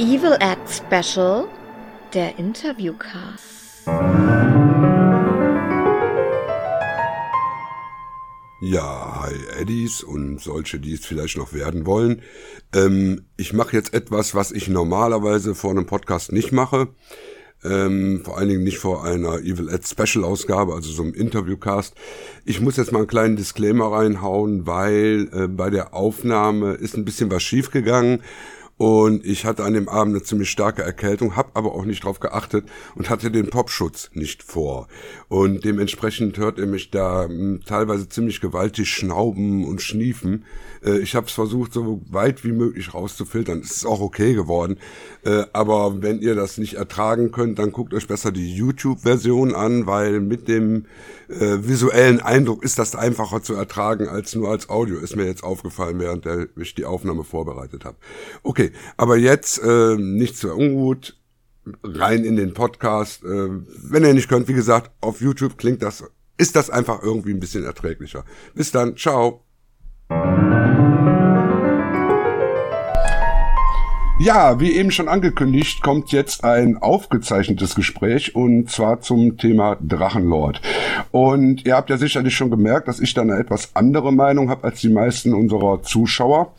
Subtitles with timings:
[0.00, 1.48] Evil Act Special,
[2.14, 3.59] der Interviewcast.
[8.70, 12.22] Ja, hi Eddies und solche, die es vielleicht noch werden wollen.
[12.72, 16.86] Ähm, ich mache jetzt etwas, was ich normalerweise vor einem Podcast nicht mache.
[17.64, 21.96] Ähm, vor allen Dingen nicht vor einer Evil Ed Special Ausgabe, also so einem Interviewcast.
[22.44, 27.04] Ich muss jetzt mal einen kleinen Disclaimer reinhauen, weil äh, bei der Aufnahme ist ein
[27.04, 28.22] bisschen was schiefgegangen
[28.80, 32.18] und ich hatte an dem Abend eine ziemlich starke Erkältung, habe aber auch nicht drauf
[32.18, 34.88] geachtet und hatte den Popschutz nicht vor.
[35.28, 40.46] Und dementsprechend hört ihr mich da hm, teilweise ziemlich gewaltig schnauben und schniefen.
[40.82, 43.60] Äh, ich habe es versucht, so weit wie möglich rauszufiltern.
[43.60, 44.78] Es ist auch okay geworden.
[45.26, 49.86] Äh, aber wenn ihr das nicht ertragen könnt, dann guckt euch besser die YouTube-Version an,
[49.86, 50.86] weil mit dem
[51.28, 55.00] äh, visuellen Eindruck ist das einfacher zu ertragen als nur als Audio.
[55.00, 57.98] Ist mir jetzt aufgefallen, während ich die Aufnahme vorbereitet habe.
[58.42, 61.16] Okay, aber jetzt äh, nichts für ungut.
[61.84, 63.22] Rein in den Podcast.
[63.22, 66.04] Äh, wenn ihr nicht könnt, wie gesagt, auf YouTube klingt das,
[66.38, 68.24] ist das einfach irgendwie ein bisschen erträglicher.
[68.54, 69.44] Bis dann, ciao.
[74.22, 80.60] Ja, wie eben schon angekündigt, kommt jetzt ein aufgezeichnetes Gespräch und zwar zum Thema Drachenlord.
[81.10, 84.64] Und ihr habt ja sicherlich schon gemerkt, dass ich da eine etwas andere Meinung habe
[84.64, 86.52] als die meisten unserer Zuschauer.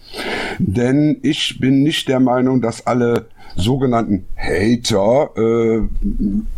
[0.57, 5.81] Denn ich bin nicht der Meinung, dass alle sogenannten Hater äh,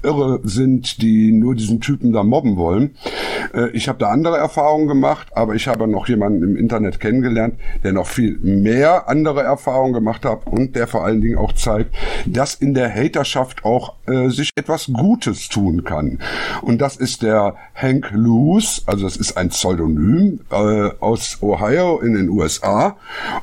[0.03, 2.95] irre sind, die nur diesen Typen da mobben wollen.
[3.53, 7.55] Äh, ich habe da andere Erfahrungen gemacht, aber ich habe noch jemanden im Internet kennengelernt,
[7.83, 11.93] der noch viel mehr andere Erfahrungen gemacht hat und der vor allen Dingen auch zeigt,
[12.25, 16.19] dass in der Haterschaft auch äh, sich etwas Gutes tun kann.
[16.61, 22.13] Und das ist der Hank Lewis, also das ist ein Pseudonym äh, aus Ohio in
[22.13, 22.97] den USA.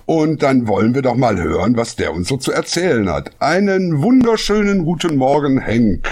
[0.06, 3.30] Und dann wollen wir doch mal hören, was der uns so zu erzählen hat.
[3.40, 6.06] Einen wunderschönen guten Morgen, Henk.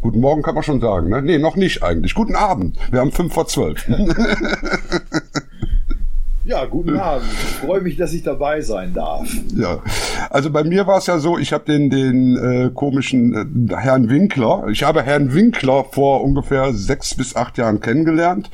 [0.00, 1.20] Guten Morgen kann man schon sagen, ne?
[1.20, 2.14] Nee, noch nicht eigentlich.
[2.14, 2.78] Guten Abend.
[2.90, 3.86] Wir haben fünf vor zwölf.
[6.44, 7.28] Ja, guten Abend.
[7.30, 9.28] Ich freue mich, dass ich dabei sein darf.
[9.54, 9.82] Ja,
[10.30, 14.08] also bei mir war es ja so, ich habe den, den äh, komischen äh, Herrn
[14.08, 18.50] Winkler, ich habe Herrn Winkler vor ungefähr sechs bis acht Jahren kennengelernt.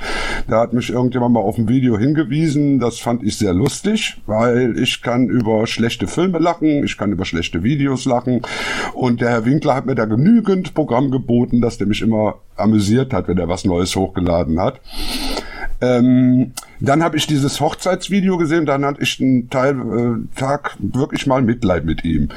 [0.49, 2.81] Da hat mich irgendjemand mal auf ein Video hingewiesen.
[2.81, 7.25] Das fand ich sehr lustig, weil ich kann über schlechte Filme lachen, ich kann über
[7.25, 8.43] schlechte Videos lachen.
[8.95, 13.13] Und der Herr Winkler hat mir da genügend Programm geboten, dass der mich immer amüsiert
[13.13, 14.81] hat, wenn er was Neues hochgeladen hat.
[15.81, 21.27] Ähm, dann habe ich dieses Hochzeitsvideo gesehen, dann hatte ich einen Teil, äh, Tag wirklich
[21.27, 22.29] mal Mitleid mit ihm.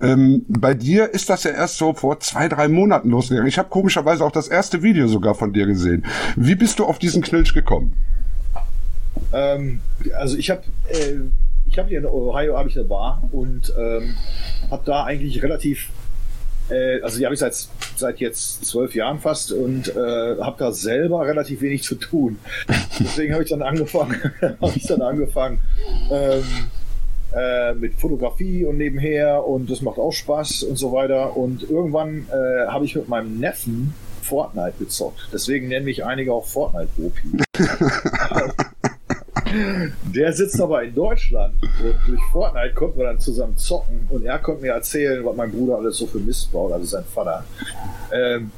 [0.00, 3.48] Ähm, bei dir ist das ja erst so vor zwei, drei Monaten losgegangen.
[3.48, 6.04] Ich habe komischerweise auch das erste Video sogar von dir gesehen.
[6.36, 7.92] Wie bist du auf diesen Knilch gekommen?
[9.32, 9.80] Ähm,
[10.16, 11.16] also ich habe äh,
[11.68, 14.14] ich habe hier in Ohio habe ich eine Bar und ähm,
[14.70, 15.90] habe da eigentlich relativ
[16.70, 17.54] äh, also die habe ich seit,
[17.96, 22.38] seit jetzt zwölf Jahren fast und äh, habe da selber relativ wenig zu tun.
[23.00, 25.60] Deswegen habe ich dann angefangen, habe ich dann angefangen
[26.10, 26.44] ähm,
[27.34, 31.36] äh, mit Fotografie und nebenher und das macht auch Spaß und so weiter.
[31.36, 35.28] Und irgendwann äh, habe ich mit meinem Neffen Fortnite gezockt.
[35.32, 37.44] Deswegen nennen mich einige auch Fortnite-Profi.
[40.14, 44.38] Der sitzt aber in Deutschland und durch Fortnite konnten wir dann zusammen zocken und er
[44.38, 47.44] konnte mir erzählen, was mein Bruder alles so für Mist baut, also sein Vater.
[48.12, 48.50] Ähm,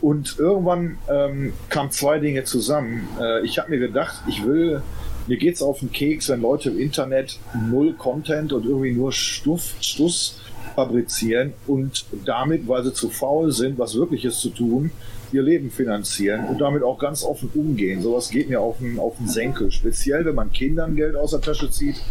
[0.00, 3.08] und irgendwann ähm, kamen zwei Dinge zusammen.
[3.20, 4.82] Äh, ich habe mir gedacht, ich will,
[5.26, 7.38] mir geht's auf den Keks, wenn Leute im Internet
[7.70, 10.40] null Content und irgendwie nur Stuff, Stuss
[10.74, 14.90] fabrizieren und damit, weil sie zu faul sind, was Wirkliches zu tun,
[15.36, 18.00] ihr Leben finanzieren und damit auch ganz offen umgehen.
[18.02, 19.70] Sowas geht mir auf den, auf den Senkel.
[19.70, 22.02] Speziell, wenn man Kindern Geld aus der Tasche zieht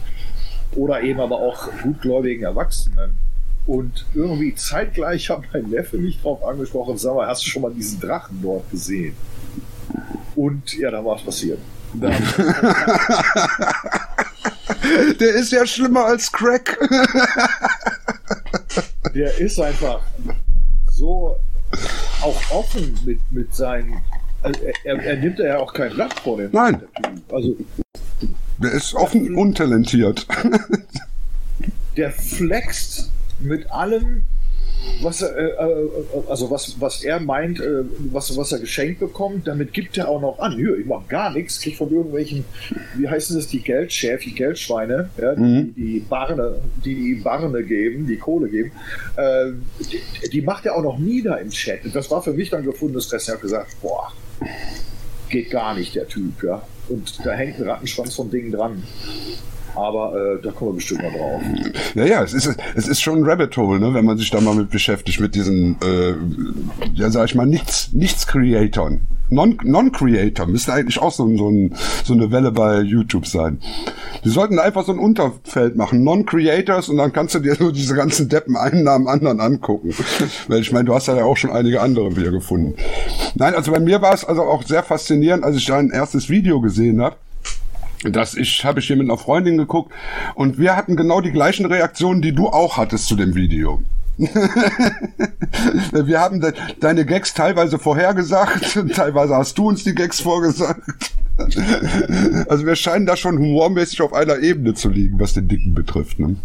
[0.75, 3.17] oder eben aber auch gutgläubigen Erwachsenen.
[3.65, 7.73] Und irgendwie zeitgleich hat mein Neffe mich drauf angesprochen, sag mal, hast du schon mal
[7.73, 9.15] diesen Drachen dort gesehen?
[10.35, 11.57] Und ja, da war es passiert.
[15.19, 16.77] Der ist ja schlimmer als Crack.
[19.15, 20.01] Der ist einfach
[20.91, 21.37] so
[22.21, 24.01] auch offen mit, mit seinen.
[24.41, 26.51] Also er, er nimmt ja auch kein Blatt vor dem.
[26.51, 26.81] Nein.
[27.31, 27.55] Also,
[28.57, 30.27] der ist offen der, untalentiert.
[31.97, 34.25] Der flext mit allem,
[35.01, 35.89] was, äh, äh,
[36.29, 40.21] also was, was er meint, äh, was, was er geschenkt bekommt, damit gibt er auch
[40.21, 40.57] noch an.
[40.57, 42.45] Nö, ich mache gar nichts, krieg von irgendwelchen,
[42.95, 45.73] wie heißen das, die Geldschäf, die Geldschweine, ja, Mhm.
[45.75, 48.71] die, die Barne, die die Barne geben, die Kohle geben,
[49.17, 49.51] äh,
[49.91, 51.83] die, die macht er auch noch nie da im Chat.
[51.85, 53.27] Und das war für mich dann gefundenes Stress.
[53.27, 54.11] Er hat gesagt, boah,
[55.29, 56.61] geht gar nicht, der Typ, ja.
[56.87, 58.83] Und da hängt ein Rattenschwanz von Dingen dran.
[59.75, 61.41] Aber äh, da kommen wir bestimmt mal drauf.
[61.95, 64.39] Ja, ja, es ist, es ist schon ein Rabbit Hole, ne, wenn man sich da
[64.41, 66.13] mal mit beschäftigt, mit diesen, äh,
[66.93, 69.01] ja, sag ich mal, nichts, nichts Creatoren.
[69.29, 71.73] Non- Non-Creator müsste eigentlich auch so, so, ein,
[72.03, 73.59] so eine Welle bei YouTube sein.
[74.23, 77.95] Die sollten einfach so ein Unterfeld machen, Non-Creators, und dann kannst du dir so diese
[77.95, 79.93] ganzen Deppen einen nach dem anderen angucken.
[80.47, 82.75] Weil ich meine, du hast ja auch schon einige andere wieder gefunden.
[83.33, 86.61] Nein, also bei mir war es also auch sehr faszinierend, als ich dein erstes Video
[86.61, 87.15] gesehen habe.
[88.11, 89.93] Das ich habe ich hier mit einer Freundin geguckt
[90.35, 93.81] und wir hatten genau die gleichen Reaktionen, die du auch hattest zu dem Video.
[94.17, 100.81] wir haben de deine Gags teilweise vorhergesagt, teilweise hast du uns die Gags vorgesagt.
[102.47, 106.17] Also wir scheinen da schon humormäßig auf einer Ebene zu liegen, was den Dicken betrifft.
[106.17, 106.37] Ne?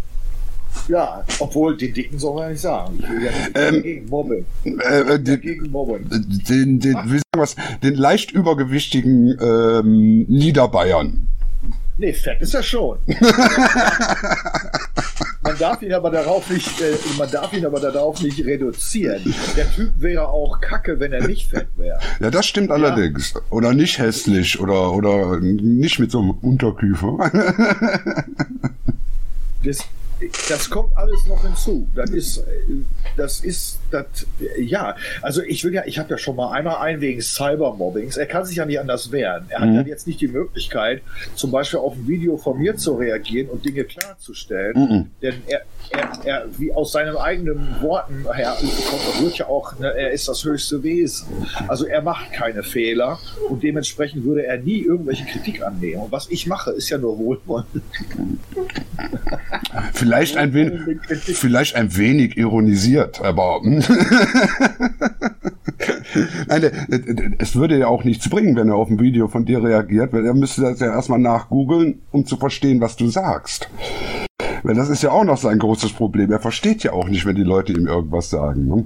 [0.89, 2.99] Ja, obwohl den Dicken soll man ja nicht sagen.
[2.99, 4.45] Ich will ja nicht Ähm, dagegen mobben.
[4.65, 6.09] Äh, äh, den, mobben.
[6.09, 11.25] den, den, wie sagen wir's, den leicht übergewichtigen ähm, Niederbayern.
[12.01, 12.97] Nee, fett ist er schon.
[15.43, 19.35] man darf ihn aber darauf nicht, äh, man darf ihn aber darauf nicht reduzieren.
[19.55, 21.99] Der Typ wäre auch kacke, wenn er nicht fett wäre.
[22.19, 23.35] Ja, das stimmt allerdings.
[23.51, 27.29] Oder nicht hässlich oder, oder nicht mit so einem Unterkiefer.
[29.63, 29.85] Das,
[30.49, 31.87] das kommt alles noch hinzu.
[31.95, 32.43] Das ist, äh,
[33.17, 34.05] das ist, das,
[34.59, 34.95] ja.
[35.21, 38.17] Also ich will ja, ich habe ja schon mal einmal ein wegen Cybermobbings.
[38.17, 39.45] Er kann sich ja nicht anders wehren.
[39.49, 39.77] Er Mhm.
[39.77, 41.01] hat ja jetzt nicht die Möglichkeit,
[41.35, 44.73] zum Beispiel auf ein Video von mir zu reagieren und Dinge klarzustellen.
[44.75, 45.11] Mhm.
[45.21, 48.55] Denn er, er, er, wie aus seinen eigenen Worten her,
[48.89, 51.27] kommt, wird ja auch, ne, er ist das höchste Wesen.
[51.67, 56.03] Also er macht keine Fehler und dementsprechend würde er nie irgendwelche Kritik annehmen.
[56.03, 57.65] Und was ich mache, ist ja nur Wohlwollen.
[59.93, 60.81] Vielleicht ein wenig,
[61.37, 63.61] vielleicht ein wenig ironisiert, aber
[66.47, 69.45] Nein, äh, äh, es würde ja auch nichts bringen, wenn er auf ein Video von
[69.45, 73.69] dir reagiert, weil er müsste das ja erstmal nachgoogeln, um zu verstehen, was du sagst.
[74.63, 76.31] Weil das ist ja auch noch sein großes Problem.
[76.31, 78.67] Er versteht ja auch nicht, wenn die Leute ihm irgendwas sagen.
[78.67, 78.85] Ne?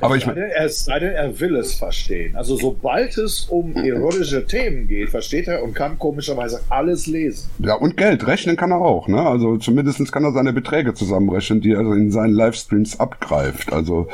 [0.00, 2.36] Aber ich meine, er, sei denn, er will es verstehen.
[2.36, 7.48] Also sobald es um erotische Themen geht, versteht er und kann komischerweise alles lesen.
[7.58, 9.20] ja, und Geld, rechnen kann er auch, ne?
[9.20, 13.72] Also zumindestens kann er seine Beträge zusammenrechnen, die er in seinen Livestreams abgreift.
[13.72, 14.08] Also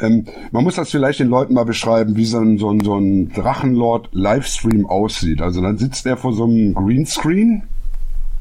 [0.00, 2.98] ähm, man muss das vielleicht den Leuten mal beschreiben, wie so ein, so ein, so
[2.98, 5.42] ein Drachenlord-Livestream aussieht.
[5.42, 7.64] Also dann sitzt er vor so einem Greenscreen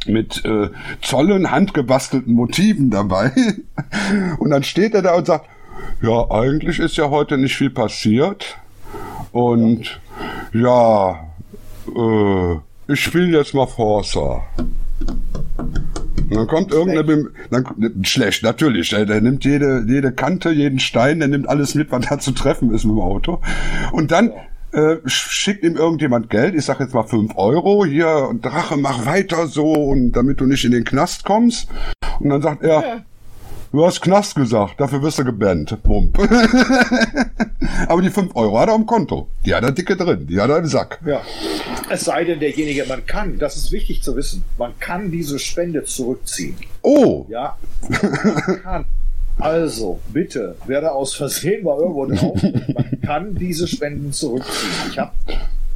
[0.07, 0.69] mit äh,
[1.01, 3.31] Zollen, handgebastelten Motiven dabei.
[4.39, 5.47] Und dann steht er da und sagt,
[6.01, 8.57] ja, eigentlich ist ja heute nicht viel passiert.
[9.31, 9.99] Und
[10.53, 11.27] ja,
[11.95, 12.55] äh,
[12.87, 14.43] ich spiele jetzt mal Forza.
[16.29, 20.79] Und dann kommt irgendeine, Bem dann, schlecht, natürlich, der, der nimmt jede, jede Kante, jeden
[20.79, 23.39] Stein, der nimmt alles mit, was da zu treffen ist mit dem Auto.
[23.91, 24.31] Und dann
[24.71, 29.47] äh, schickt ihm irgendjemand Geld, ich sag jetzt mal 5 Euro, hier, Drache, mach weiter
[29.47, 31.69] so, und damit du nicht in den Knast kommst.
[32.19, 33.03] Und dann sagt er,
[33.71, 35.77] du hast Knast gesagt, dafür wirst du gebannt.
[35.83, 36.17] Pump.
[37.87, 39.27] Aber die 5 Euro hat er am Konto.
[39.45, 40.99] Die hat er dicke drin, die hat er im Sack.
[41.05, 41.21] Ja.
[41.89, 45.83] Es sei denn, derjenige, man kann, das ist wichtig zu wissen, man kann diese Spende
[45.83, 46.57] zurückziehen.
[46.81, 47.57] Oh, Ja,
[47.89, 48.85] man kann.
[49.39, 52.41] Also, bitte, wer da aus Versehen mal irgendwo drauf,
[52.73, 54.71] man kann diese Spenden zurückziehen.
[54.89, 55.11] Ich habe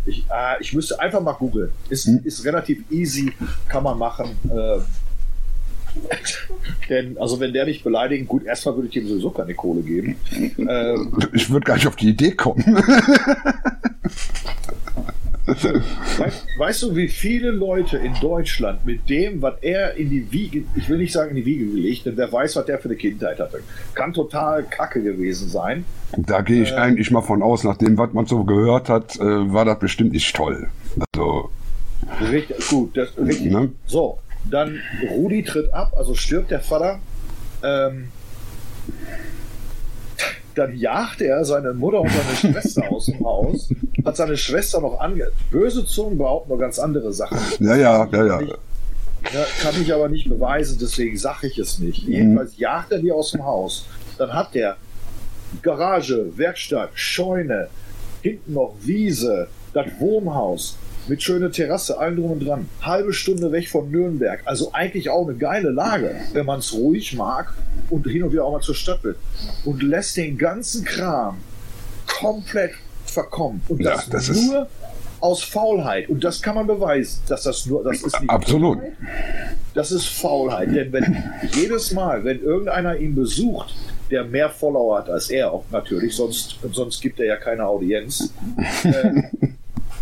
[0.06, 1.72] ich, äh, ich müsste einfach mal googeln.
[1.89, 3.32] Ist, ist relativ easy,
[3.68, 4.32] kann man machen.
[4.50, 4.80] Äh,
[6.89, 10.15] denn, also wenn der mich beleidigt, gut, erstmal würde ich ihm sowieso keine Kohle geben.
[10.62, 12.63] Ähm, ich würde gar nicht auf die Idee kommen.
[16.17, 20.63] Weißt, weißt du, wie viele Leute in Deutschland mit dem, was er in die Wiege,
[20.75, 22.96] ich will nicht sagen in die Wiege gelegt, denn wer weiß, was der für eine
[22.96, 23.62] Kindheit hatte,
[23.93, 25.86] kann total kacke gewesen sein.
[26.17, 29.22] Da gehe ich eigentlich mal von aus, nach dem, was man so gehört hat, äh,
[29.22, 30.67] war das bestimmt nicht toll.
[31.13, 31.50] Also,
[32.20, 33.51] Richtig, gut, das, richtig.
[33.51, 33.72] Ne?
[33.86, 34.79] So, dann
[35.12, 37.00] Rudi tritt ab, also stirbt der Vater.
[37.63, 38.10] Ähm,
[40.55, 43.70] dann jagt er seine Mutter und seine Schwester aus dem Haus,
[44.05, 45.27] hat seine Schwester noch ange...
[45.50, 47.38] Böse Zungen behaupten nur ganz andere Sachen.
[47.60, 48.55] ja, ja, ja, ja.
[49.34, 52.03] Ja, kann ich aber nicht beweisen, deswegen sage ich es nicht.
[52.08, 53.86] Jedenfalls jagt er die aus dem Haus.
[54.17, 54.77] Dann hat der
[55.62, 57.67] Garage, Werkstatt, Scheune,
[58.22, 60.75] hinten noch Wiese, das Wohnhaus,
[61.12, 62.70] mit schöner Terrasse, allen drum und dran.
[62.82, 64.41] Halbe Stunde weg von Nürnberg.
[64.46, 67.53] Also eigentlich auch eine geile Lage, wenn man es ruhig mag
[67.89, 69.18] und hin und wieder auch mal zur Stadt will.
[69.65, 71.38] Und lässt den ganzen Kram
[72.08, 72.72] komplett
[73.06, 73.62] verkommen.
[73.68, 74.68] Und Ja, das, das ist- nur
[75.20, 76.08] aus Faulheit.
[76.10, 78.77] Und das kann man beweisen, dass das nur, das ist nicht Absolut.
[78.80, 78.94] Faulheit,
[79.74, 80.74] Das ist Faulheit.
[80.74, 83.75] Denn wenn jedes Mal, wenn irgendeiner ihn besucht,
[84.10, 88.34] der mehr Follower hat als er, auch natürlich, sonst, sonst gibt er ja keine Audienz,
[88.84, 89.24] äh,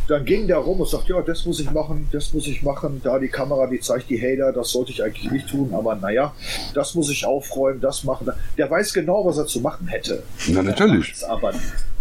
[0.09, 2.99] dann ging der rum und sagt, ja, das muss ich machen, das muss ich machen,
[3.03, 6.33] da die Kamera, die zeigt die Hater, das sollte ich eigentlich nicht tun, aber naja,
[6.73, 8.29] das muss ich aufräumen, das machen.
[8.57, 10.23] Der weiß genau, was er zu machen hätte.
[10.47, 11.21] Na, natürlich.
[11.21, 11.53] Er Aber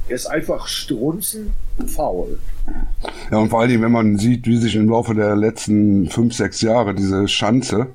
[0.08, 1.52] er ist einfach strunzen
[1.86, 2.38] faul.
[3.30, 6.34] Ja, und vor allen Dingen, wenn man sieht, wie sich im Laufe der letzten fünf,
[6.34, 7.88] sechs Jahre diese Schanze,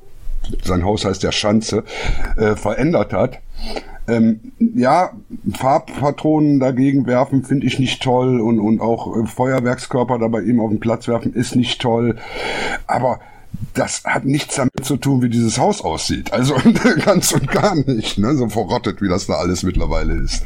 [0.63, 1.83] sein Haus heißt ja Schanze,
[2.37, 3.39] äh, verändert hat.
[4.07, 5.11] Ähm, ja,
[5.55, 10.59] Farbpatronen dagegen werfen finde ich nicht toll und, und auch äh, Feuerwerkskörper da bei ihm
[10.59, 12.17] auf den Platz werfen ist nicht toll.
[12.85, 13.19] Aber
[13.73, 16.33] das hat nichts damit zu tun, wie dieses Haus aussieht.
[16.33, 16.55] Also
[17.05, 18.35] ganz und gar nicht, ne?
[18.35, 20.43] so verrottet, wie das da alles mittlerweile ist.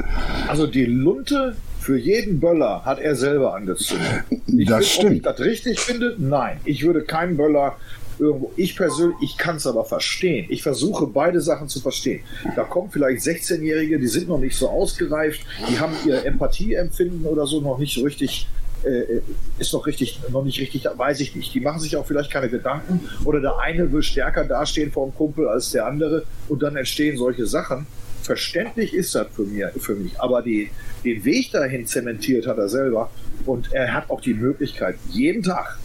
[0.47, 4.24] Also die Lunte für jeden Böller hat er selber angezündet.
[4.45, 5.25] Ich Das will, Ob ich stimmt.
[5.25, 6.15] das richtig finde?
[6.19, 6.57] Nein.
[6.65, 7.77] Ich würde keinen Böller
[8.19, 8.51] irgendwo.
[8.55, 10.45] Ich persönlich, ich kann es aber verstehen.
[10.50, 12.21] Ich versuche beide Sachen zu verstehen.
[12.55, 17.45] Da kommen vielleicht 16-Jährige, die sind noch nicht so ausgereift, die haben ihr Empathieempfinden oder
[17.45, 18.47] so noch nicht so richtig.
[18.83, 19.21] Äh,
[19.57, 21.51] ist noch richtig, noch nicht richtig, weiß ich nicht.
[21.51, 25.15] Die machen sich auch vielleicht keine Gedanken oder der eine will stärker dastehen vor dem
[25.15, 27.88] Kumpel als der andere und dann entstehen solche Sachen.
[28.21, 30.69] Verständlich ist das für, mir, für mich, aber die,
[31.03, 33.09] den Weg dahin zementiert hat er selber
[33.47, 35.79] und er hat auch die Möglichkeit, jeden Tag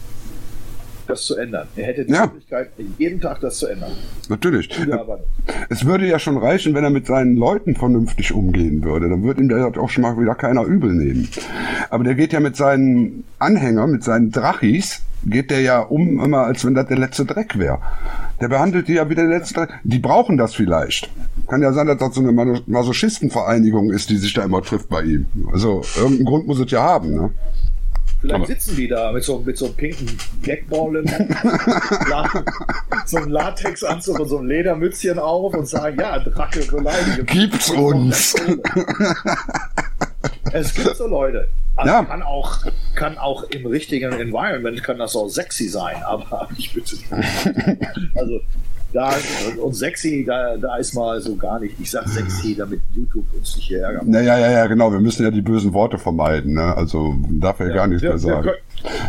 [1.13, 1.67] das zu ändern.
[1.77, 2.27] Er hätte die Ja.
[2.27, 3.93] Möglichkeit, jeden Tag das zu ändern.
[4.29, 4.69] Natürlich.
[5.69, 9.09] Es würde ja schon reichen, wenn er mit seinen Leuten vernünftig umgehen würde.
[9.09, 11.29] Dann würde ihm das auch schon mal wieder keiner übel nehmen.
[11.91, 16.39] Aber der geht ja mit seinen Anhängern, mit seinen Drachis, geht der ja um immer,
[16.39, 17.79] als wenn das der letzte Dreck wäre.
[18.41, 19.71] Der behandelt die ja wie der letzte Dreck.
[19.85, 21.11] Die brauchen das vielleicht.
[21.49, 24.89] Kann ja sein, dass das so eine Mas- Masochistenvereinigung ist, die sich da immer trifft
[24.89, 25.27] bei ihm.
[25.53, 27.15] Also irgendeinen Grund muss es ja haben.
[27.15, 27.31] Ne?
[28.23, 31.05] Vielleicht sitzen die da mit so, mit so einem pinken Gagball,
[32.09, 32.31] La-
[33.05, 37.27] so einem Latexanzug und so einem Ledermützchen auf und sagen, ja, Drache beleidigen.
[37.27, 38.35] Gibt's uns.
[40.53, 41.49] Es gibt so Leute.
[41.77, 42.05] Also Ja.
[42.05, 42.59] kann, auch,
[42.95, 47.07] kann auch im richtigen Environment kann das auch sexy sein, aber ich bitte nicht.
[48.15, 48.41] Also
[48.93, 49.15] da
[49.61, 51.75] und sexy, da, da ist mal so gar nicht.
[51.81, 54.07] Ich sag sexy, damit YouTube uns nicht hier ärgert.
[54.07, 54.93] Naja, ja, ja, genau.
[54.93, 56.55] Wir müssen ja die bösen Worte vermeiden.
[56.55, 56.77] Ne?
[56.77, 58.43] Also darf er gar nichts wir, mehr wir, sagen.
[58.43, 58.57] können,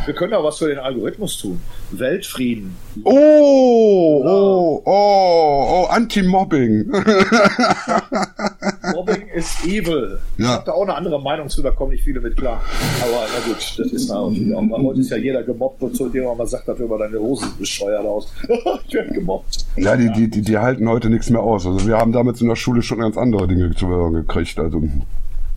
[0.06, 1.62] wir können auch was für den Algorithmus tun.
[1.92, 2.76] Weltfrieden.
[3.04, 6.92] Oh, oh, oh, oh, Anti-Mobbing.
[8.94, 10.20] Mobbing ist evil.
[10.38, 10.52] Ich Ja.
[10.54, 12.62] habe da auch eine andere Meinung zu, da kommen nicht viele mit klar.
[13.02, 14.62] Aber na gut, das ist natürlich auch.
[14.70, 17.20] Weil heute ist ja jeder gemobbt und zu dem man mal sagt, dafür über deine
[17.20, 18.32] Hose bescheuert aus.
[18.88, 19.66] ich werde gemobbt.
[19.78, 21.66] ja, die, die, die, die halten heute nichts mehr aus.
[21.66, 24.60] Also wir haben damals in der Schule schon ganz andere Dinge zu hören gekriegt.
[24.60, 24.82] Also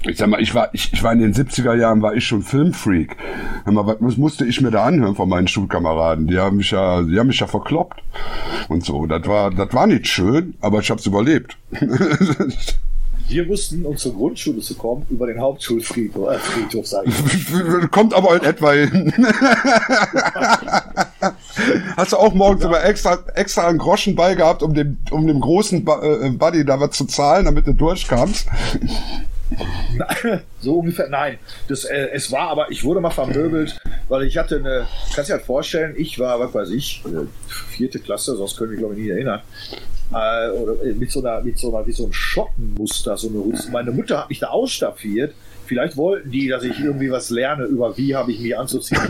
[0.03, 2.43] ich sag mal, ich war, ich, ich war in den 70er Jahren, war ich schon
[2.43, 3.17] Filmfreak.
[3.65, 6.27] Mal, was muss- musste ich mir da anhören von meinen Schulkameraden?
[6.29, 8.03] Die haben mich ja, die haben mich ja verkloppt.
[8.69, 9.07] Und so.
[9.07, 11.57] Das war, das war nicht schön, aber ich hab's überlebt.
[13.29, 17.91] Wir wussten, um zur Grundschule zu kommen, über den Hauptschulfriedhof, äh, Friedhof, sage ich.
[17.91, 19.13] Kommt aber in etwa hin.
[21.97, 25.41] Hast du auch morgens immer extra, extra einen Groschen bei gehabt, um dem, um dem
[25.41, 28.47] großen äh, Buddy da was zu zahlen, damit du durchkamst?
[30.61, 31.39] So ungefähr, nein.
[31.69, 35.35] Das, äh, es war aber, ich wurde mal vermöbelt, weil ich hatte eine, kannst du
[35.35, 38.95] dir das vorstellen, ich war, was weiß ich, äh, vierte Klasse, sonst können wir glaube
[38.95, 39.41] ich nie erinnern,
[40.11, 43.59] äh, oder, äh, mit so einer, mit so einer, wie so ein Schottenmuster, so eine.
[43.71, 45.35] Meine Mutter hat mich da ausstaffiert.
[45.67, 49.01] Vielleicht wollten die, dass ich irgendwie was lerne über wie habe ich mich anzuziehen.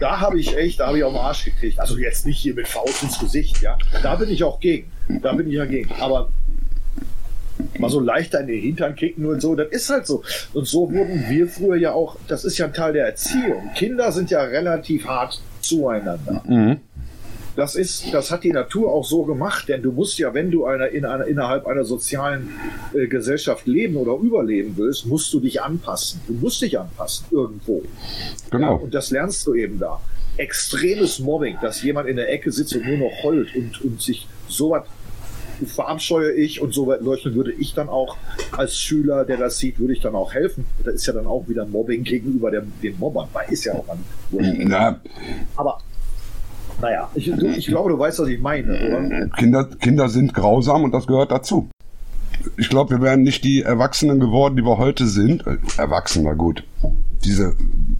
[0.00, 1.78] da habe ich echt, da habe ich auf den Arsch gekriegt.
[1.78, 3.76] Also jetzt nicht hier mit Faust ins Gesicht, ja.
[4.02, 4.90] Da bin ich auch gegen.
[5.22, 5.92] Da bin ich ja gegen.
[6.00, 6.30] Aber
[7.78, 10.22] mal so leichter in den Hintern kicken und so, das ist halt so.
[10.54, 13.70] Und so wurden wir früher ja auch, das ist ja ein Teil der Erziehung.
[13.74, 16.42] Kinder sind ja relativ hart zueinander.
[17.56, 20.64] Das ist, das hat die Natur auch so gemacht, denn du musst ja, wenn du
[20.66, 22.48] einer, in einer, innerhalb einer sozialen
[22.94, 26.20] äh, Gesellschaft leben oder überleben willst, musst du dich anpassen.
[26.28, 27.82] Du musst dich anpassen, irgendwo.
[27.82, 28.76] Ja, Genau.
[28.76, 30.00] und das lernst du eben da.
[30.36, 34.26] Extremes Mobbing, dass jemand in der Ecke sitzt und nur noch heult und, und sich
[34.48, 34.84] sowas
[35.66, 38.16] verabscheue ich und so solchen würde ich dann auch
[38.52, 40.64] als Schüler, der das sieht, würde ich dann auch helfen.
[40.84, 43.88] Das ist ja dann auch wieder Mobbing gegenüber dem, den Mobbern, weil ist ja auch
[43.88, 43.98] an.
[44.30, 45.00] Na,
[45.56, 45.78] Aber
[46.80, 49.28] naja, ich, du, ich glaube, du weißt, was ich meine, oder?
[49.36, 51.68] Kinder, Kinder sind grausam und das gehört dazu.
[52.56, 55.46] Ich glaube, wir wären nicht die Erwachsenen geworden, die wir heute sind.
[55.46, 56.64] Äh, Erwachsener, gut.
[57.24, 57.54] Diese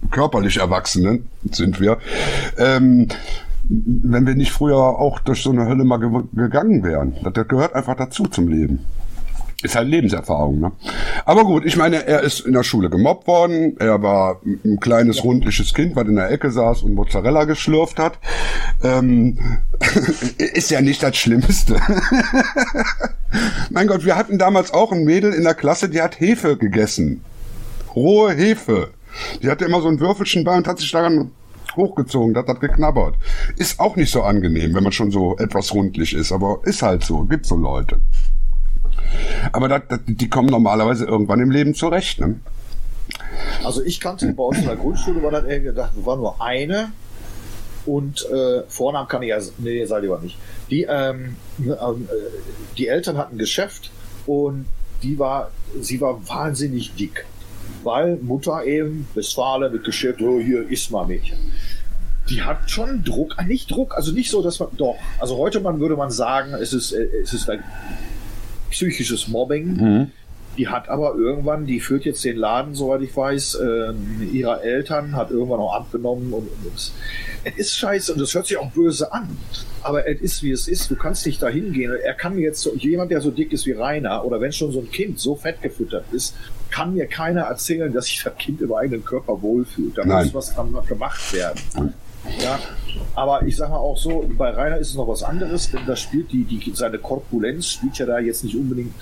[0.09, 1.99] körperlich Erwachsenen sind wir,
[2.57, 3.07] ähm,
[3.71, 7.15] wenn wir nicht früher auch durch so eine Hölle mal ge gegangen wären.
[7.23, 8.79] Das gehört einfach dazu zum Leben.
[9.63, 10.71] Ist halt Lebenserfahrung, ne?
[11.23, 13.77] Aber gut, ich meine, er ist in der Schule gemobbt worden.
[13.77, 18.17] Er war ein kleines, rundliches Kind, was in der Ecke saß und Mozzarella geschlürft hat.
[18.83, 19.37] Ähm,
[20.37, 21.79] ist ja nicht das Schlimmste.
[23.69, 27.23] mein Gott, wir hatten damals auch ein Mädel in der Klasse, die hat Hefe gegessen.
[27.95, 28.89] Rohe Hefe.
[29.43, 31.31] Die hatte immer so ein Würfelchen bei und hat sich daran
[31.75, 33.15] hochgezogen, das hat geknabbert.
[33.57, 37.03] Ist auch nicht so angenehm, wenn man schon so etwas rundlich ist, aber ist halt
[37.03, 37.99] so, gibt so Leute.
[39.51, 42.19] Aber das, das, die kommen normalerweise irgendwann im Leben zurecht.
[42.19, 42.39] Ne?
[43.63, 46.91] Also ich kannte bei uns in der Grundschule, war das eher gedacht, war nur eine
[47.85, 50.37] und äh, Vornamen kann ich ja, nee, sei lieber nicht.
[50.69, 51.73] Die, ähm, äh,
[52.77, 53.91] die Eltern hatten ein Geschäft
[54.25, 54.65] und
[55.03, 57.25] die war, sie war wahnsinnig dick.
[57.83, 61.37] Weil Mutter eben, Westfalen mit Geschäft, oh, hier ist mal Mädchen.
[62.29, 65.59] Die hat schon Druck, äh, nicht Druck, also nicht so, dass man, doch, also heute
[65.59, 67.63] man würde man sagen, es ist, äh, es ist ein
[68.69, 69.65] psychisches Mobbing.
[69.73, 70.11] Mhm.
[70.57, 73.93] Die hat aber irgendwann, die führt jetzt den Laden, soweit ich weiß, äh,
[74.33, 76.91] ihrer Eltern, hat irgendwann auch abgenommen und, und es,
[77.45, 79.37] es ist scheiße und das hört sich auch böse an.
[79.81, 80.91] Aber es ist wie es ist.
[80.91, 81.93] Du kannst nicht da hingehen.
[82.03, 84.79] Er kann jetzt so, jemand, der so dick ist wie Rainer, oder wenn schon so
[84.79, 86.35] ein Kind so fett gefüttert ist,
[86.71, 89.97] kann mir keiner erzählen, dass sich das Kind im eigenen Körper wohlfühlt.
[89.97, 90.25] Da Nein.
[90.25, 91.59] muss was dran gemacht werden.
[92.39, 92.59] Ja,
[93.15, 95.99] aber ich sage mal auch so, bei Rainer ist es noch was anderes, denn das
[95.99, 98.93] spielt die, die, seine Korpulenz spielt ja da jetzt nicht unbedingt,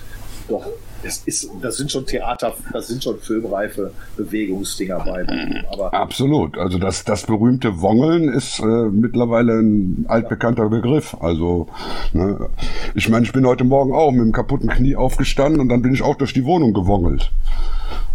[0.48, 0.66] doch,
[1.02, 5.26] das ist, das sind schon Theater, das sind schon filmreife Bewegungsdinger bei.
[5.72, 6.58] Aber Absolut.
[6.58, 11.16] Also das, das berühmte Wongeln ist äh, mittlerweile ein altbekannter Begriff.
[11.20, 11.68] Also,
[12.12, 12.48] ne,
[12.94, 15.94] ich meine, ich bin heute Morgen auch mit dem kaputten Knie aufgestanden und dann bin
[15.94, 17.30] ich auch durch die Wohnung gewongelt.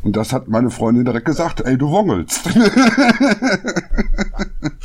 [0.03, 2.47] Und das hat meine Freundin direkt gesagt, ey, du wongelst.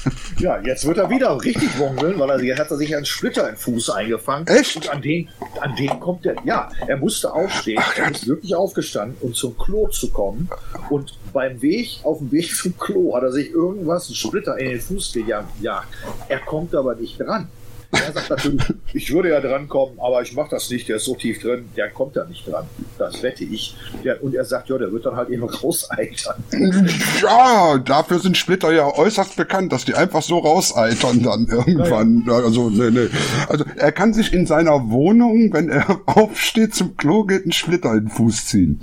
[0.38, 3.48] ja, jetzt wird er wieder richtig wongeln, weil er, jetzt hat er sich einen Splitter
[3.48, 4.46] im Fuß eingefangen.
[4.46, 4.76] Echt?
[4.76, 5.28] Und an den,
[5.60, 9.56] an den kommt er, ja, er musste aufstehen, Ach, er ist wirklich aufgestanden, um zum
[9.58, 10.48] Klo zu kommen.
[10.88, 14.70] Und beim Weg, auf dem Weg zum Klo, hat er sich irgendwas, einen Splitter in
[14.70, 15.48] den Fuß gejagt.
[15.60, 15.84] Ja,
[16.28, 17.48] er kommt aber nicht dran.
[17.92, 21.14] Er sagt natürlich, ich würde ja drankommen, aber ich mache das nicht, der ist so
[21.14, 22.66] tief drin, der kommt da nicht dran.
[22.98, 23.76] Das wette ich.
[24.04, 26.44] Der, und er sagt, ja, der wird dann halt eben rauseitern.
[27.22, 32.24] Ja, dafür sind Splitter ja äußerst bekannt, dass die einfach so rauseitern dann irgendwann.
[32.26, 32.44] Ja, ja.
[32.44, 33.08] Also, nee, nee.
[33.48, 37.92] Also er kann sich in seiner Wohnung, wenn er aufsteht zum Klo geht, einen Splitter
[37.92, 38.80] in den Fuß ziehen.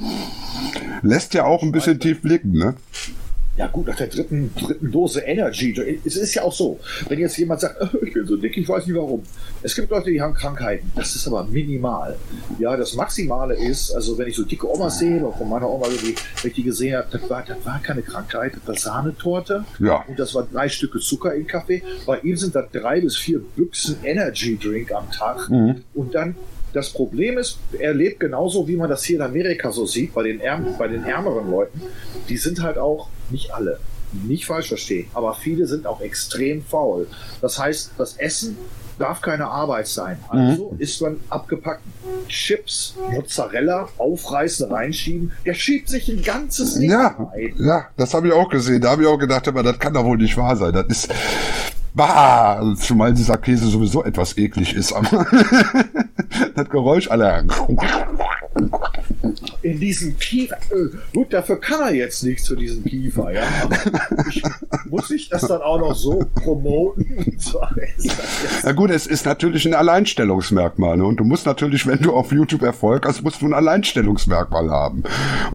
[1.02, 2.76] Lässt ja auch ein bisschen tief blicken, ne?
[3.58, 6.00] Ja gut, nach der dritten, dritten Dose Energy.
[6.06, 8.86] Es ist ja auch so, wenn jetzt jemand sagt, ich bin so dick, ich weiß
[8.86, 9.24] nicht warum.
[9.64, 10.92] Es gibt Leute, die haben Krankheiten.
[10.96, 12.16] Das ist aber minimal.
[12.60, 15.88] Ja, das Maximale ist, also wenn ich so dicke Omas sehe, oder von meiner Oma,
[15.88, 19.66] die, wenn ich die gesehen habe, das war, das war keine Krankheit, das war Sahnetorte.
[19.80, 20.06] Ja.
[20.08, 21.82] Und das war drei Stücke Zucker im Kaffee.
[22.06, 25.50] Bei ihm sind das drei bis vier Büchsen Energy Drink am Tag.
[25.50, 25.84] Mhm.
[25.96, 26.36] Und dann
[26.78, 30.24] das Problem ist, er lebt genauso, wie man das hier in Amerika so sieht, bei
[30.24, 31.82] den, ärm, bei den ärmeren Leuten.
[32.30, 33.80] Die sind halt auch, nicht alle,
[34.14, 37.08] nicht falsch verstehen, aber viele sind auch extrem faul.
[37.42, 38.58] Das heißt, das Essen
[39.00, 40.18] darf keine Arbeit sein.
[40.30, 40.80] Also mhm.
[40.80, 41.82] isst man abgepackt
[42.28, 45.32] Chips, Mozzarella, aufreißen, reinschieben.
[45.46, 47.54] Der schiebt sich ein ganzes Ding ja, rein.
[47.58, 48.82] Ja, das habe ich auch gesehen.
[48.82, 50.74] Da habe ich auch gedacht, aber das kann doch wohl nicht wahr sein.
[50.74, 51.10] Das ist
[51.98, 54.94] Bah, also zumal dieser Käse sowieso etwas eklig ist,
[56.56, 57.44] das Geräusch aller.
[59.68, 60.56] In diesem Kiefer.
[60.72, 63.44] Äh, gut, dafür kann er jetzt nichts für diesen Kiefer, ja.
[63.64, 63.76] Aber
[64.30, 64.42] ich,
[64.86, 67.38] muss ich das dann auch noch so promoten?
[68.64, 70.96] Na gut, es ist natürlich ein Alleinstellungsmerkmal.
[70.96, 71.04] Ne?
[71.04, 75.04] Und du musst natürlich, wenn du auf YouTube Erfolg hast, musst du ein Alleinstellungsmerkmal haben.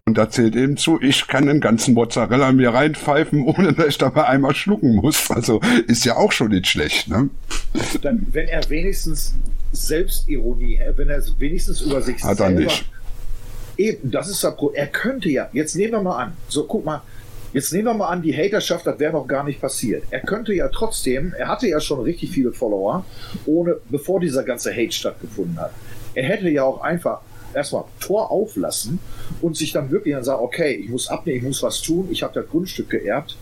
[0.05, 3.97] Und da zählt eben zu, ich kann den ganzen Mozzarella mir reinpfeifen, ohne dass ich
[3.97, 5.31] dabei einmal schlucken muss.
[5.31, 7.07] Also ist ja auch schon nicht schlecht.
[7.07, 7.31] Ne?
[8.03, 9.33] Dann, wenn er wenigstens
[9.71, 12.71] Selbstironie, wenn er wenigstens über sich Hat selber...
[13.77, 14.81] Eben, das ist das Problem.
[14.81, 17.01] Er könnte ja, jetzt nehmen wir mal an, so guck mal,
[17.53, 20.05] Jetzt nehmen wir mal an, die Haterschaft, das wäre noch gar nicht passiert.
[20.09, 23.05] Er könnte ja trotzdem, er hatte ja schon richtig viele Follower,
[23.45, 25.71] ohne, bevor dieser ganze Hate stattgefunden hat.
[26.15, 27.21] Er hätte ja auch einfach
[27.53, 28.97] erstmal Tor auflassen
[29.39, 32.23] und sich dann wirklich dann sagen, okay, ich muss abnehmen, ich muss was tun, ich
[32.23, 33.37] habe das Grundstück geerbt.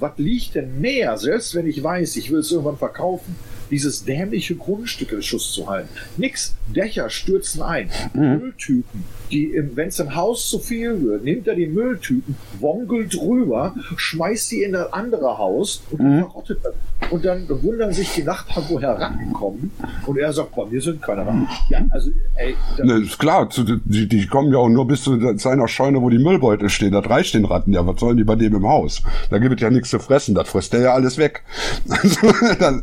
[0.00, 3.36] Was liegt denn näher, selbst wenn ich weiß, ich will es irgendwann verkaufen,
[3.70, 5.88] dieses dämliche Grundstück in Schuss zu halten.
[6.16, 6.54] Nix.
[6.74, 7.90] Dächer stürzen ein.
[8.12, 9.04] Mülltüten.
[9.34, 14.52] Die, wenn es im Haus zu viel wird, nimmt er die Mülltüten, wongelt rüber, schmeißt
[14.52, 16.74] die in das andere Haus und verrottet das.
[17.10, 19.72] Und dann wundern sich die Nachbarn, woher Ratten kommen.
[20.06, 21.48] Und er sagt, bei mir sind keine Ratten.
[21.68, 23.48] Ja, also, ey, das, Ne, ist klar,
[23.84, 26.92] die, die kommen ja auch nur bis zu seiner Scheune, wo die Müllbeutel stehen.
[26.92, 27.84] Das reicht den Ratten ja.
[27.86, 29.02] Was sollen die bei dem im Haus?
[29.30, 30.34] Da gibt es ja nichts zu fressen.
[30.34, 31.42] Das frisst der ja alles weg.
[31.88, 32.82] Also, dann,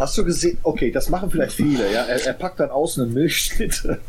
[0.00, 0.56] Hast du gesehen?
[0.62, 1.92] Okay, das machen vielleicht viele.
[1.92, 4.00] Ja, er, er packt dann außen eine Milchschnitte.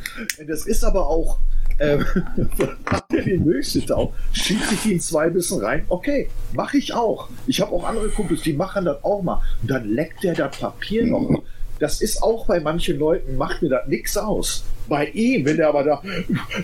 [0.47, 1.37] Das ist aber auch.
[1.79, 2.05] Ähm,
[2.85, 5.83] packt er die Milchschnitte auf, schiebt sich die in zwei Bissen rein.
[5.89, 7.27] Okay, mache ich auch.
[7.45, 9.41] Ich habe auch andere Kumpels, die machen das auch mal.
[9.61, 11.43] Und dann leckt er das Papier noch.
[11.79, 14.63] Das ist auch bei manchen Leuten, macht mir das nichts aus.
[14.87, 16.01] Bei ihm, wenn der aber da,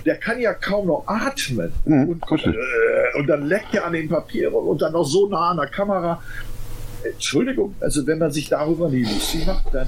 [0.06, 1.74] der kann ja kaum noch atmen.
[1.84, 2.54] Mhm, und, äh,
[3.18, 6.22] und dann leckt er an den Papieren und dann noch so nah an der Kamera.
[7.14, 9.88] Entschuldigung, also wenn man sich darüber nie lustig macht, dann,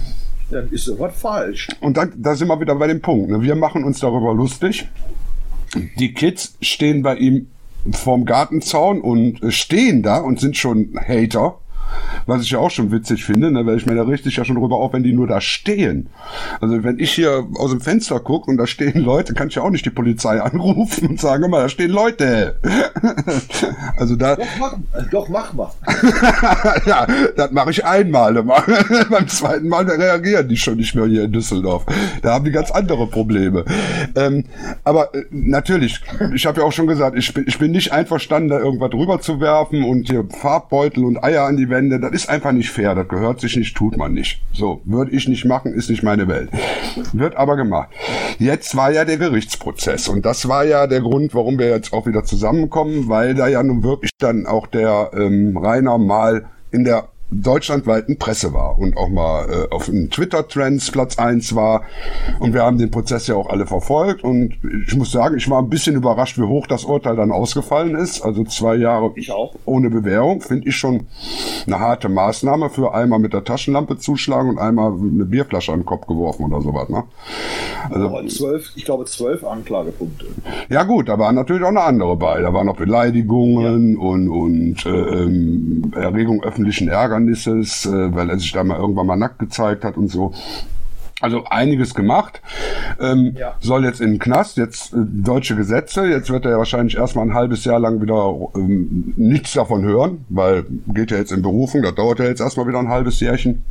[0.52, 1.68] dann ist sowas falsch.
[1.82, 3.30] und dann, da sind wir wieder bei dem Punkt.
[3.30, 3.42] Ne?
[3.42, 4.88] Wir machen uns darüber lustig.
[5.98, 7.48] Die Kids stehen bei ihm
[7.92, 11.59] vorm Gartenzaun und äh, stehen da und sind schon Hater.
[12.26, 14.56] Was ich ja auch schon witzig finde, ne, weil ich mir da richtig ja schon
[14.56, 16.10] drüber auf, wenn die nur da stehen.
[16.62, 19.64] Also wenn ich hier aus dem Fenster gucke und da stehen Leute, kann ich ja
[19.64, 22.58] auch nicht die Polizei anrufen und sagen, mal, da stehen Leute.
[23.98, 24.78] also da, Doch, mach,
[25.12, 25.72] doch, mach mal.
[26.86, 28.36] ja, das mache ich einmal.
[28.36, 28.64] Immer.
[29.10, 31.86] Beim zweiten Mal reagieren die schon nicht mehr hier in Düsseldorf.
[32.22, 33.66] Da haben die ganz andere Probleme.
[34.16, 34.46] Ähm,
[34.84, 36.02] aber äh, natürlich,
[36.34, 39.22] ich habe ja auch schon gesagt, ich bin, ich bin nicht einverstanden, da irgendwas drüber
[39.22, 42.00] zu werfen und hier Farbbeutel und Eier an die Wände.
[42.00, 42.94] Das ist einfach nicht fair.
[42.94, 44.42] Das gehört sich nicht, tut man nicht.
[44.54, 46.50] So, würde ich nicht machen, ist nicht meine Welt.
[47.14, 47.90] Wird aber gemacht.
[48.38, 52.06] Jetzt war ja der Gerichtsprozess und das war ja der Grund, warum wir jetzt auch
[52.06, 57.08] wieder zusammenkommen, weil da ja nun wirklich dann auch der ähm, Rainer mal in der
[57.32, 61.84] deutschlandweiten Presse war und auch mal äh, auf den Twitter-Trends Platz eins war.
[62.40, 64.24] Und wir haben den Prozess ja auch alle verfolgt.
[64.24, 64.56] Und
[64.88, 68.22] ich muss sagen, ich war ein bisschen überrascht, wie hoch das Urteil dann ausgefallen ist.
[68.22, 69.14] Also zwei Jahre
[69.66, 71.08] ohne Bewährung finde ich schon
[71.68, 75.86] eine harte Maßnahme für einmal mit der Taschenlampe zuschlagen und einmal eine Bierflasche an den
[75.86, 76.90] Kopf geworfen oder sowas.
[76.90, 77.04] Ne?
[77.90, 80.26] Also, Aber zwölf, ich glaube, zwölf Anklagepunkte.
[80.70, 82.42] ja gut, da waren natürlich auch eine andere bei.
[82.42, 86.88] Da waren noch Beleidigungen und, und äh, ähm, Erregung öffentlichen
[87.20, 90.34] Ärgernisses, äh, weil er sich da mal irgendwann mal nackt gezeigt hat und so.
[91.22, 92.42] Also einiges gemacht.
[93.00, 93.56] Ähm, Ja.
[93.60, 96.06] Soll jetzt in den Knast, jetzt äh, deutsche Gesetze.
[96.08, 100.24] Jetzt wird er ja wahrscheinlich erstmal ein halbes Jahr lang wieder ähm, nichts davon hören,
[100.30, 103.64] weil geht ja jetzt in Berufung, das dauert ja jetzt erstmal wieder ein halbes Jährchen.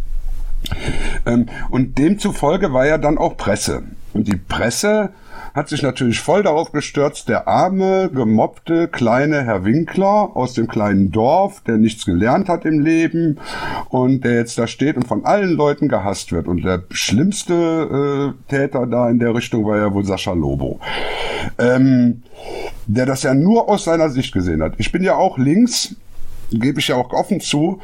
[1.25, 3.85] Ähm, und demzufolge war ja dann auch Presse.
[4.13, 5.11] Und die Presse
[5.55, 11.11] hat sich natürlich voll darauf gestürzt, der arme, gemobbte, kleine Herr Winkler aus dem kleinen
[11.11, 13.39] Dorf, der nichts gelernt hat im Leben
[13.89, 16.47] und der jetzt da steht und von allen Leuten gehasst wird.
[16.47, 20.81] Und der schlimmste äh, Täter da in der Richtung war ja wohl Sascha Lobo.
[21.59, 22.23] Ähm,
[22.87, 24.75] der das ja nur aus seiner Sicht gesehen hat.
[24.79, 25.97] Ich bin ja auch links,
[26.51, 27.81] gebe ich ja auch offen zu.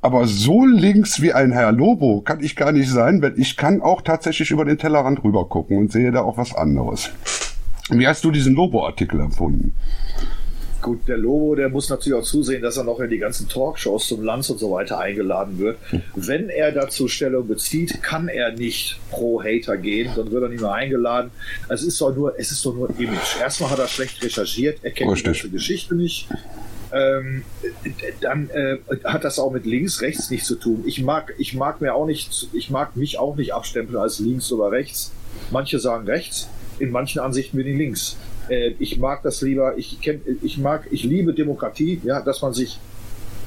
[0.00, 3.80] Aber so links wie ein Herr Lobo kann ich gar nicht sein, weil ich kann
[3.80, 7.10] auch tatsächlich über den Tellerrand rüber gucken und sehe da auch was anderes.
[7.90, 9.74] Wie hast du diesen Lobo-Artikel empfunden?
[10.80, 14.06] Gut, der Lobo, der muss natürlich auch zusehen, dass er noch in die ganzen Talkshows
[14.06, 15.76] zum Lanz und so weiter eingeladen wird.
[16.14, 20.62] Wenn er dazu Stellung bezieht, kann er nicht pro Hater gehen, dann wird er nicht
[20.62, 21.32] mehr eingeladen.
[21.68, 23.38] Also es ist doch nur, es ist doch nur Image.
[23.40, 25.32] Erstmal hat er schlecht recherchiert, er kennt Richtig.
[25.32, 26.28] die ganze Geschichte nicht.
[26.92, 27.44] Ähm,
[28.20, 30.82] dann äh, hat das auch mit links, rechts nichts zu tun.
[30.86, 34.50] Ich mag, ich mag mir auch nicht, ich mag mich auch nicht abstempeln als links
[34.52, 35.12] oder rechts.
[35.50, 36.48] Manche sagen rechts,
[36.78, 38.16] in manchen Ansichten bin ich links.
[38.48, 42.52] Äh, ich mag das lieber, ich kenn, ich mag, ich liebe Demokratie, ja, dass man
[42.52, 42.80] sich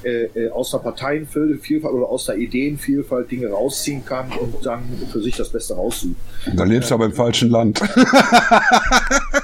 [0.03, 5.21] äh, äh, aus der Parteienvielfalt oder aus der Ideenvielfalt Dinge rausziehen kann und dann für
[5.21, 6.15] sich das Beste raussucht.
[6.55, 7.81] Da lebst du aber im falschen Land.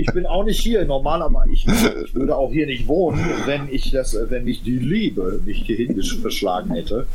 [0.00, 1.50] Ich bin auch nicht hier normalerweise.
[1.52, 5.66] Ich, ich würde auch hier nicht wohnen, wenn ich das, wenn ich die Liebe nicht
[5.66, 7.06] hierhin verschlagen hätte.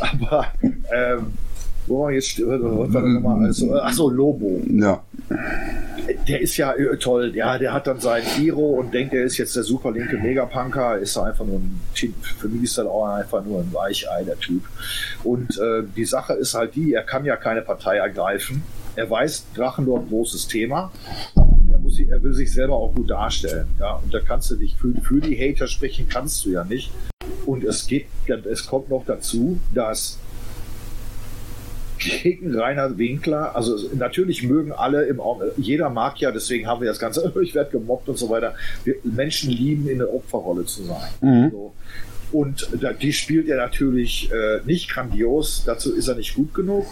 [0.00, 0.46] Aber
[0.92, 1.32] ähm,
[1.86, 2.38] wo war jetzt?
[2.38, 3.46] äh, nochmal?
[3.46, 4.60] Also, äh, Achso, Lobo.
[4.68, 5.02] Ja.
[6.28, 7.32] Der ist ja äh, toll.
[7.34, 10.98] Ja, der hat dann sein Iro und denkt, er ist jetzt der super linke Megapunker.
[10.98, 14.62] Ist einfach nur ein, für mich ist er auch einfach nur ein Weichei, der Typ.
[15.22, 18.62] Und äh, die Sache ist halt die, er kann ja keine Partei ergreifen.
[18.96, 20.90] Er weiß, Drachendorf großes Thema.
[21.76, 23.66] Er, muss sich, er will sich selber auch gut darstellen.
[23.78, 26.90] Ja, und da kannst du dich für, für die Hater sprechen, kannst du ja nicht.
[27.44, 30.18] Und es geht, es kommt noch dazu, dass
[31.98, 35.20] gegen Rainer Winkler, also natürlich mögen alle im
[35.56, 38.54] jeder mag ja, deswegen haben wir das Ganze, ich werde gemobbt und so weiter.
[38.84, 41.10] Wir, Menschen lieben in der Opferrolle zu sein.
[41.20, 41.50] Mhm.
[41.50, 41.72] So.
[42.32, 42.68] Und
[43.02, 46.86] die spielt er natürlich äh, nicht grandios, dazu ist er nicht gut genug.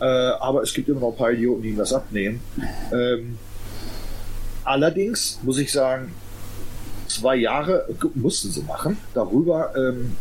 [0.00, 2.40] Äh, aber es gibt immer noch ein paar Idioten, die ihm das abnehmen.
[2.92, 3.38] Ähm,
[4.64, 6.12] allerdings muss ich sagen,
[7.06, 8.96] zwei Jahre mussten sie machen.
[9.14, 10.16] Darüber ähm,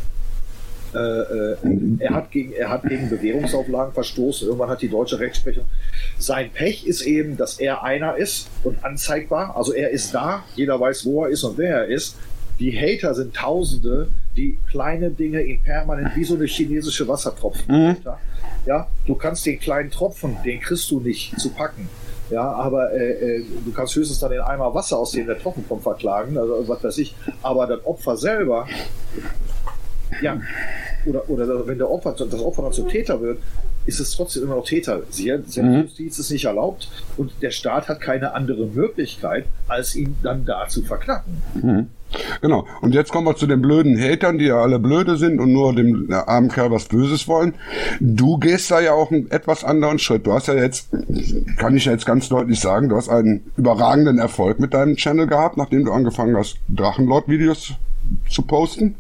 [0.94, 1.58] äh, äh,
[2.00, 4.48] er, hat gegen, er hat gegen Bewährungsauflagen verstoßen.
[4.48, 5.64] Irgendwann hat die deutsche Rechtsprechung.
[6.18, 9.56] Sein Pech ist eben, dass er einer ist und anzeigbar.
[9.56, 12.18] Also er ist da, jeder weiß, wo er ist und wer er ist.
[12.60, 17.74] Die Hater sind Tausende, die kleine Dinge ihm permanent wie so eine chinesische Wassertropfen.
[17.74, 17.98] Mhm.
[18.66, 21.90] Ja, du kannst den kleinen Tropfen, den kriegst du nicht zu packen.
[22.32, 25.68] Ja, aber äh, äh, du kannst höchstens dann den Eimer Wasser, aus dem der Tropfen
[25.68, 27.14] kommt, verklagen, also was weiß ich.
[27.44, 28.68] Aber das Opfer selber,
[30.22, 30.40] ja,
[31.06, 33.40] oder, oder wenn der Opfer, das Opfer dann zum Täter wird,
[33.86, 35.02] ist es trotzdem immer noch Täter.
[35.10, 36.22] Selbstjustiz mhm.
[36.22, 40.84] ist nicht erlaubt und der Staat hat keine andere Möglichkeit, als ihn dann da zu
[40.84, 41.42] verknacken.
[41.56, 41.90] Mhm.
[42.42, 42.66] Genau.
[42.82, 45.74] Und jetzt kommen wir zu den blöden Hatern, die ja alle blöde sind und nur
[45.74, 47.54] dem armen Kerl was Böses wollen.
[48.00, 50.26] Du gehst da ja auch einen etwas anderen Schritt.
[50.26, 50.90] Du hast ja jetzt,
[51.58, 55.28] kann ich ja jetzt ganz deutlich sagen, du hast einen überragenden Erfolg mit deinem Channel
[55.28, 57.74] gehabt, nachdem du angefangen hast, Drachenlord-Videos
[58.30, 58.96] zu posten.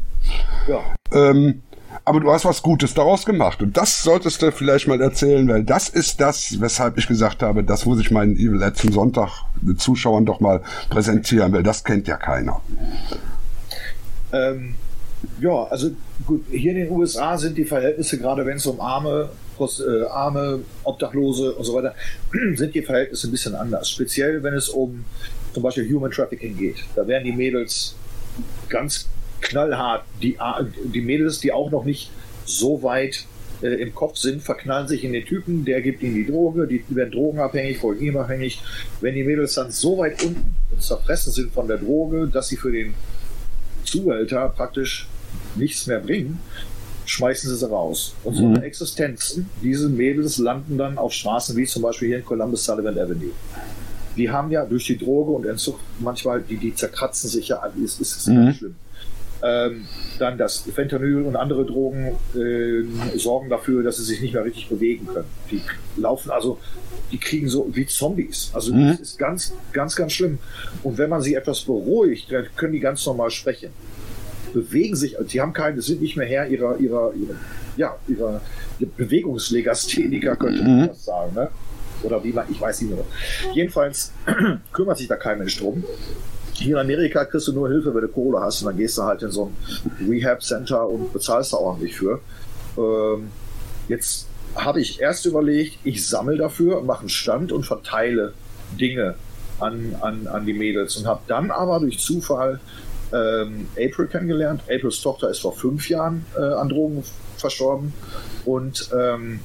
[0.67, 0.79] Ja.
[1.11, 1.61] Ähm,
[2.03, 3.61] aber du hast was Gutes daraus gemacht.
[3.61, 7.63] Und das solltest du vielleicht mal erzählen, weil das ist das, weshalb ich gesagt habe,
[7.63, 9.43] das muss ich meinen letzten Sonntag
[9.77, 12.61] Zuschauern doch mal präsentieren, weil das kennt ja keiner.
[14.33, 14.75] Ähm,
[15.39, 15.91] ja, also
[16.25, 20.61] gut, hier in den USA sind die Verhältnisse, gerade wenn es um arme, äh, arme,
[20.83, 21.93] Obdachlose und so weiter,
[22.55, 23.89] sind die Verhältnisse ein bisschen anders.
[23.89, 25.05] Speziell, wenn es um
[25.53, 26.77] zum Beispiel Human Trafficking geht.
[26.95, 27.95] Da werden die Mädels
[28.69, 29.07] ganz
[29.41, 30.03] knallhart.
[30.21, 30.37] Die,
[30.85, 32.11] die Mädels, die auch noch nicht
[32.45, 33.25] so weit
[33.61, 36.83] äh, im Kopf sind, verknallen sich in den Typen, der gibt ihnen die Droge, die
[36.89, 38.61] werden drogenabhängig, folgenabhängig.
[39.01, 42.57] Wenn die Mädels dann so weit unten und zerfressen sind von der Droge, dass sie
[42.57, 42.93] für den
[43.83, 45.07] Zuhälter praktisch
[45.55, 46.39] nichts mehr bringen,
[47.05, 48.13] schmeißen sie sie raus.
[48.23, 48.55] Und so mhm.
[48.55, 52.97] eine Existenzen, diese Mädels landen dann auf Straßen wie zum Beispiel hier in Columbus Sullivan
[52.97, 53.31] Avenue.
[54.17, 57.99] Die haben ja durch die Droge und Entzug manchmal, die, die zerkratzen sich ja, es
[57.99, 58.53] ist, ist mhm.
[58.53, 58.75] schlimm.
[59.43, 59.87] Ähm,
[60.19, 64.69] dann das Fentanyl und andere Drogen äh, sorgen dafür, dass sie sich nicht mehr richtig
[64.69, 65.25] bewegen können.
[65.49, 65.61] Die
[65.97, 66.59] laufen also,
[67.11, 68.51] die kriegen so wie Zombies.
[68.53, 68.91] Also mhm.
[68.91, 70.37] das ist ganz, ganz, ganz schlimm.
[70.83, 73.71] Und wenn man sie etwas beruhigt, dann können die ganz normal sprechen.
[74.53, 77.35] Bewegen sich, die haben keine, sind nicht mehr Herr ihrer, ihrer, ihrer
[77.77, 78.41] ja, ihrer
[78.97, 80.87] Bewegungslegastheniker, könnte man mhm.
[80.87, 81.33] das sagen.
[81.35, 81.49] Ne?
[82.03, 83.05] Oder wie man, ich weiß nicht mehr.
[83.53, 84.11] Jedenfalls
[84.73, 85.83] kümmert sich da kein Mensch drum.
[86.61, 89.01] Hier in Amerika kriegst du nur Hilfe, wenn du Kohle hast und dann gehst du
[89.01, 89.51] halt in so
[89.83, 92.19] ein Rehab-Center und bezahlst da ordentlich für.
[92.77, 93.31] Ähm,
[93.87, 98.33] jetzt habe ich erst überlegt, ich sammle dafür, mache einen Stand und verteile
[98.79, 99.15] Dinge
[99.59, 102.59] an, an, an die Mädels und habe dann aber durch Zufall
[103.11, 104.61] ähm, April kennengelernt.
[104.69, 107.03] Aprils Tochter ist vor fünf Jahren äh, an Drogen
[107.37, 107.91] verstorben
[108.45, 109.39] und ähm,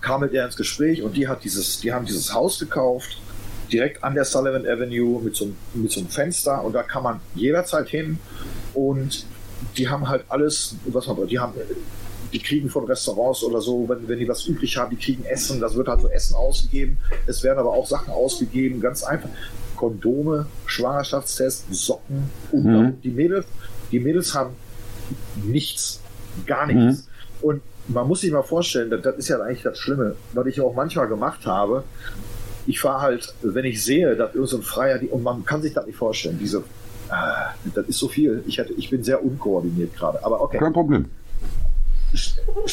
[0.00, 3.18] kam mit ihr ins Gespräch und die hat dieses, die haben dieses Haus gekauft
[3.72, 7.20] direkt an der Sullivan Avenue mit so, mit so einem Fenster und da kann man
[7.34, 8.18] jederzeit hin
[8.74, 9.26] und
[9.76, 11.54] die haben halt alles, was man die haben,
[12.32, 15.60] die kriegen von Restaurants oder so, wenn, wenn die was übrig haben, die kriegen Essen,
[15.60, 16.98] das wird halt so Essen ausgegeben.
[17.26, 19.30] Es werden aber auch Sachen ausgegeben, ganz einfach.
[19.76, 23.00] Kondome, Schwangerschaftstest, Socken und mhm.
[23.00, 23.46] die Mädels,
[23.92, 24.50] die Mädels haben
[25.44, 26.00] nichts,
[26.46, 27.02] gar nichts.
[27.02, 27.08] Mhm.
[27.40, 30.60] Und man muss sich mal vorstellen, das, das ist ja eigentlich das Schlimme, was ich
[30.60, 31.84] auch manchmal gemacht habe
[32.68, 35.86] ich fahre halt, wenn ich sehe, dass irgend so Freier, und man kann sich das
[35.86, 36.62] nicht vorstellen, diese,
[37.08, 38.44] ah, das ist so viel.
[38.46, 40.58] Ich, hätte, ich bin sehr unkoordiniert gerade, aber okay.
[40.58, 41.06] Kein Problem.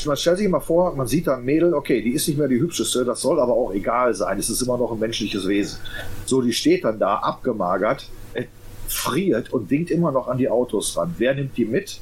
[0.06, 2.48] Man stellt sich mal vor, man sieht da ein Mädel, okay, die ist nicht mehr
[2.50, 5.80] die hübscheste, das soll aber auch egal sein, es ist immer noch ein menschliches Wesen.
[6.26, 8.46] So, die steht dann da, abgemagert, äh,
[8.88, 11.16] friert und winkt immer noch an die Autos ran.
[11.18, 12.00] Wer nimmt die mit?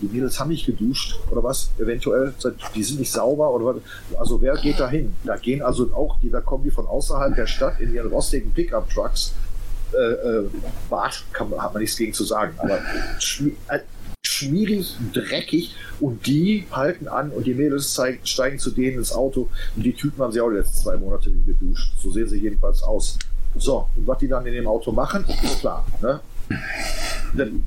[0.00, 2.34] Die Mädels haben nicht geduscht oder was, eventuell,
[2.74, 3.76] die sind nicht sauber oder was.
[4.18, 5.14] Also wer geht da hin?
[5.24, 8.52] Da gehen also auch, die, da kommen die von außerhalb der Stadt in ihren rostigen
[8.52, 9.34] Pickup-Trucks.
[9.92, 10.50] Äh, äh,
[10.88, 11.24] Bad
[11.58, 13.80] hat man nichts gegen zu sagen, aber äh,
[14.22, 19.48] schmierig, dreckig und die halten an und die Mädels zeigen, steigen zu denen ins Auto
[19.76, 21.92] und die Typen haben sie auch die letzten zwei Monate nicht geduscht.
[21.98, 23.18] So sehen sie jedenfalls aus.
[23.56, 25.84] So, und was die dann in dem Auto machen, ist klar.
[26.00, 26.20] Ne?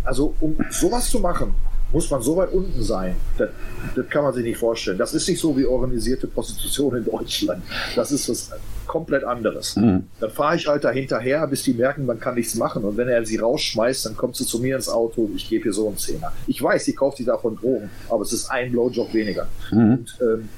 [0.03, 1.53] Also, um sowas zu machen,
[1.93, 3.15] muss man so weit unten sein?
[3.37, 3.49] Das,
[3.95, 4.97] das, kann man sich nicht vorstellen.
[4.97, 7.63] Das ist nicht so wie organisierte Prostitution in Deutschland.
[7.95, 8.51] Das ist was
[8.87, 9.75] komplett anderes.
[9.75, 10.07] Mhm.
[10.19, 12.83] Dann fahre ich halt da hinterher, bis die merken, man kann nichts machen.
[12.83, 15.67] Und wenn er sie rausschmeißt, dann kommt sie zu mir ins Auto und ich gebe
[15.67, 16.33] ihr so einen Zehner.
[16.47, 19.47] Ich weiß, sie kauft sich davon Drogen, aber es ist ein Blowjob weniger.
[19.71, 19.91] Mhm.
[19.93, 20.49] Und, ähm,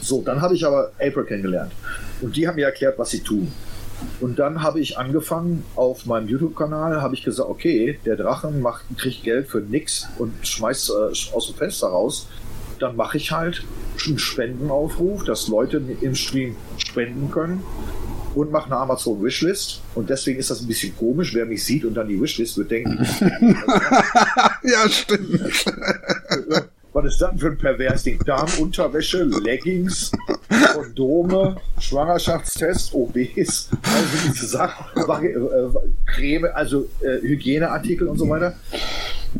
[0.00, 1.72] so, dann habe ich aber April kennengelernt.
[2.20, 3.52] Und die haben mir erklärt, was sie tun.
[4.20, 8.84] Und dann habe ich angefangen auf meinem YouTube-Kanal, habe ich gesagt, okay, der Drachen macht,
[8.96, 12.28] kriegt Geld für nix und schmeißt äh, aus dem Fenster raus.
[12.78, 13.64] Dann mache ich halt
[14.06, 17.62] einen Spendenaufruf, dass Leute im Stream spenden können
[18.34, 19.80] und mache eine Amazon Wishlist.
[19.94, 21.34] Und deswegen ist das ein bisschen komisch.
[21.34, 22.98] Wer mich sieht und dann die Wishlist wird denken.
[24.62, 25.40] ja, stimmt.
[26.94, 28.18] Was ist das für ein pervers Ding?
[28.22, 30.12] Damenunterwäsche, Leggings,
[30.74, 35.68] Kondome, Schwangerschaftstest, OBs, also diese Sachen, äh,
[36.04, 38.54] Creme, also äh, Hygieneartikel und so weiter.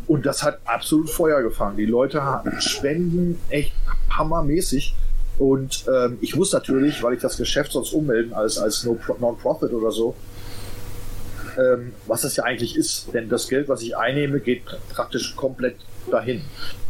[0.07, 1.77] Und das hat absolut Feuer gefangen.
[1.77, 2.21] Die Leute
[2.57, 3.73] spenden echt
[4.09, 4.95] hammermäßig.
[5.37, 9.91] Und ähm, ich muss natürlich, weil ich das Geschäft sonst ummelden als, als Non-Profit oder
[9.91, 10.15] so,
[11.57, 13.13] ähm, was das ja eigentlich ist.
[13.13, 15.75] Denn das Geld, was ich einnehme, geht praktisch komplett
[16.09, 16.41] dahin.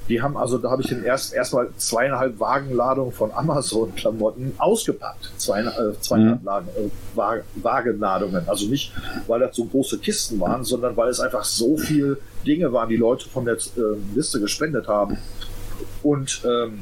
[0.10, 5.32] Die haben also, da habe ich den erst erstmal zweieinhalb Wagenladungen von Amazon-Klamotten ausgepackt.
[5.38, 6.46] Zwei, äh, zweieinhalb mhm.
[6.46, 8.48] Lagen, äh, Wagenladungen.
[8.48, 8.92] Also nicht,
[9.28, 12.98] weil das so große Kisten waren, sondern weil es einfach so viele Dinge waren, die
[12.98, 15.18] Leute von der äh, Liste gespendet haben.
[16.02, 16.80] Und ähm,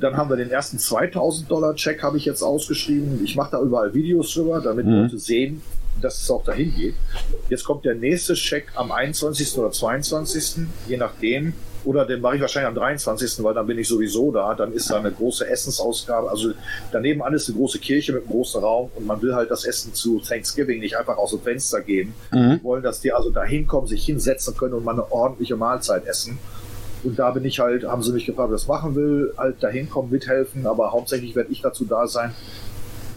[0.00, 3.20] dann haben wir den ersten 2000 Dollar Check habe ich jetzt ausgeschrieben.
[3.24, 5.02] Ich mache da überall Videos drüber, damit mhm.
[5.02, 5.60] Leute sehen,
[6.00, 6.94] dass es auch dahin geht.
[7.48, 9.58] Jetzt kommt der nächste Check am 21.
[9.58, 10.66] oder 22.
[10.88, 11.52] je nachdem.
[11.84, 14.54] Oder den mache ich wahrscheinlich am 23., weil dann bin ich sowieso da.
[14.54, 16.28] Dann ist da eine große Essensausgabe.
[16.28, 16.52] Also
[16.92, 19.94] daneben alles eine große Kirche mit einem großen Raum und man will halt das Essen
[19.94, 22.14] zu Thanksgiving nicht einfach aus dem Fenster geben.
[22.32, 22.60] Mhm.
[22.62, 26.38] Wollen, dass die also da hinkommen, sich hinsetzen können und mal eine ordentliche Mahlzeit essen.
[27.02, 30.10] Und da bin ich halt, haben sie mich gefragt, was machen will, halt dahin kommen,
[30.10, 32.34] mithelfen, aber hauptsächlich werde ich dazu da sein,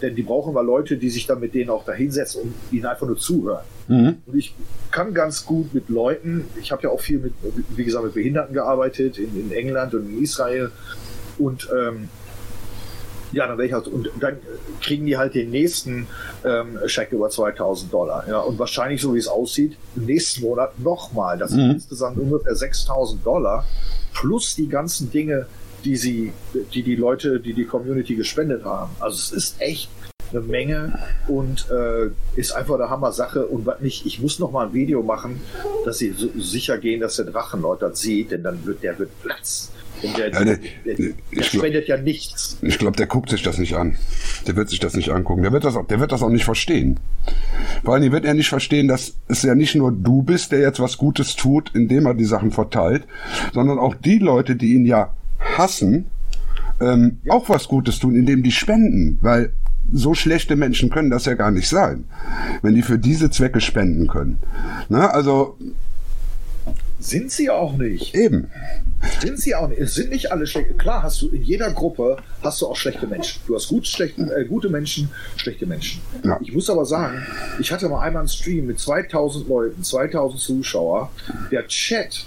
[0.02, 2.86] denn die brauchen wir Leute, die sich dann mit denen auch da hinsetzen und ihnen
[2.86, 3.64] einfach nur zuhören.
[3.88, 4.16] Mhm.
[4.26, 4.54] Und ich
[4.90, 7.34] kann ganz gut mit Leuten, ich habe ja auch viel mit,
[7.76, 10.70] wie gesagt, mit Behinderten gearbeitet in, in England und in Israel
[11.38, 12.08] und ähm,
[13.34, 14.36] ja, dann ich halt, und dann
[14.80, 16.06] kriegen die halt den nächsten
[16.44, 18.24] ähm, Scheck über 2000 Dollar.
[18.28, 21.36] Ja, und wahrscheinlich, so wie es aussieht, im nächsten Monat nochmal.
[21.36, 21.56] Das mhm.
[21.56, 23.64] sind insgesamt ungefähr 6000 Dollar
[24.12, 25.46] plus die ganzen Dinge,
[25.84, 26.32] die sie,
[26.72, 28.90] die die Leute, die die Community gespendet haben.
[29.00, 29.90] Also es ist echt
[30.32, 33.46] eine Menge und äh, ist einfach eine Hammer-Sache.
[33.46, 35.40] Und was nicht, ich muss noch mal ein Video machen,
[35.84, 39.10] dass sie so sicher gehen, dass der Drachenlord das sieht, denn dann wird der wird
[39.22, 39.70] Platz.
[40.02, 42.58] Und der, ja, der, der, der spendet ja nichts.
[42.62, 43.96] Ich glaube, der guckt sich das nicht an.
[44.46, 45.42] Der wird sich das nicht angucken.
[45.42, 46.98] Der wird das auch, der wird das auch nicht verstehen.
[47.84, 50.80] Vor allem wird er nicht verstehen, dass es ja nicht nur du bist, der jetzt
[50.80, 53.04] was Gutes tut, indem er die Sachen verteilt,
[53.52, 55.14] sondern auch die Leute, die ihn ja
[55.56, 56.06] hassen,
[56.80, 57.32] ähm, ja.
[57.32, 59.18] auch was Gutes tun, indem die spenden.
[59.20, 59.52] Weil
[59.92, 62.04] so schlechte Menschen können das ja gar nicht sein,
[62.62, 64.38] wenn die für diese Zwecke spenden können.
[64.88, 65.10] Ne?
[65.10, 65.56] Also
[67.04, 68.14] sind sie auch nicht.
[68.14, 68.50] Eben.
[69.20, 69.78] Sind sie auch nicht.
[69.78, 70.72] Es sind nicht alle schlechte.
[70.72, 73.42] Klar hast du in jeder Gruppe hast du auch schlechte Menschen.
[73.46, 76.00] Du hast gut, schlechte, äh, gute Menschen, schlechte Menschen.
[76.24, 76.38] Ja.
[76.40, 77.22] Ich muss aber sagen,
[77.60, 81.10] ich hatte mal einmal einen Stream mit 2000 Leuten, 2000 Zuschauer.
[81.50, 82.24] Der Chat,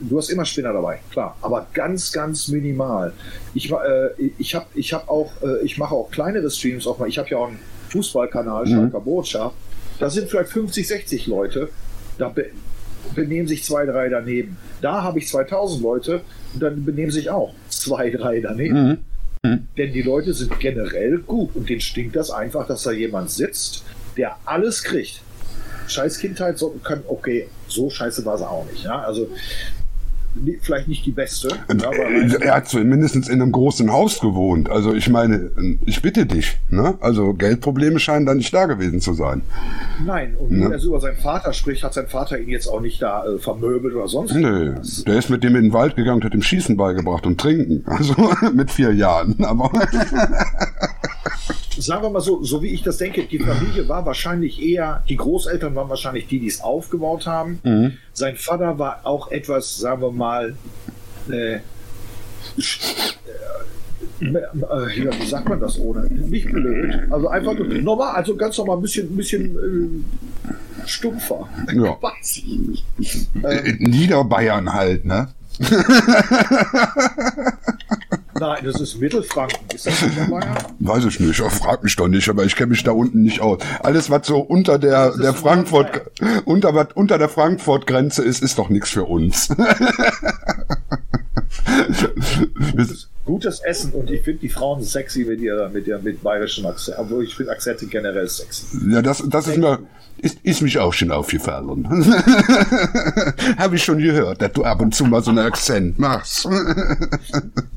[0.00, 3.12] du hast immer Spinner dabei, klar, aber ganz, ganz minimal.
[3.54, 7.08] Ich, äh, ich habe ich hab auch, äh, ich mache auch kleinere Streams auch mal.
[7.08, 7.58] Ich habe ja auch einen
[7.90, 9.04] Fußballkanal, Schalker mhm.
[9.04, 9.54] Botschaft.
[9.98, 11.68] Da sind vielleicht 50, 60 Leute.
[12.18, 12.32] Da
[13.14, 14.56] benehmen sich zwei, drei daneben.
[14.80, 16.22] Da habe ich 2000 Leute
[16.54, 18.88] und dann benehmen sich auch zwei, drei daneben.
[18.88, 18.98] Mhm.
[19.44, 19.68] Mhm.
[19.76, 23.84] Denn die Leute sind generell gut und denen stinkt das einfach, dass da jemand sitzt,
[24.16, 25.20] der alles kriegt.
[25.92, 28.84] Scheiß Kindheit so, kann, okay, so scheiße war sie auch nicht.
[28.84, 29.00] Ja?
[29.02, 29.28] Also
[30.62, 31.48] vielleicht nicht die beste.
[31.48, 31.90] Ja,
[32.40, 34.70] er hat zumindest in einem großen Haus gewohnt.
[34.70, 35.50] Also ich meine,
[35.84, 36.58] ich bitte dich.
[36.70, 36.94] Ne?
[37.00, 39.42] Also Geldprobleme scheinen da nicht da gewesen zu sein.
[40.04, 40.66] Nein, und ne?
[40.66, 43.26] wenn er so über seinen Vater spricht, hat sein Vater ihn jetzt auch nicht da
[43.26, 45.04] äh, vermöbelt oder sonst Nö, was.
[45.04, 47.84] der ist mit dem in den Wald gegangen und hat ihm Schießen beigebracht und Trinken.
[48.02, 48.14] Also
[48.54, 49.36] mit vier Jahren.
[49.44, 49.70] Aber
[51.78, 55.16] sagen wir mal so, so wie ich das denke, die Familie war wahrscheinlich eher, die
[55.16, 57.60] Großeltern waren wahrscheinlich die, die es aufgebaut haben.
[57.62, 57.92] Mhm.
[58.12, 60.54] Sein Vater war auch etwas, sagen wir mal,
[61.30, 61.60] äh, äh,
[65.04, 66.06] ja, wie sagt man das ohne?
[66.06, 66.94] Nicht blöd.
[67.10, 71.48] Also einfach normal, also ganz normal ein bisschen, ein bisschen äh, stumpfer.
[71.72, 71.96] Ja.
[72.02, 73.28] Weiß ich nicht.
[73.42, 75.28] Ähm, Niederbayern halt, ne?
[78.62, 79.58] Nein, das ist Mittelfranken.
[79.74, 80.56] Ist das Niederbayern?
[80.78, 81.40] Weiß ich nicht.
[81.40, 83.58] Frag mich doch nicht, aber ich kenne mich da unten nicht aus.
[83.80, 86.12] Alles, was so unter der, der Frankfurt,
[86.44, 89.48] unter, was unter der Frankfurt-Grenze ist, ist doch nichts für uns.
[93.24, 96.98] Gutes Essen und ich finde die Frauen sexy mit ihrer, mit ihrem mit bayerischen Akzent.
[96.98, 98.78] Obwohl ich finde Akzente generell sexy.
[98.90, 99.78] Ja, das, das ist mir,
[100.18, 101.88] ist, ist mich auch schon aufgefallen.
[103.58, 106.48] Habe ich schon gehört, dass du ab und zu mal so einen Akzent machst.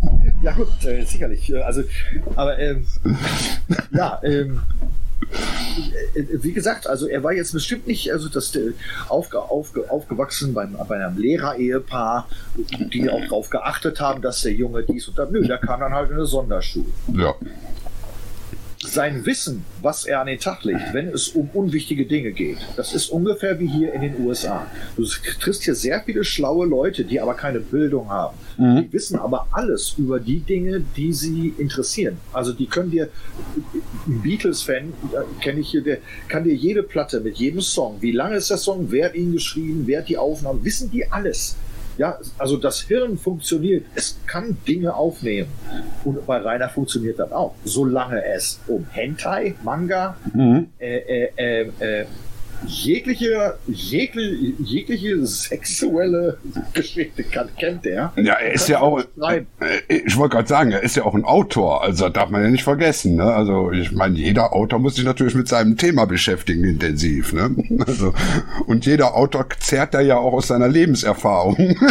[0.45, 1.51] ja gut, äh, sicherlich.
[1.63, 1.83] Also,
[2.35, 2.85] aber ähm,
[3.91, 4.61] ja, ähm,
[6.13, 8.73] äh, wie gesagt, also er war jetzt bestimmt nicht, also das äh,
[9.09, 12.27] aufge, aufge, aufgewachsen beim, bei einem Lehrer-Ehepaar,
[12.93, 15.31] die auch darauf geachtet haben, dass der Junge dies und das.
[15.31, 16.85] Nö, der kam dann halt in eine Sonderschule.
[17.13, 17.33] Ja.
[18.87, 22.93] Sein Wissen, was er an den Tag legt, wenn es um unwichtige Dinge geht, das
[22.93, 24.65] ist ungefähr wie hier in den USA.
[24.95, 25.05] Du
[25.39, 28.37] triffst hier sehr viele schlaue Leute, die aber keine Bildung haben.
[28.57, 28.83] Mhm.
[28.83, 32.17] Die wissen aber alles über die Dinge, die sie interessieren.
[32.31, 33.09] Also die können dir,
[34.07, 34.93] ein Beatles-Fan,
[35.41, 38.57] kenne ich hier, der kann dir jede Platte mit jedem Song, wie lange ist der
[38.57, 41.55] Song, wer hat ihn geschrieben, wer hat die Aufnahmen, wissen die alles.
[41.97, 45.49] Ja, also das Hirn funktioniert, es kann Dinge aufnehmen.
[46.03, 47.55] Und bei Rainer funktioniert das auch.
[47.63, 50.67] Solange es um Hentai, Manga, Mhm.
[50.79, 52.05] äh, äh, äh, äh,
[52.67, 56.37] jegliche, jegliche, jegliche sexuelle
[56.73, 58.11] Geschichte kann, kennt der.
[58.15, 59.43] Ja, er ist ja auch, äh,
[59.87, 62.63] ich wollte gerade sagen, er ist ja auch ein Autor, also darf man ja nicht
[62.63, 63.15] vergessen.
[63.15, 63.23] Ne?
[63.23, 67.33] Also ich meine, jeder Autor muss sich natürlich mit seinem Thema beschäftigen, intensiv.
[67.33, 67.55] Ne?
[67.85, 68.13] Also,
[68.65, 71.75] und jeder Autor zehrt da ja auch aus seiner Lebenserfahrung.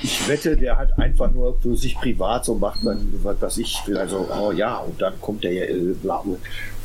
[0.00, 3.82] Ich wette, der hat einfach nur für sich privat so macht man, was weiß ich,
[3.96, 6.22] also, oh ja, und dann kommt der äh, bla,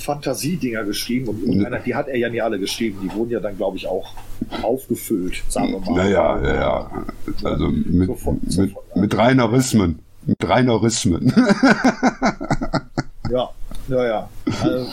[0.04, 3.56] Fantasiedinger geschrieben und irgendeiner, die hat er ja nicht alle geschrieben, die wurden ja dann,
[3.56, 4.14] glaube ich, auch
[4.62, 5.96] aufgefüllt, sagen wir mal.
[6.04, 7.06] Naja, ja, ja.
[7.44, 8.96] Also mit, Sofort- mit, sofort.
[8.96, 10.00] mit Reinerismen.
[10.26, 11.34] Mit Reinerismen.
[13.32, 13.50] Ja,
[13.88, 14.30] ja, ja.
[14.62, 14.88] Also,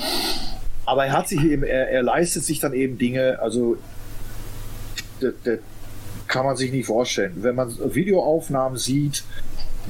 [0.87, 3.77] aber er hat sich eben, er, er leistet sich dann eben Dinge, also
[5.21, 5.59] das, das
[6.29, 7.33] kann man sich nicht vorstellen.
[7.37, 9.25] Wenn man Videoaufnahmen sieht,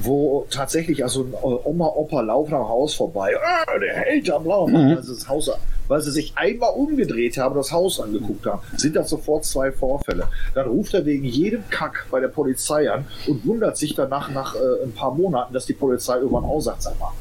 [0.01, 1.33] wo tatsächlich also ein
[1.63, 5.51] Oma, Opa laufen am Haus vorbei, ah, der hält am Laufen, weil, sie das Haus,
[5.87, 10.27] weil sie sich einmal umgedreht haben, das Haus angeguckt haben, sind das sofort zwei Vorfälle.
[10.53, 14.55] Dann ruft er wegen jedem Kack bei der Polizei an und wundert sich danach nach
[14.55, 17.11] äh, ein paar Monaten, dass die Polizei irgendwann sag mal,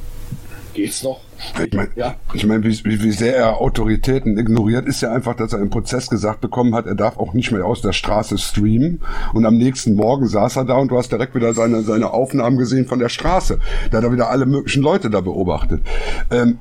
[0.74, 1.20] geht's noch?
[1.64, 2.16] Ich meine, Ja.
[2.34, 6.08] ich mein, wie, wie, sehr er Autoritäten ignoriert, ist ja einfach, dass er im Prozess
[6.08, 9.00] gesagt bekommen hat, er darf auch nicht mehr aus der Straße streamen.
[9.32, 12.58] Und am nächsten Morgen saß er da und du hast direkt wieder seine, seine Aufnahmen
[12.58, 13.58] gesehen von der Straße.
[13.90, 15.82] Da hat er wieder alle möglichen Leute da beobachtet.
[16.30, 16.58] Ähm,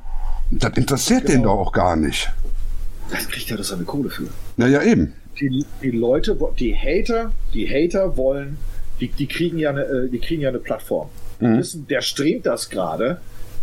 [0.52, 1.56] das interessiert den Genau.
[1.58, 2.32] doch auch gar nicht.
[3.12, 4.28] Das kriegt er doch seine Kohle für.
[4.58, 5.14] Naja, eben.
[5.40, 8.58] die, die Leute, die Hater, die Hater wollen,
[9.00, 11.10] die, die kriegen ja eine, äh, die kriegen ja eine Plattform.
[11.42, 13.22] Die wissen, der streamt das gerade.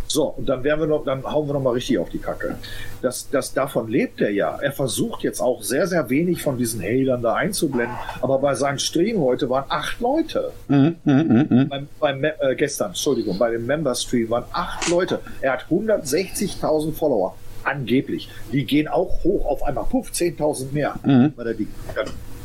[0.09, 2.55] So, und dann werden wir noch, dann hauen wir noch mal richtig auf die Kacke.
[3.01, 4.57] Das, das, davon lebt er ja.
[4.61, 7.95] Er versucht jetzt auch sehr, sehr wenig von diesen Hatern da einzublenden.
[8.21, 10.51] Aber bei seinem Stream heute waren acht Leute.
[10.69, 11.67] Mhm, mhm, mhm.
[11.69, 15.19] Beim, beim Me- äh, gestern, Entschuldigung, bei dem Member-Stream waren acht Leute.
[15.41, 17.35] Er hat 160.000 Follower.
[17.63, 18.29] Angeblich.
[18.53, 19.83] Die gehen auch hoch auf einmal.
[19.85, 20.95] Puff, 10.000 mehr.
[21.03, 21.67] Weil er die,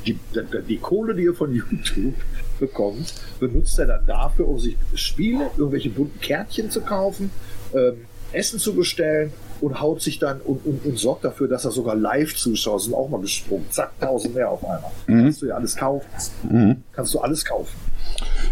[0.05, 2.15] die, die, die Kohle, die er von YouTube
[2.59, 7.31] bekommt, benutzt er dann dafür, um sich Spiele, irgendwelche bunten Kärtchen zu kaufen,
[7.75, 11.71] ähm, Essen zu bestellen und haut sich dann und, und, und sorgt dafür, dass er
[11.71, 13.67] sogar Live-Zuschauer sind auch mal gesprungen.
[13.71, 14.91] Zack, 1000 mehr auf einmal.
[15.07, 16.83] Kannst du ja alles kaufen.
[16.93, 17.77] Kannst du alles kaufen.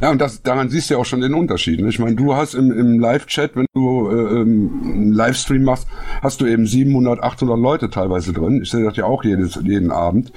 [0.00, 1.80] Ja, und das, daran siehst du ja auch schon den Unterschied.
[1.80, 1.88] Ne?
[1.88, 5.86] Ich meine, du hast im, im Live-Chat, wenn du äh, ähm, einen Livestream machst,
[6.22, 8.62] hast du eben 700, 800 Leute teilweise drin.
[8.62, 10.32] Ich sehe das ja auch jedes, jeden Abend.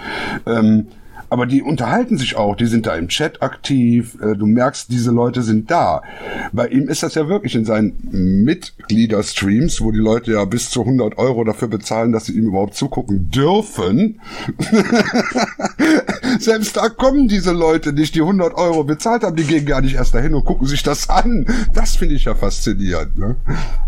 [0.45, 0.88] Ähm,
[1.34, 5.09] aber die unterhalten sich auch, die sind da im Chat aktiv, äh, du merkst, diese
[5.09, 6.03] Leute sind da.
[6.51, 7.97] Bei ihm ist das ja wirklich in seinen
[8.43, 12.75] Mitgliederstreams, wo die Leute ja bis zu 100 Euro dafür bezahlen, dass sie ihm überhaupt
[12.75, 14.21] zugucken dürfen.
[16.39, 19.95] Selbst da kommen diese Leute nicht, die 100 Euro bezahlt haben, die gehen gar nicht
[19.95, 21.47] erst dahin und gucken sich das an.
[21.73, 23.17] Das finde ich ja faszinierend.
[23.17, 23.38] Ne?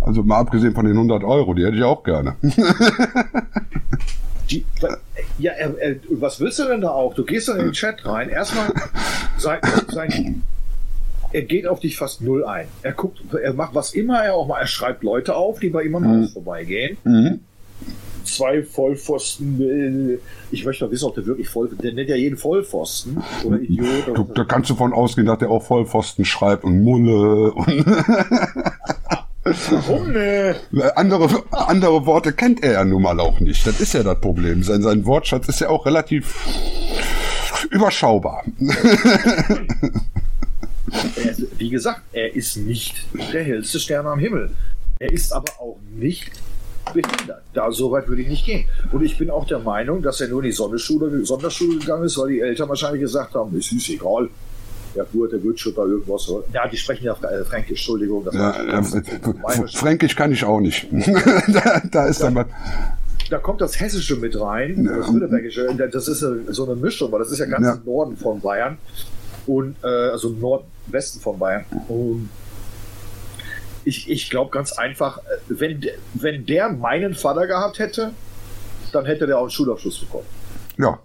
[0.02, 2.38] Also mal abgesehen von den 100 Euro, die hätte ich auch gerne.
[4.50, 4.66] Die,
[5.40, 7.14] ja, er, er, was willst du denn da auch?
[7.14, 8.30] Du gehst dann in den Chat rein.
[8.30, 8.72] Erstmal
[9.38, 9.60] sein,
[9.92, 10.44] sein,
[11.32, 12.68] er geht auf dich fast null ein.
[12.82, 14.60] Er guckt, er macht was immer er auch mal.
[14.60, 16.98] Er schreibt Leute auf, die bei ihm am Haus vorbeigehen.
[17.04, 17.42] Mhm.
[18.24, 20.20] Zwei Vollpfosten.
[20.52, 21.70] Ich möchte doch wissen, ob der wirklich voll.
[21.82, 24.08] Der nennt ja jeden Vollpfosten oder Idiot.
[24.08, 27.68] Du, Oder da kannst du von ausgehen, dass der auch Vollpfosten schreibt und Mulle und
[29.46, 30.56] Warum ne?
[30.96, 33.66] andere, andere Worte kennt er ja nun mal auch nicht.
[33.68, 34.64] Das ist ja das Problem.
[34.64, 36.34] Sein, sein Wortschatz ist ja auch relativ
[37.70, 38.44] überschaubar.
[41.16, 44.52] Er, ist- wie gesagt, er ist nicht der hellste Stern am Himmel.
[45.00, 46.32] Er ist aber auch nicht
[46.94, 47.42] behindert.
[47.54, 48.66] Da so weit würde ich nicht gehen.
[48.92, 52.18] Und ich bin auch der Meinung, dass er nur in die Sonderschule, Sonderschule gegangen ist,
[52.18, 54.30] weil die Eltern wahrscheinlich gesagt haben, es ist egal.
[54.96, 56.32] Ja gut, der wird schon da irgendwas.
[56.54, 58.24] Ja, die sprechen ja äh, Fränkisch, Entschuldigung.
[58.26, 59.76] Das Ja, ja, das ist bayerisch.
[59.76, 60.88] Fränkisch kann ich auch nicht.
[61.48, 62.46] da, da ist dann mal.
[63.30, 65.68] da kommt das Hessische mit rein, das Württembergische.
[65.92, 67.74] Das ist äh, so eine Mischung, weil das ist ja ganz Ja.
[67.74, 68.78] im Norden von Bayern
[69.48, 71.66] und äh, also im Nordwesten von Bayern.
[71.88, 72.30] Und
[73.84, 75.86] Ich, ich glaube ganz einfach, äh, wenn,
[76.16, 78.12] wenn der meinen Vater gehabt hätte,
[78.94, 80.26] dann hätte der auch einen Schulabschluss bekommen.
[80.78, 80.98] Ja.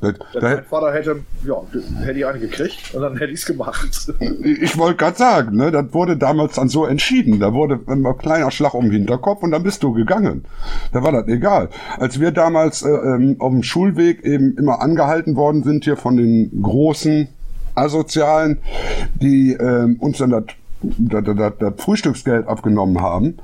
[0.00, 1.56] Da, mein Vater hätte, ja,
[2.04, 4.12] hätte ich einen gekriegt und dann hätte ich es gemacht.
[4.44, 7.40] ich wollte gerade sagen, ne, das wurde damals dann so entschieden.
[7.40, 10.44] Da wurde ein kleiner Schlag um den Hinterkopf und dann bist du gegangen.
[10.92, 11.68] Da war das egal.
[11.98, 16.16] Als wir damals äh, ähm, auf dem Schulweg eben immer angehalten worden sind hier von
[16.16, 17.28] den großen
[17.74, 18.58] Asozialen,
[19.20, 20.44] die ähm, uns dann das
[20.80, 23.38] das, das, das Frühstücksgeld abgenommen haben,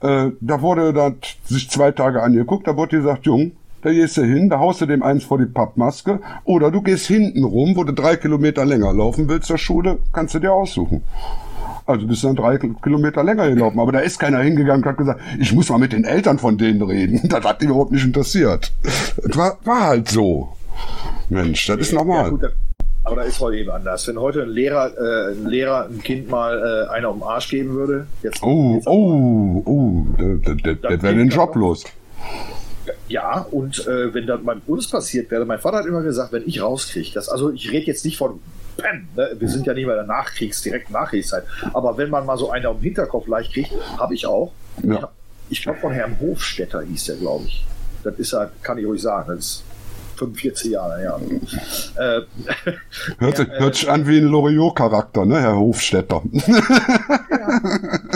[0.00, 1.12] äh, da wurde das
[1.44, 3.52] sich zwei Tage angeguckt, da wurde gesagt, Jung,
[3.82, 7.06] da gehst du hin, da haust du dem eins vor die Pappmaske, oder du gehst
[7.06, 11.02] hinten rum, wo du drei Kilometer länger laufen willst zur Schule, kannst du dir aussuchen.
[11.84, 15.20] Also bist dann drei Kilometer länger gelaufen, aber da ist keiner hingegangen und hat gesagt,
[15.40, 17.20] ich muss mal mit den Eltern von denen reden.
[17.28, 18.72] Das hat die überhaupt nicht interessiert.
[18.82, 20.56] Das war, war halt so.
[21.28, 22.24] Mensch, das ist normal.
[22.24, 22.52] Ja, gut,
[23.04, 24.06] aber da ist heute eben anders.
[24.06, 27.48] Wenn heute ein Lehrer, äh, ein Lehrer ein Kind mal äh, einer um den Arsch
[27.48, 31.84] geben würde, jetzt, Oh, jetzt oh, oh, das wäre den Job los.
[33.12, 36.48] Ja, und äh, wenn das bei uns passiert wäre, mein Vater hat immer gesagt, wenn
[36.48, 38.40] ich rauskriege, das, also ich rede jetzt nicht von
[38.78, 39.36] Bam, ne?
[39.38, 41.44] wir sind ja nicht mehr in der Nachkriegs-, direkt Nachkriegszeit,
[41.74, 44.52] aber wenn man mal so einen auf den Hinterkopf leicht kriegt, habe ich auch.
[44.82, 45.10] Ja.
[45.50, 47.66] Ich, glaube von Herrn Hofstetter hieß der, glaube ich.
[48.02, 49.64] Das ist ja, kann ich ruhig sagen, das ist
[50.16, 51.20] 45 Jahre her.
[51.96, 52.22] Äh,
[53.18, 56.22] Hört, sich, Ja, äh, hört sich an wie ein Loriot-Charakter, ne, Herr Hofstetter.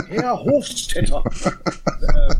[0.09, 1.23] Herr Hofstetter.
[2.01, 2.35] äh,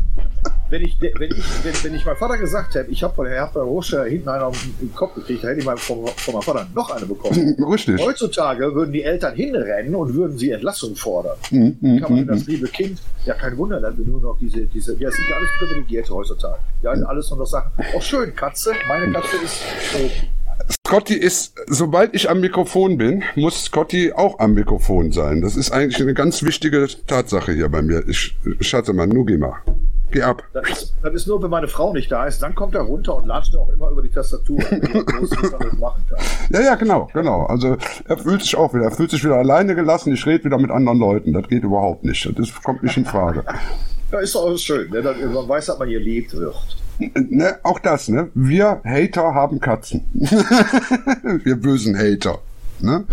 [0.69, 3.49] wenn ich, wenn ich, wenn, wenn ich meinem Vater gesagt hätte, ich habe von Herrn
[3.53, 6.67] Hofstetter hinten einen auf den Kopf gekriegt, dann hätte ich mal von, von meinem Vater
[6.73, 7.55] noch eine bekommen.
[7.71, 8.01] Richtig.
[8.01, 11.37] Heutzutage würden die Eltern hinrennen und würden sie Entlassung fordern.
[11.51, 12.27] Mhm, mhm, Kann man mhm.
[12.27, 15.49] das liebe Kind, ja kein Wunder, wir nur noch diese, diese, ja, sind ja alles
[15.57, 16.59] Privilegierte heutzutage.
[16.81, 17.71] Ja, alles nur noch Sachen.
[17.95, 19.61] Oh schön, Katze, meine Katze ist
[19.93, 20.11] tot.
[20.87, 25.41] Scotty ist, sobald ich am Mikrofon bin, muss Scotty auch am Mikrofon sein.
[25.41, 28.03] Das ist eigentlich eine ganz wichtige Tatsache hier bei mir.
[28.07, 29.25] Ich, Schatze mal, nu
[30.11, 30.43] geh ab.
[30.53, 33.15] Das ist, das ist nur, wenn meine Frau nicht da ist, dann kommt er runter
[33.15, 34.59] und latscht mir auch immer über die Tastatur.
[36.49, 37.45] Ja, ja, genau, genau.
[37.45, 40.13] Also er fühlt sich auch wieder, er fühlt sich wieder alleine gelassen.
[40.13, 41.33] Ich rede wieder mit anderen Leuten.
[41.33, 42.29] Das geht überhaupt nicht.
[42.37, 43.43] Das kommt nicht in Frage.
[44.09, 45.01] Ja, ist doch schön, ne?
[45.01, 46.55] Man weiß, dass man geliebt wird.
[46.97, 48.29] Ne, auch das, ne?
[48.33, 50.05] Wir Hater haben Katzen.
[51.43, 52.39] Wir bösen Hater.
[52.79, 53.03] Ne?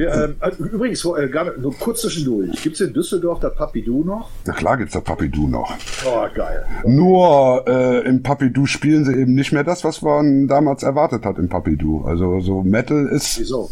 [0.00, 2.62] Wir, ähm, also übrigens, äh, gar, nur kurz zwischendurch.
[2.62, 4.30] Gibt es in Düsseldorf das Papidou noch?
[4.46, 5.74] Na klar gibt's da Papidou noch.
[6.06, 6.64] Oh, geil.
[6.86, 11.36] Nur äh, im Papidou spielen sie eben nicht mehr das, was man damals erwartet hat
[11.36, 12.04] im Papidou.
[12.06, 13.68] Also so Metal ist, Wieso?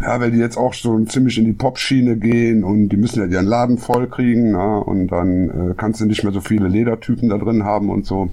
[0.00, 3.26] ja, weil die jetzt auch so ziemlich in die Pop-Schiene gehen und die müssen ja
[3.26, 7.28] ihren Laden voll kriegen, na, und dann äh, kannst du nicht mehr so viele Ledertypen
[7.28, 8.30] da drin haben und so.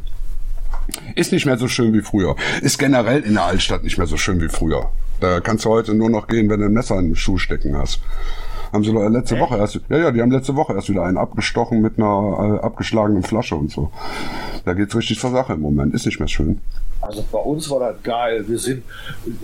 [1.15, 2.35] Ist nicht mehr so schön wie früher.
[2.61, 4.91] Ist generell in der Altstadt nicht mehr so schön wie früher.
[5.19, 8.01] Da kannst du heute nur noch gehen, wenn du ein Messer den Schuh stecken hast.
[8.77, 11.17] Haben sie doch letzte Woche erst, ja, ja, die haben letzte Woche erst wieder einen
[11.17, 13.89] abgestochen mit einer äh, abgeschlagenen Flasche und so.
[14.65, 15.95] Da geht's richtig zur Sache im Moment.
[15.95, 16.61] Ist nicht mehr schön.
[16.99, 18.43] Also bei uns war das geil.
[18.47, 18.83] Wir sind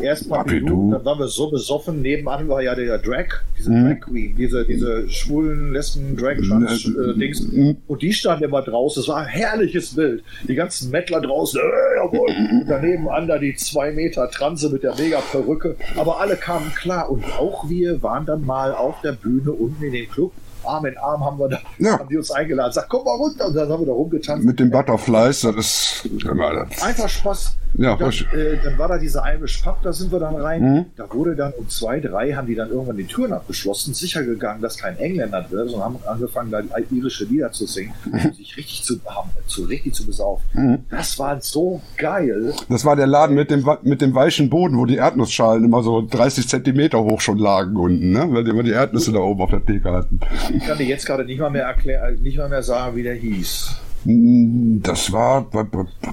[0.01, 0.65] erst Papidou.
[0.65, 2.01] Papidou, dann waren wir so besoffen.
[2.01, 3.25] Nebenan war ja der Drag,
[3.57, 3.89] diese Mhm.
[3.89, 7.41] Drag Queen, diese, diese schwulen, lesben drag äh, Dings.
[7.41, 7.77] Mhm.
[7.87, 9.01] Und die standen immer draußen.
[9.01, 10.23] Es war ein herrliches Bild.
[10.47, 12.29] Die ganzen Mettler draußen, äh, jawohl.
[12.29, 15.75] Und daneben an da die zwei Meter Transe mit der mega Perücke.
[15.95, 17.09] Aber alle kamen klar.
[17.09, 20.33] Und auch wir waren dann mal auf der Bühne unten in dem Club.
[20.65, 21.99] Arm in Arm haben wir da, Ja.
[21.99, 22.71] haben die uns eingeladen.
[22.73, 23.47] Sag, komm mal runter.
[23.47, 24.45] Und dann haben wir da rumgetanzt.
[24.45, 26.81] Mit den Butterflies, das ist immer das.
[26.81, 27.55] Einfach Spaß.
[27.75, 30.61] Ja, dann, äh, dann war da dieser Irish Pub, da sind wir dann rein.
[30.61, 30.85] Mhm.
[30.95, 34.61] Da wurde dann um zwei, drei, haben die dann irgendwann die Türen abgeschlossen, sicher gegangen,
[34.61, 36.61] dass kein Engländer drin ist und haben angefangen, da
[36.91, 40.43] irische Lieder zu singen und sich richtig zu, haben, zu, richtig zu besaufen.
[40.53, 40.79] Mhm.
[40.91, 42.53] Das war so geil.
[42.69, 46.05] Das war der Laden mit dem, mit dem weichen Boden, wo die Erdnussschalen immer so
[46.07, 48.27] 30 Zentimeter hoch schon lagen unten, ne?
[48.29, 50.19] Weil die immer die Erdnüsse da oben auf der Theke hatten.
[50.55, 53.15] Ich kann dir jetzt gerade nicht mal mehr erklären, nicht mal mehr sagen, wie der
[53.15, 53.75] hieß.
[54.05, 55.63] Mm, Das war bei,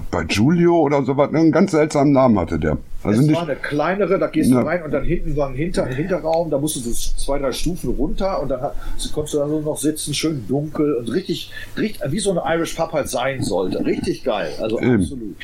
[0.09, 1.31] bei, Giulio oder sowas.
[1.31, 1.39] ne?
[1.39, 2.77] Einen ganz seltsamen Namen hatte der.
[3.03, 5.55] Also es nicht, war eine kleinere, da gehst du rein und dann hinten war ein,
[5.55, 8.71] Hinter, ein Hinterraum, da musst du so zwei, drei Stufen runter und dann
[9.13, 12.75] konntest du da so noch sitzen, schön dunkel und richtig, richtig, wie so eine Irish
[12.75, 13.83] Pub halt sein sollte.
[13.83, 15.01] Richtig geil, also Eben.
[15.01, 15.35] absolut.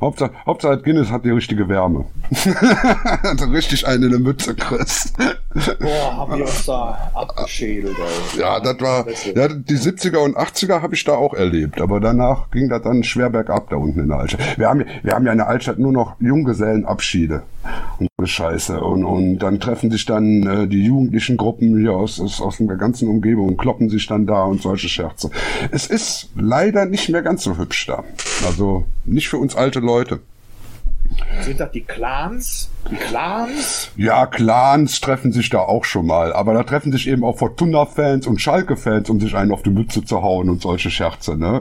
[0.00, 2.06] Hauptsache, Hauptsache Guinness hat die richtige Wärme.
[2.32, 5.16] Hat richtig eine in der Mütze kriegst.
[5.16, 7.96] Boah, haben wir uns da abgeschädelt,
[8.34, 8.40] ey.
[8.40, 12.50] Ja, das war, ja, die 70er und 80er habe ich da auch erlebt, aber danach
[12.50, 14.58] ging das dann schwer bergab da unten in der Altstadt.
[14.58, 16.18] Wir haben, wir haben ja in der Altstadt nur noch
[17.02, 17.42] Junggesellenabschiede
[18.16, 22.40] und Scheiße und, und dann treffen sich dann äh, die jugendlichen Gruppen hier aus, aus,
[22.40, 25.30] aus der ganzen Umgebung und kloppen sich dann da und solche Scherze.
[25.70, 28.04] Es ist leider nicht mehr ganz so hübsch da.
[28.46, 30.20] Also nicht für uns alte Leute.
[31.40, 32.70] Sind das die Clans?
[32.90, 33.90] Die Clans?
[33.96, 38.26] Ja, Clans treffen sich da auch schon mal, aber da treffen sich eben auch Fortuna-Fans
[38.26, 41.60] und Schalke-Fans, um sich einen auf die Mütze zu hauen und solche Scherze, ne?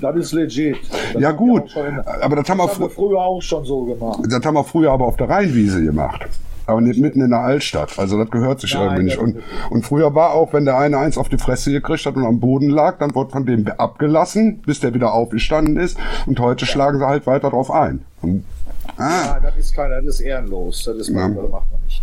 [0.00, 0.76] Das ist legit.
[1.12, 3.84] Das ja gut, schon aber das haben, wir haben wir fr früher auch schon so
[3.84, 4.20] gemacht.
[4.28, 6.26] das haben wir früher aber auf der Rheinwiese gemacht.
[6.66, 7.98] Aber nicht mitten in der Altstadt.
[7.98, 9.18] Also das gehört sich Nein, irgendwie nicht.
[9.18, 9.38] Und,
[9.70, 12.38] und früher war auch, wenn der eine eins auf die Fresse gekriegt hat und am
[12.38, 15.98] Boden lag, dann wurde von dem abgelassen, bis der wieder aufgestanden ist.
[16.26, 18.04] Und heute schlagen sie halt weiter drauf ein.
[18.22, 18.44] Und,
[19.02, 20.84] ah, Ja, das ist keiner, das ist ehrenlos.
[20.84, 21.28] Das, ist, Ja.
[21.28, 22.02] das macht man nicht.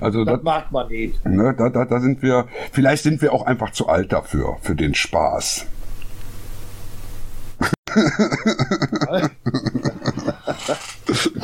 [0.00, 1.24] also Das das, mag man nicht.
[1.26, 4.74] ne, da, da, da sind wir, vielleicht sind wir auch einfach zu alt dafür, für
[4.74, 5.66] den Spaß.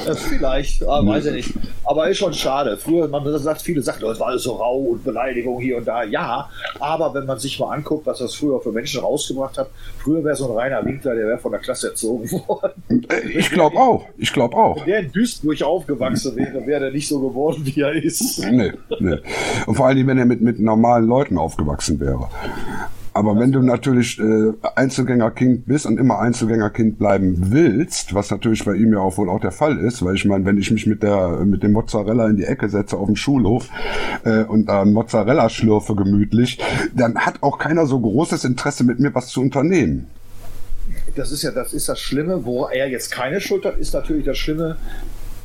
[0.07, 1.55] Äh, Vielleicht, ah, weiß ich nicht.
[1.85, 2.77] Aber ist schon schade.
[2.77, 6.03] Früher, man sagt, viele sagen, das war alles so rau und Beleidigung hier und da.
[6.05, 6.49] Ja,
[6.81, 9.69] aber wenn man sich mal anguckt, was das früher für Menschen rausgebracht hat,
[9.99, 13.07] früher wäre so ein reiner Winkler, der wäre von der Klasse erzogen worden.
[13.09, 14.77] Äh, Ich glaube auch, ich glaube auch.
[14.79, 18.39] Wenn der in Duisburg aufgewachsen wäre, wäre der nicht so geworden, wie er ist.
[18.51, 19.19] Nee, nee.
[19.67, 22.29] Und vor allem, wenn er mit, mit normalen Leuten aufgewachsen wäre.
[23.17, 28.75] Aber wenn du natürlich äh, Einzelgängerkind bist und immer Einzelgängerkind bleiben willst, was natürlich bei
[28.75, 31.03] ihm ja auch wohl auch der Fall ist, weil ich meine, wenn ich mich mit
[31.03, 33.71] der mit dem Mozzarella in die Ecke setze auf dem Schulhof
[34.25, 36.59] äh, und da Mozzarella schlürfe gemütlich,
[36.95, 40.09] dann hat auch keiner so großes Interesse mit mir was zu unternehmen.
[41.15, 44.27] Das ist ja, das ist das Schlimme, wo er jetzt keine Schuld hat, ist natürlich
[44.27, 44.77] das Schlimme,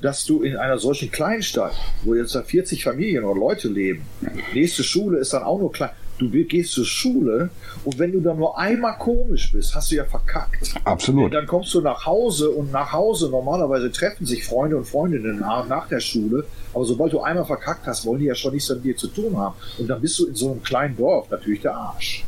[0.02, 4.02] dass du in einer solchen Kleinstadt, wo jetzt da 40 Familien oder Leute leben,
[4.54, 5.92] nächste Schule ist dann auch nur klein.
[6.22, 7.50] Du gehst zur Schule
[7.84, 10.76] und wenn du dann nur einmal komisch bist, hast du ja verkackt.
[10.84, 11.34] Absolut.
[11.34, 15.68] Dann kommst du nach Hause und nach Hause, normalerweise treffen sich Freunde und Freundinnen nach,
[15.68, 18.84] nach der Schule, aber sobald du einmal verkackt hast, wollen die ja schon nichts mit
[18.84, 19.56] dir zu tun haben.
[19.80, 22.24] Und dann bist du in so einem kleinen Dorf natürlich der Arsch.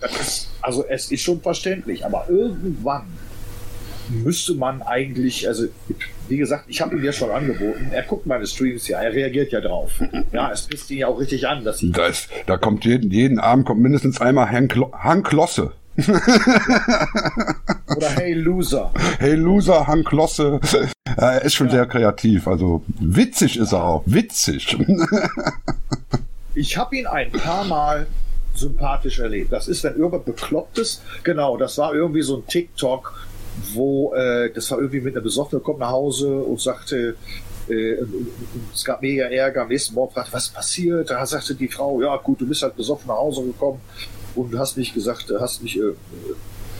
[0.00, 3.06] Das ist, also es ist schon verständlich, aber irgendwann
[4.08, 5.64] müsste man eigentlich, also
[6.28, 9.52] wie gesagt, ich habe ihm ja schon angeboten, er guckt meine Streams ja, er reagiert
[9.52, 9.92] ja drauf.
[10.32, 13.10] Ja, es pisst ihn ja auch richtig an, dass ich Da, ist, da kommt jeden,
[13.10, 15.72] jeden Abend kommt mindestens einmal Hank, Lo- Hank Losse.
[17.96, 18.90] oder hey Loser.
[19.18, 20.60] Hey Loser, Hank Losse.
[21.06, 22.48] Ja, er ist schon sehr kreativ.
[22.48, 24.02] Also witzig ist er auch.
[24.06, 24.76] Witzig.
[26.56, 28.06] Ich habe ihn ein paar Mal
[28.54, 29.50] sympathisch erlebt.
[29.52, 33.12] Das ist, wenn irgendwas Beklopptes, genau, das war irgendwie so ein TikTok,
[33.72, 37.16] wo, äh, das war irgendwie mit einer Besoffenen, kommt nach Hause und sagte,
[37.68, 37.96] äh,
[38.72, 41.10] es gab mega Ärger, am nächsten Morgen fragte, was passiert?
[41.10, 43.80] Da sagte die Frau, ja gut, du bist halt besoffen nach Hause gekommen
[44.34, 45.94] und hast nicht gesagt, hast mich, äh,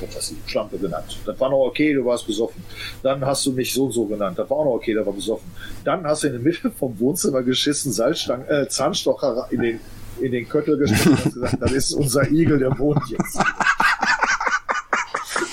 [0.00, 1.18] was weiß ich, Schlampe genannt.
[1.24, 2.62] Das war noch okay, du warst besoffen.
[3.02, 4.38] Dann hast du mich so und so genannt.
[4.38, 5.50] Das war auch noch okay, der war besoffen.
[5.84, 9.80] Dann hast du in der Mitte vom Wohnzimmer geschissen, Salzstangen, äh, Zahnstocher in den,
[10.20, 13.38] in den Köttel gesteckt und hast gesagt, das ist unser Igel, der wohnt jetzt.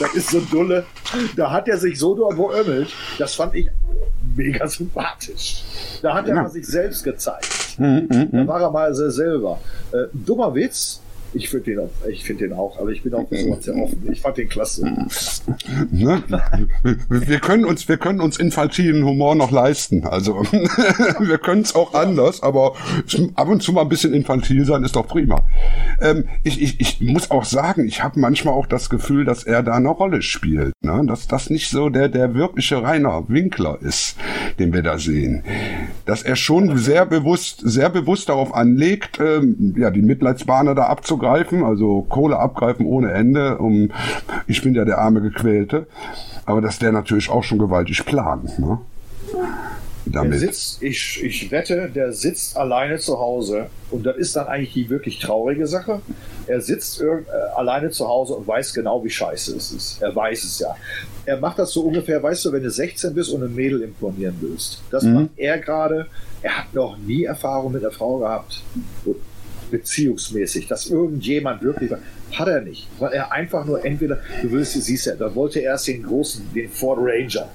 [0.02, 0.86] Das ist so dulle.
[1.36, 2.90] Da hat er sich so dort beömmelt.
[3.20, 3.68] Das fand ich
[4.36, 5.64] mega sympathisch.
[6.02, 6.42] Da hat er Ja.
[6.44, 7.48] mal sich selbst gezeigt.
[7.78, 9.60] Da war er mal sehr selber.
[9.92, 11.01] Äh, dummer Witz.
[11.34, 13.76] Ich finde den, auch- ich finde den auch, aber ich bin auch für sowas sehr
[13.76, 14.10] offen.
[14.12, 14.84] Ich fand den klasse.
[15.92, 16.24] ne?
[17.10, 20.06] wir, können uns, wir können uns infantilen Humor noch leisten.
[20.06, 20.44] Also
[21.20, 22.74] wir können es auch anders, aber
[23.36, 25.42] ab und zu mal ein bisschen infantil sein ist doch prima.
[26.02, 29.64] Ähm, ich, ich, ich muss auch sagen, ich habe manchmal auch das Gefühl, dass er
[29.64, 30.74] da eine Rolle spielt.
[30.82, 31.04] Ne?
[31.08, 34.18] Dass das nicht so der, der wirkliche Rainer Winkler ist,
[34.60, 35.44] den wir da sehen.
[36.06, 40.84] Dass er schon sehr bewusst, sehr bewusst darauf anlegt, ähm, ja, die Mitleidsbahner da
[41.22, 43.92] abzugreifen, also Kohle abgreifen ohne Ende, um
[44.48, 45.88] ich bin ja der arme Gequälte.
[46.46, 48.80] Aber dass der natürlich auch schon gewaltig plant, ne?
[50.06, 50.40] Der Damit.
[50.40, 54.90] sitzt, ich, ich wette, der sitzt alleine zu Hause und das ist dann eigentlich die
[54.90, 56.02] wirklich traurige Sache.
[56.48, 57.06] Er sitzt äh,
[57.56, 60.02] alleine zu Hause und weiß genau, wie scheiße es ist.
[60.02, 60.76] Er weiß es ja.
[61.26, 64.36] Er macht das so ungefähr, weißt du, wenn du 16 bist und ein Mädel imponieren
[64.42, 64.82] willst.
[64.90, 66.08] Das macht er gerade.
[66.42, 68.64] Er hat noch nie Erfahrung mit einer Frau gehabt.
[69.06, 69.16] So
[69.72, 71.92] Beziehungsmäßig, dass irgendjemand wirklich.
[72.34, 72.88] Hat er nicht.
[73.00, 76.54] Weil er einfach nur entweder, du willst, siehst ja, da wollte er erst den großen,
[76.54, 77.50] den Ford Ranger.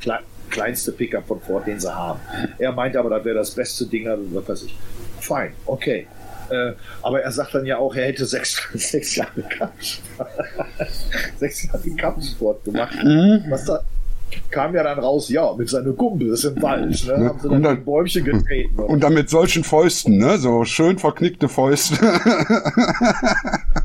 [0.00, 0.18] Kle
[0.50, 2.18] kleinste Pickup von Ford, den sie haben.
[2.58, 4.76] Er meinte aber, das wäre das beste Ding, also was weiß ich.
[5.20, 6.08] Fein, okay.
[6.50, 6.72] Äh,
[7.02, 10.28] aber er sagt dann ja auch, er hätte sechs, sechs Jahre Kampfsport,
[11.38, 12.96] sechs Jahre Kampfsport gemacht.
[13.48, 13.80] Was da
[14.50, 17.62] kam ja dann raus, ja, mit seinen Kumpels im Wald, ne, haben sie Und dann,
[17.62, 18.78] dann- die Bäumchen getreten.
[18.78, 20.38] Und dann mit solchen Fäusten, ne?
[20.38, 21.94] So schön verknickte Fäuste.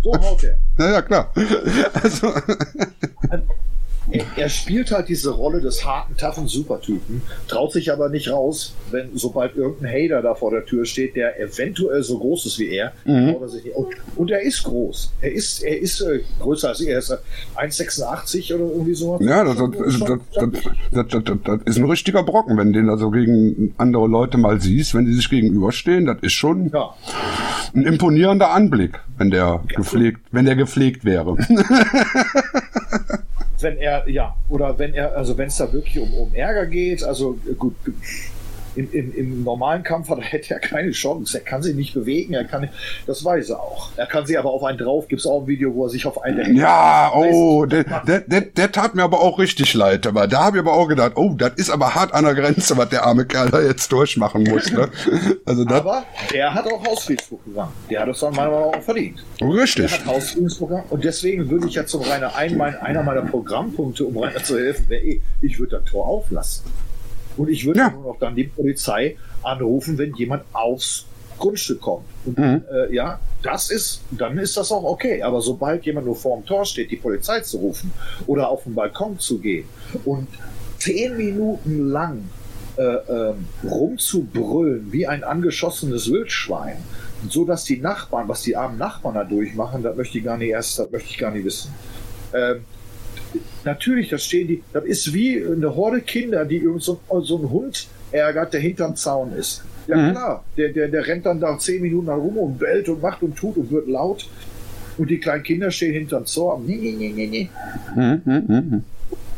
[0.03, 0.57] so haut er.
[0.85, 1.31] ja, ja, klar.
[2.03, 2.31] Also,
[4.11, 9.09] er, spielt halt diese Rolle des harten, taffen Supertypen, traut sich aber nicht raus, wenn
[9.15, 12.93] sobald irgendein Hater da vor der Tür steht, der eventuell so groß ist wie er.
[13.05, 13.75] nicht.
[13.75, 15.11] Und, und er ist groß.
[15.21, 16.89] Er ist, er ist äh, größer als ich.
[16.89, 17.17] Er ist äh,
[17.57, 19.21] 1,86 oder irgendwie sowas.
[19.23, 20.51] Ja, das, das, das, Schon- das,
[20.91, 24.37] das, das, das, das ist ein richtiger Brocken, wenn du den also gegen andere Leute
[24.37, 26.93] mal siehst, wenn die sich gegenüberstehen, das ist schon ja.
[27.73, 31.37] ein imponierender Anblick, wenn der gepflegt, wenn der gepflegt wäre.
[33.63, 37.03] wenn er, ja, oder wenn er, also wenn es da wirklich um, um Ärger geht,
[37.03, 37.75] also äh, gut,
[38.75, 41.37] im, im, im normalen Kampf hat, hätte er keine Chance.
[41.37, 42.69] Er kann sich nicht bewegen, er kann,
[43.07, 43.89] das weiß er auch.
[43.95, 46.05] Er kann sich aber auf einen drauf, gibt es auch ein Video, wo er sich
[46.05, 50.07] auf einen Ja, oh, der, der, der, der tat mir aber auch richtig leid.
[50.07, 52.77] Aber da habe ich aber auch gedacht, oh, das ist aber hart an der Grenze,
[52.77, 54.71] was der arme Kerl da jetzt durchmachen muss.
[54.71, 54.89] Ne?
[55.45, 56.03] Also Aber
[56.33, 57.69] der hat auch Hausfriedensprogramm.
[57.89, 59.23] Der hat es dann meiner Meinung nach auch verdient.
[59.39, 59.91] Der richtig.
[59.93, 60.83] hat Hausfriedensprogramm.
[60.89, 64.57] Und deswegen würde ich ja zum Rainer ein, mein, einer meiner Programmpunkte, um Rainer zu
[64.57, 66.65] helfen, wäre eh, ich würde das Tor auflassen.
[67.37, 67.89] Und ich würde Ja.
[67.91, 71.05] nur noch dann die Polizei anrufen, wenn jemand aufs
[71.37, 72.05] Grundstück kommt.
[72.25, 72.63] Und Mhm.
[72.71, 75.21] äh, ja, das ist, dann ist das auch okay.
[75.21, 77.91] Aber sobald jemand nur vor dem Tor steht, die Polizei zu rufen
[78.25, 79.67] oder auf den Balkon zu gehen
[80.05, 80.27] und
[80.79, 82.29] zehn Minuten lang
[82.77, 86.77] äh, ähm, rumzubrüllen wie ein angeschossenes Wildschwein,
[87.29, 90.49] so dass die Nachbarn, was die armen Nachbarn da durchmachen, das möchte ich gar nicht
[90.49, 91.73] erst, das möchte ich gar nicht wissen.
[92.33, 92.65] Ähm,
[93.65, 97.49] natürlich, da stehen die, das ist wie eine Horde Kinder, die irgend so, so einen
[97.49, 99.63] Hund ärgert, der hinterm Zaun ist.
[99.87, 100.11] Ja Mhm.
[100.11, 103.21] klar, der, der, der rennt dann da zehn Minuten lang rum und bellt und macht
[103.21, 104.27] und tut und wird laut.
[104.97, 106.65] Und die kleinen Kinder stehen hinterm Zaun.
[106.65, 107.49] Nee, nee, nee, nee, nee.
[107.95, 108.83] Mhm, mhm, mhm.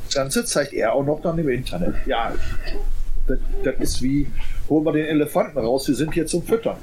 [0.05, 1.95] Das Ganze zeigt er auch noch dann im Internet.
[2.05, 2.31] Ja,
[3.27, 4.27] das, das ist wie,
[4.69, 6.77] holen wir den Elefanten raus, wir sind hier zum Füttern.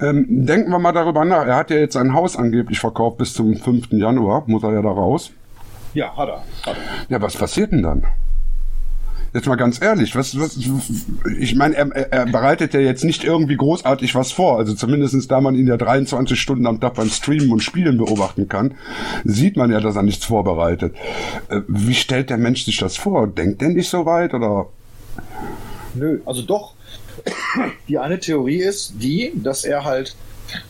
[0.00, 1.46] Ähm, denken wir mal darüber nach.
[1.46, 3.92] Er hat ja jetzt sein Haus angeblich verkauft bis zum 5.
[3.92, 4.44] Januar.
[4.46, 5.30] Muss er ja da raus.
[5.94, 6.44] Ja, hat er.
[6.66, 6.76] Hat er.
[7.08, 8.04] Ja, was passiert denn dann?
[9.34, 10.56] Jetzt mal ganz ehrlich, was, was,
[11.40, 14.58] ich meine, er, er er bereitet ja jetzt nicht irgendwie großartig was vor.
[14.58, 18.48] Also zumindestens da man ihn ja 23 Stunden am Tag beim Streamen und Spielen beobachten
[18.48, 18.76] kann,
[19.24, 20.94] sieht man ja, dass er nichts vorbereitet.
[21.48, 23.26] Äh, Wie stellt der Mensch sich das vor?
[23.26, 24.66] Denkt der nicht so weit oder?
[25.94, 26.74] Nö, also doch.
[27.88, 30.14] Die eine Theorie ist die, dass er halt,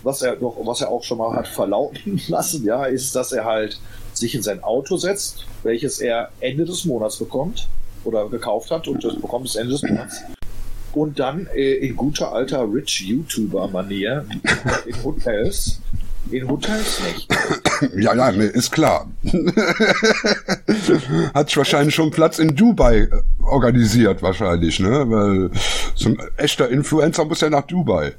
[0.02, 3.44] was er doch, was er auch schon mal hat verlauten lassen, ja, ist, dass er
[3.44, 3.78] halt
[4.16, 7.68] sich in sein Auto setzt, welches er Ende des Monats bekommt
[8.04, 10.22] oder gekauft hat und das bekommt es Ende des Monats.
[10.92, 14.26] Und dann äh, in guter alter Rich YouTuber-Manier
[14.86, 15.80] in Hotels,
[16.30, 17.28] in Hotels nicht.
[17.96, 19.08] Ja, ja, nee, ist klar.
[21.34, 23.08] Hat sich wahrscheinlich schon Platz in Dubai äh,
[23.42, 25.04] organisiert, wahrscheinlich, ne?
[25.10, 25.50] Weil
[25.94, 28.12] so ein echter Influencer muss ja nach Dubai.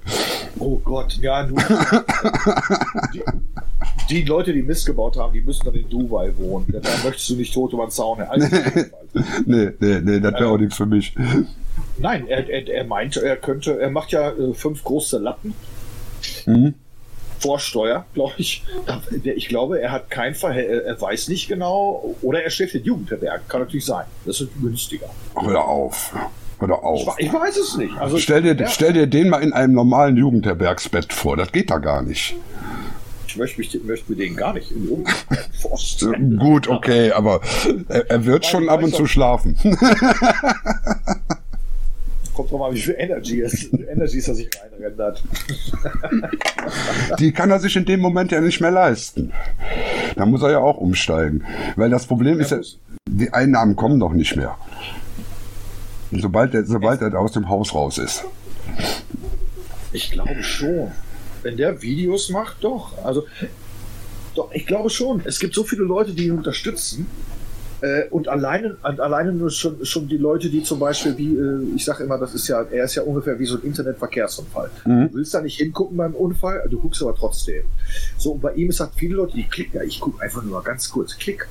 [0.59, 1.55] Oh Gott, ja, du.
[3.13, 3.23] die,
[4.09, 6.67] die Leute, die Mist gebaut haben, die müssen dann in Dubai wohnen.
[6.67, 8.21] Da möchtest du nicht tot über den Zaun.
[8.21, 8.47] Also,
[9.45, 11.15] Nee, nee, nee, das wäre auch nichts für mich.
[11.97, 15.53] Nein, er, er, er meinte, er könnte, er macht ja äh, fünf große Lappen.
[16.45, 16.73] Mhm.
[17.45, 18.63] Vorsteuer, glaube ich.
[19.23, 23.47] Ich glaube, er hat kein Verhältnis, er weiß nicht genau, oder er schläft in Jugendherbergen.
[23.47, 24.05] Kann natürlich sein.
[24.25, 25.07] Das ist günstiger.
[25.39, 26.13] Hör auf.
[26.59, 27.07] Hör Ich, auf.
[27.07, 27.97] wa- ich weiß es nicht.
[27.97, 31.35] Also, Stell dir, ja, stell dir den mal in einem normalen Jugendherbergsbett vor.
[31.37, 32.35] Das geht da gar nicht.
[33.27, 36.37] ich möchte, mich, möchte mir den gar nicht in Jugendherbergen vorstellen.
[36.37, 37.41] Gut, okay, aber
[37.89, 39.57] er, er wird schon ab und zu schlafen.
[42.45, 45.23] Kommt doch mal, wie viel Energy es, Energy es er sich reinrendert.
[47.19, 49.33] Die kann er sich in dem Moment ja nicht mehr leisten.
[50.15, 51.43] Da muss er ja auch umsteigen.
[51.75, 52.59] Weil das Problem ist ja,
[53.09, 54.59] die Einnahmen kommen doch nicht mehr.
[56.11, 58.23] Sobald er, sobald er aus dem Haus raus ist.
[59.91, 60.91] Ich glaube schon.
[61.41, 63.03] Wenn der Videos macht, doch.
[63.03, 63.25] Also,
[64.35, 65.23] doch, ich glaube schon.
[65.25, 67.07] Es gibt so viele Leute, die ihn unterstützen.
[67.85, 71.85] Äh, und alleine, alleine nur schon, schon die Leute, die zum Beispiel, wie, äh, ich
[71.85, 74.71] sage immer, das ist ja, er ist ja ungefähr wie so ein Internetverkehrsunfall.
[74.85, 75.09] Mhm.
[75.09, 77.63] Du willst da nicht hingucken beim Unfall, du guckst aber trotzdem.
[78.17, 80.53] So, und bei ihm ist halt viele Leute, die klicken, ja, ich gucke einfach nur
[80.53, 81.47] mal ganz kurz, klick.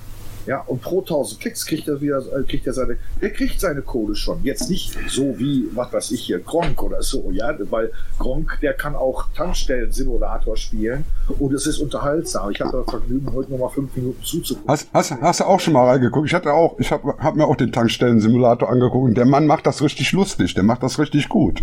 [0.46, 3.82] Ja, und pro 1000 Klicks kriegt er wieder, äh, kriegt er seine, der kriegt seine
[3.82, 4.42] Kohle schon.
[4.42, 8.74] Jetzt nicht so wie, was weiß ich hier, Gronk oder so, ja, weil Gronk, der
[8.74, 11.04] kann auch Tankstellen-Simulator spielen
[11.38, 12.50] und es ist unterhaltsam.
[12.50, 14.70] Ich hatte das Vergnügen, heute nochmal fünf Minuten zuzugucken.
[14.70, 16.26] Hast, hast, hast du auch schon mal reingeguckt?
[16.28, 19.66] Ich hatte auch, ich habe hab mir auch den Tankstellen-Simulator angeguckt und der Mann macht
[19.66, 21.62] das richtig lustig, der macht das richtig gut.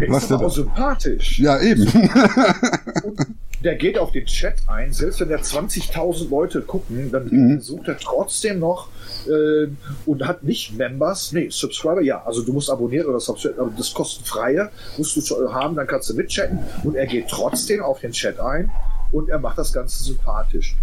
[0.00, 1.38] Der Was ist der auch sympathisch.
[1.38, 1.86] ja, eben.
[3.64, 7.60] Der geht auf den Chat ein, selbst wenn da 20.000 Leute gucken, dann Mhm.
[7.60, 8.88] sucht er trotzdem noch
[9.26, 9.66] äh,
[10.04, 13.92] und hat nicht Members, nee, Subscriber, ja, also du musst abonnieren oder Subscribe, aber das
[13.94, 18.38] kostenfreie musst du haben, dann kannst du mitchatten und er geht trotzdem auf den Chat
[18.38, 18.70] ein
[19.10, 20.76] und er macht das Ganze sympathisch.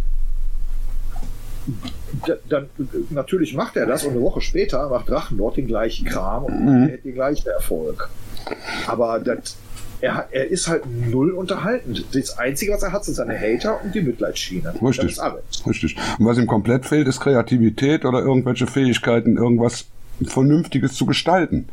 [2.27, 2.67] da, dann
[3.11, 6.65] natürlich macht er das und eine Woche später macht Drachen dort den gleichen Kram und
[6.65, 6.87] Mhm.
[6.89, 8.09] er hat den gleichen Erfolg.
[8.87, 9.55] Aber das,
[10.03, 12.03] er, er ist halt null unterhaltend.
[12.13, 14.73] Das Einzige, was er hat, sind seine Hater und die Mitleidsschiene.
[14.73, 15.17] Das Richtig.
[15.65, 15.95] Richtig.
[16.19, 19.85] Und was ihm komplett fehlt, ist Kreativität oder irgendwelche Fähigkeiten, irgendwas
[20.25, 21.69] Vernünftiges zu gestalten.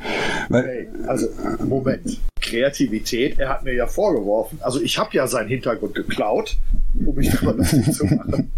[0.49, 1.27] Weil, Hey, also,
[1.67, 2.21] Moment.
[2.41, 6.57] Kreativität, er hat mir ja vorgeworfen, also ich habe ja seinen Hintergrund geklaut,
[7.05, 8.51] um mich darüber lustig zu machen.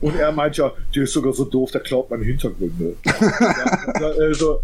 [0.00, 2.96] Und er meint ja, der ist sogar so doof, der klaut meine Hintergründe.
[4.18, 4.60] also,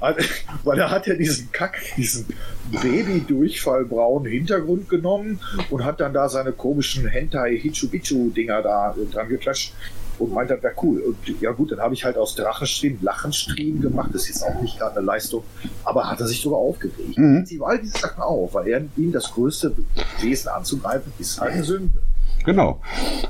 [0.64, 2.26] weil er hat ja diesen Kack, diesen
[2.70, 9.74] Baby-Durchfall-braunen Hintergrund genommen und hat dann da seine komischen Hentai-Hichu-Bichu-Dinger da äh, dran geklatscht
[10.18, 11.00] und meint, das wäre cool.
[11.00, 14.10] Und ja gut, dann habe ich halt aus Drachenstriemen Lachenstriemen gemacht.
[14.12, 15.44] Das ist jetzt auch nicht gerade eine Leistung,
[15.84, 17.16] aber hat er sich sogar aufgeregt.
[17.16, 17.44] Mhm.
[17.46, 19.74] Sie all diese Sachen auf, weil er ihm das größte
[20.20, 22.00] Wesen anzugreifen ist halt eine Sünde.
[22.48, 22.80] Genau.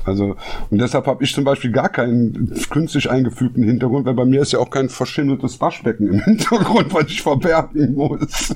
[0.05, 0.37] Also,
[0.69, 4.53] und deshalb habe ich zum Beispiel gar keinen künstlich eingefügten Hintergrund, weil bei mir ist
[4.53, 8.55] ja auch kein verschimmeltes Waschbecken im Hintergrund, was ich verbergen muss.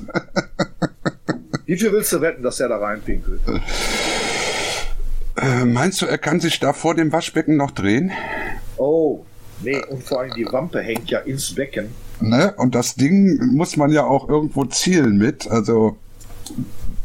[1.66, 3.40] Wie viel willst du wetten, dass er da reinpinkelt?
[5.36, 8.10] Äh, meinst du, er kann sich da vor dem Waschbecken noch drehen?
[8.78, 9.26] Oh,
[9.62, 11.88] nee, und vor allem die Wampe hängt ja ins Becken.
[12.20, 12.54] Ne?
[12.56, 15.46] Und das Ding muss man ja auch irgendwo zielen mit.
[15.46, 15.98] Also,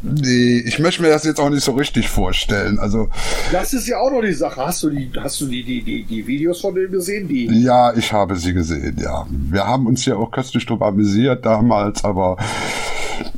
[0.02, 2.80] nee, ich möchte mir das jetzt auch nicht so richtig vorstellen.
[2.80, 3.10] Also,
[3.52, 4.66] Das ist ja auch noch die Sache.
[4.66, 7.28] Hast du die, hast du die, die, die, die Videos von dem gesehen?
[7.28, 9.26] Die, ja, ich habe sie gesehen, ja.
[9.30, 12.38] Wir haben uns ja auch köstlich drüber amüsiert damals, aber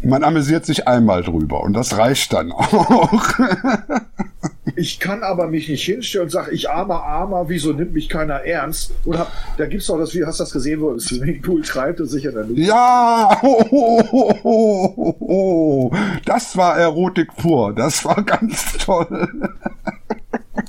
[0.04, 3.24] man amüsiert sich einmal drüber und das reicht dann auch.
[4.82, 8.44] Ich kann aber mich nicht hinstellen und sage, ich armer, armer, wieso nimmt mich keiner
[8.44, 8.92] ernst?
[9.06, 11.62] Und hab, da gibt's doch das Video, hast du das gesehen, wo er im Swimmingpool
[11.62, 12.58] treibt und sich in der Luft.
[12.58, 15.92] Ja, oh, oh, oh, oh, oh.
[16.26, 17.76] das war Erotik pur.
[17.76, 19.30] Das war ganz toll.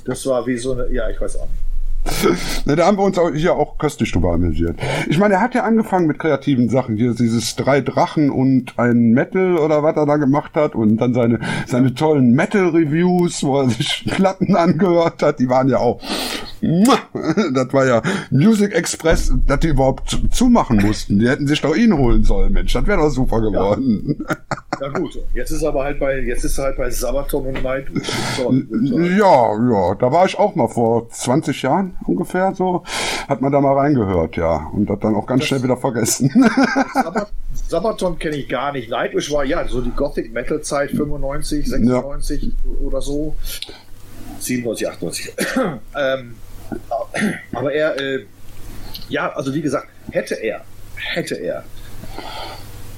[0.05, 1.72] Das war wie so eine, ja, ich weiß auch nicht.
[2.65, 4.79] Ne, da haben wir uns auch hier auch köstlich drüber amüsiert.
[5.09, 6.95] Ich meine, er hat ja angefangen mit kreativen Sachen.
[6.95, 11.13] Hier dieses drei Drachen und ein Metal oder was er da gemacht hat und dann
[11.13, 15.99] seine, seine tollen Metal-Reviews, wo er sich Platten angehört hat, die waren ja auch,
[17.53, 18.01] das war ja
[18.31, 21.19] Music Express, dass die überhaupt zu- zumachen mussten.
[21.19, 22.73] Die hätten sich doch ihn holen sollen, Mensch.
[22.73, 24.25] Das wäre doch super geworden.
[24.79, 27.85] Na gut, jetzt ist er aber halt bei, jetzt ist halt bei Sabaton und toll.
[29.17, 32.83] Ja, ja, da war ich auch mal vor 20 Jahren ungefähr so.
[33.27, 34.67] Hat man da mal reingehört, ja.
[34.73, 36.29] Und das dann auch ganz schnell wieder vergessen.
[36.93, 37.31] Sabat-
[37.67, 38.89] Sabaton kenne ich gar nicht.
[38.89, 42.51] Nightwish war ja so die Gothic Metal Zeit 95, 96
[42.83, 43.35] oder so.
[44.39, 45.33] 97, 98.
[45.95, 46.35] ähm,
[47.53, 48.25] aber er, äh,
[49.09, 50.61] ja, also wie gesagt, hätte er,
[50.95, 51.63] hätte er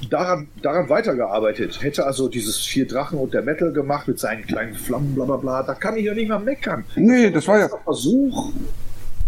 [0.10, 4.76] daran, daran weitergearbeitet, hätte also dieses vier Drachen und der Metal gemacht mit seinen kleinen
[4.76, 6.84] Flammen, bla bla bla, da kann ich ja nicht mehr meckern.
[6.96, 8.52] nee, das war ja, Versuch.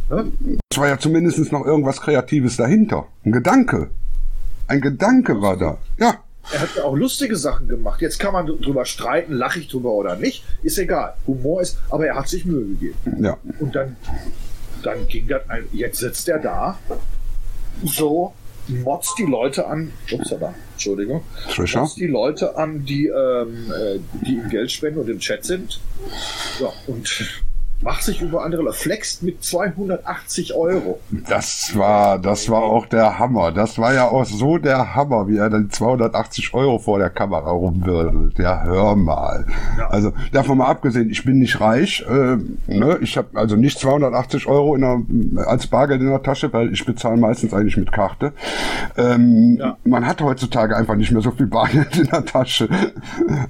[0.10, 0.32] Ne?
[0.70, 3.08] das war ja zumindest noch irgendwas Kreatives dahinter.
[3.26, 3.90] Ein Gedanke.
[4.68, 5.78] Ein Gedanke war da.
[5.98, 6.16] Ja.
[6.52, 8.02] Er hat ja auch lustige Sachen gemacht.
[8.02, 10.44] Jetzt kann man drüber streiten, lache ich drüber oder nicht.
[10.64, 11.16] Ist egal.
[11.26, 12.96] Humor ist, aber er hat sich Mühe gegeben.
[13.20, 13.38] Ja.
[13.60, 13.98] Und dann,
[14.84, 16.80] dann ging das ein, jetzt sitzt er da,
[17.84, 18.34] so,
[18.68, 21.24] motzt die Leute an, upsala, Entschuldigung,
[21.54, 21.82] Trisha?
[21.82, 25.80] motzt die Leute an, die, ähm, äh, die ihm Geld spenden und im Chat sind.
[26.60, 27.44] Ja, und
[27.82, 31.00] macht sich über andere, flext mit 280 Euro.
[31.30, 33.52] Das war, das war auch der Hammer.
[33.52, 37.52] Das war ja auch so der Hammer, wie er dann 280 Euro vor der Kamera
[37.52, 38.40] rumwirbelt.
[38.40, 39.46] Ja, hör mal.
[39.78, 39.88] Ja.
[39.90, 42.04] Also davon mal abgesehen, ich bin nicht reich.
[42.10, 42.98] Äh, ne?
[43.02, 44.82] Ich habe also nicht 280 Euro in
[45.36, 48.34] der, als Bargeld in der Tasche, weil ich bezahle meistens eigentlich mit Karte.
[48.98, 49.78] Ähm, Ja.
[49.84, 52.68] Man hat heutzutage einfach nicht mehr so viel Bargeld in der Tasche.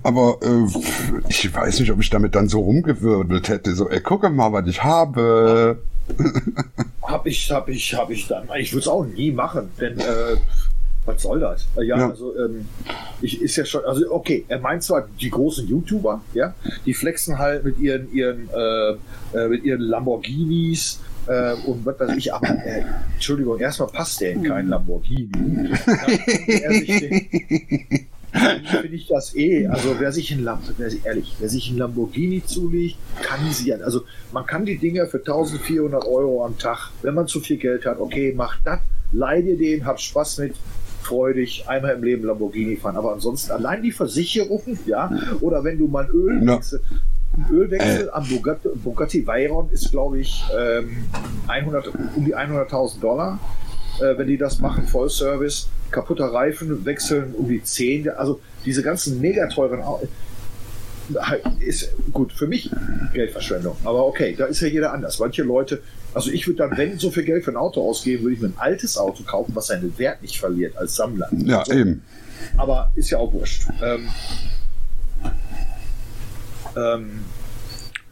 [0.04, 0.66] Aber äh,
[1.30, 3.74] ich weiß nicht, ob ich damit dann so rumgewirbelt hätte.
[3.74, 5.78] So, ey, gucke mal, was ich habe.
[7.04, 8.48] Hab ich, hab ich, hab ich dann.
[8.58, 10.36] Ich würde es auch nie machen, denn äh,
[11.06, 11.68] was soll das?
[11.78, 12.10] Äh, Ja, Ja.
[12.10, 12.68] also ähm,
[13.22, 16.54] ich ist ja schon, also okay, er meint zwar die großen YouTuber, ja,
[16.86, 18.92] die flexen halt mit ihren ihren äh,
[19.38, 24.32] äh, mit ihren Lamborghinis äh, und was weiß ich, aber äh, Entschuldigung, erstmal passt der
[24.32, 25.30] in keinen Lamborghini.
[25.86, 26.20] Dann
[28.32, 29.68] finde ich das eh.
[29.68, 30.48] Also wer sich ein
[30.78, 33.78] wer, ehrlich, wer sich ein Lamborghini zulegt, kann sie ja.
[33.78, 34.02] Also
[34.32, 38.00] man kann die Dinger für 1400 Euro am Tag, wenn man zu viel Geld hat,
[38.00, 38.80] okay, macht das,
[39.12, 40.56] leih dir den, hab Spaß mit,
[41.02, 42.98] freu dich, einmal im Leben Lamborghini fahren.
[42.98, 45.10] Aber ansonsten allein die Versicherung, ja,
[45.42, 46.58] oder wenn du mal Öl Ja.
[46.58, 46.82] wechsel,
[47.38, 50.98] ein Ölwechsel am Bugatti, Bugatti Veyron ist, glaube ich, ähm,
[51.48, 53.40] 100, um die 100.000 Dollar
[54.02, 59.20] äh, wenn die das machen, Vollservice, kaputter Reifen, wechseln um die 10, also diese ganzen
[59.22, 59.82] mega teuren
[61.60, 62.70] ist gut für mich
[63.14, 63.78] Geldverschwendung.
[63.86, 65.20] Aber okay, da ist ja jeder anders.
[65.20, 65.82] Manche Leute,
[66.14, 68.48] Also ich würde dann, wenn so viel Geld für ein Auto ausgeben, würde ich mir
[68.48, 71.30] ein altes Auto kaufen, was seinen Wert nicht verliert als Sammler.
[71.32, 71.74] Ja, so.
[71.74, 72.04] eben.
[72.58, 73.68] Aber ist ja auch wurscht.
[73.82, 74.08] Ähm,
[76.76, 77.10] ähm,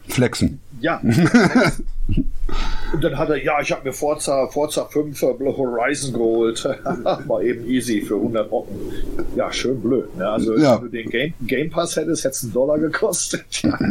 [0.08, 0.60] Flexen.
[0.80, 1.00] ja.
[2.92, 6.68] Und dann hat er, ja, ich habe mir Forza, Forza 5 Horizon geholt.
[7.26, 8.76] Mal eben easy für 100 Brocken.
[9.34, 10.14] Ja, schön blöd.
[10.16, 10.28] Ne?
[10.28, 10.76] Also, Ja.
[10.76, 13.44] wenn du den Game, Game Pass hättest, hätte es einen Dollar gekostet.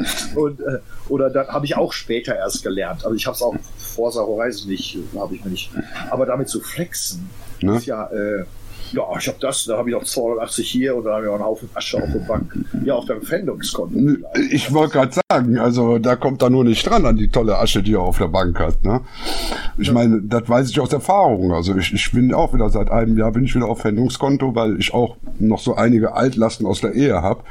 [0.36, 3.04] Und, äh, oder dann habe ich auch später erst gelernt.
[3.06, 5.72] Also, ich habe es auch Forza Horizon nicht, habe ich mir nicht.
[6.10, 7.30] Aber damit zu flexen,
[7.62, 7.78] Ne?
[7.78, 8.44] ist ja, äh,
[8.94, 11.36] ja, ich habe das, da habe ich noch 280 hier und da habe ich auch
[11.36, 12.56] einen Haufen Asche auf der Bank.
[12.84, 13.94] Ja, auf deinem Fendungskonto.
[13.98, 14.54] vielleicht.
[14.54, 17.82] Ich wollte gerade sagen, also da kommt da nur nicht dran an die tolle Asche,
[17.84, 18.84] die er auf der Bank hat.
[18.84, 19.02] Ne?
[19.78, 21.52] Ich meine, das weiß ich aus Erfahrung.
[21.54, 24.80] Also ich, ich bin auch wieder seit einem Jahr bin ich wieder auf Pfändungskonto, weil
[24.80, 27.44] ich auch noch so einige Altlasten aus der Ehe habe,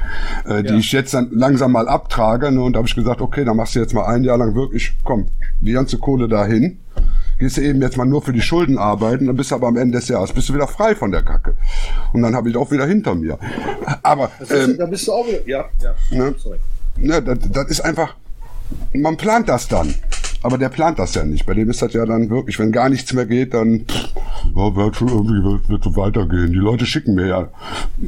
[0.45, 0.75] äh, die Ja.
[0.77, 2.51] ich jetzt dann langsam mal abtrage.
[2.51, 2.61] Ne?
[2.61, 4.93] Und da habe ich gesagt, okay, dann machst du jetzt mal ein Jahr lang wirklich,
[5.03, 5.27] komm,
[5.61, 6.79] die ganze Kohle dahin.
[7.37, 9.77] Gehst du eben jetzt mal nur für die Schulden arbeiten, dann bist du aber am
[9.77, 11.55] Ende des Jahres bist du wieder frei von der Kacke.
[12.13, 13.37] Und dann habe ich auch wieder hinter mir.
[14.03, 15.45] Aber ähm, da bist du auch wieder.
[15.45, 15.95] Ja, ja.
[16.11, 16.35] Ne?
[16.37, 16.57] Sorry.
[16.97, 18.15] Ne, das, das ist einfach,
[18.93, 19.93] man plant das dann.
[20.45, 21.47] Aber der plant das ja nicht.
[21.47, 24.09] Bei dem ist das ja dann wirklich, wenn gar nichts mehr geht, dann pff,
[24.55, 26.51] ja, wird schon irgendwie wird, wird so weitergehen.
[26.51, 27.49] Die Leute schicken mir ja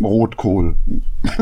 [0.04, 0.76] Rotkohl.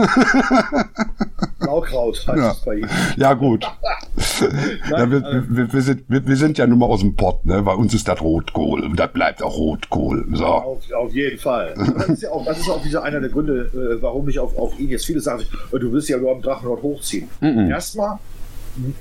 [1.59, 2.51] Blaukraut heißt Ja.
[2.51, 2.87] es bei ihm.
[3.17, 3.65] Ja gut.
[4.89, 7.61] ja, wir, wir, wir, sind, wir, sind ja nun mal aus dem Pott, ne?
[7.61, 8.85] Bei uns ist das Rotkohl.
[8.85, 10.25] Und das bleibt auch Rotkohl.
[10.31, 10.45] So.
[10.45, 11.73] Auf, auf jeden Fall.
[11.75, 14.57] Das ist ja auch, das ist auch dieser einer der Gründe, äh, warum ich auf,
[14.57, 17.27] auf ihn jetzt viele sagen, du willst ja nur am Drachenlord hochziehen.
[17.41, 18.17] Erstmal,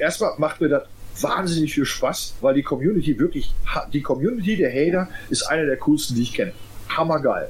[0.01, 0.83] erstmal macht mir das
[1.21, 3.55] wahnsinnig viel Spaß, weil die Community wirklich,
[3.93, 6.53] die Community der Hater ist eine der coolsten, die ich kenne.
[6.89, 7.49] Hammergeil.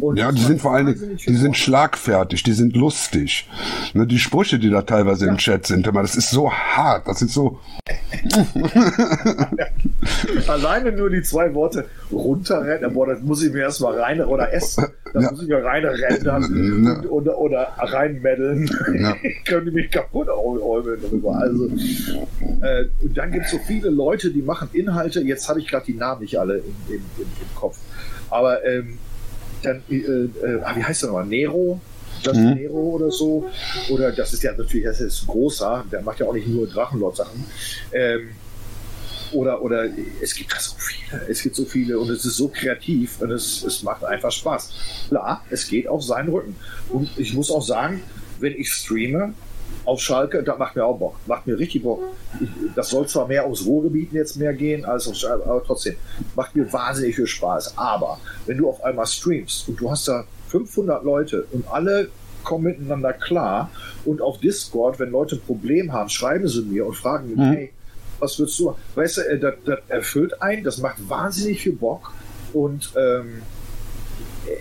[0.00, 3.48] Und Ja, die sind vor allen Dingen, die sind schlagfertig, die sind lustig.
[3.92, 7.18] Ne, die Sprüche, die da teilweise im Chat sind, immer, das ist so hart, das
[7.18, 7.58] sind so,
[10.48, 14.86] Alleine nur die zwei Worte runterrennen, boah, das muss ich mir erstmal rein oder essen,
[15.12, 15.30] das Ja.
[15.30, 17.02] muss ich mir reinrennen Ja.
[17.08, 18.70] oder, oder reinmeddeln.
[18.98, 19.14] Ja.
[19.24, 21.36] Ich könnte mich kaputt äumeln darüber.
[21.36, 25.68] Also, äh, und dann gibt es so viele Leute, die machen Inhalte, jetzt habe ich
[25.68, 27.78] gerade die Namen nicht alle im, im, im, im Kopf.
[28.30, 28.98] Aber ähm,
[29.64, 31.26] dann, äh, äh, ah, wie heißt der nochmal?
[31.26, 31.80] Nero?
[32.22, 32.54] Justin Mhm.
[32.54, 33.50] Nero oder so.
[33.90, 37.44] Oder das ist ja natürlich, das ist großer, der macht ja auch nicht nur Drachenlord-Sachen.
[37.92, 38.30] Ähm,
[39.32, 39.86] oder, oder
[40.22, 43.32] es gibt da so viele, es gibt so viele und es ist so kreativ und
[43.32, 44.70] es, es macht einfach Spaß.
[45.08, 46.56] Klar, es geht auf seinen Rücken.
[46.90, 48.02] Und ich muss auch sagen,
[48.38, 49.34] wenn ich streame
[49.84, 51.16] auf Schalke, das macht mir auch Bock.
[51.26, 52.02] Macht mir richtig Bock.
[52.74, 55.96] Das soll zwar mehr ums Ruhrgebiet jetzt mehr gehen als auf Schalke, aber trotzdem
[56.34, 57.76] macht mir wahnsinnig viel Spaß.
[57.76, 62.08] Aber wenn du auf einmal streamst und du hast da 500 Leute und alle
[62.44, 63.70] kommen miteinander klar
[64.04, 67.52] und auf Discord, wenn Leute ein Problem haben, schreiben sie mir und fragen mich, Mhm.
[67.52, 67.72] hey,
[68.20, 68.74] was würdest du?
[68.94, 72.12] Weißt du, äh, das, das erfüllt einen, das macht wahnsinnig viel Bock
[72.52, 73.42] und ähm,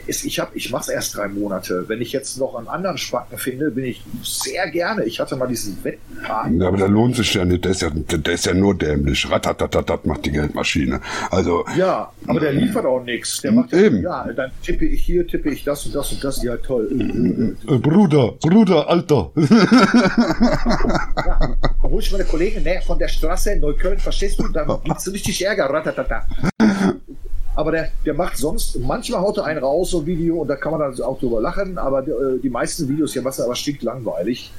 [0.08, 1.86] es, ich, hab, ich mache es erst drei Monate.
[1.88, 5.04] Wenn ich jetzt noch einen anderen Spacken finde, bin ich sehr gerne.
[5.06, 6.52] Ich hatte mal diesen Wettenpark.
[6.54, 9.30] ja, aber der lohnt sich ja nicht, der ist ja, der ist ja nur dämlich.
[9.30, 11.00] Ratatatatat macht die Geldmaschine.
[11.32, 13.42] Also, Ja, aber der liefert auch nichts.
[13.42, 14.02] Der macht ja, Eben.
[14.02, 16.44] ja, dann tippe ich hier, tippe ich das und das und das.
[16.44, 17.56] Ja, toll.
[17.68, 19.32] äh, Bruder, Bruder, Alter.
[21.26, 21.40] Ja,
[21.82, 24.48] hol ich meine Kollegen ne, von der Straße in Neukölln, verstehst du?
[24.50, 25.66] Dann gibt's richtig Ärger.
[25.70, 26.26] Ratatata.
[27.56, 30.56] Aber der, der macht sonst, manchmal haut er einen raus, so ein Video, und da
[30.56, 33.84] kann man dann auch drüber lachen, aber äh, die meisten Videos, ja, was aber stinkt
[33.84, 34.52] langweilig.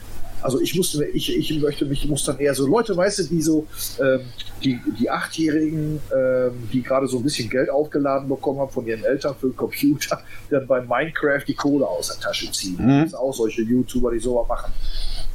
[0.43, 3.23] Also ich musste, mir- ich, ich möchte mich, muss dann eher so Leute, weißt du,
[3.25, 3.67] die so,
[3.99, 4.21] ähm,
[4.63, 9.03] die, die Achtjährigen, ähm, die gerade so ein bisschen Geld aufgeladen bekommen haben von ihren
[9.05, 10.21] Eltern für den Computer,
[10.51, 12.77] dann bei Minecraft die Kohle aus der Tasche ziehen.
[12.79, 13.01] Mhm.
[13.03, 14.73] Das sind auch solche YouTuber, die sowas machen.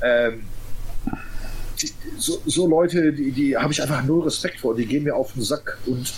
[0.03, 0.41] Ähm,
[1.81, 5.15] die, so, so Leute, die, die habe ich einfach null Respekt vor, die gehen mir
[5.15, 5.77] auf den Sack.
[5.87, 6.13] Und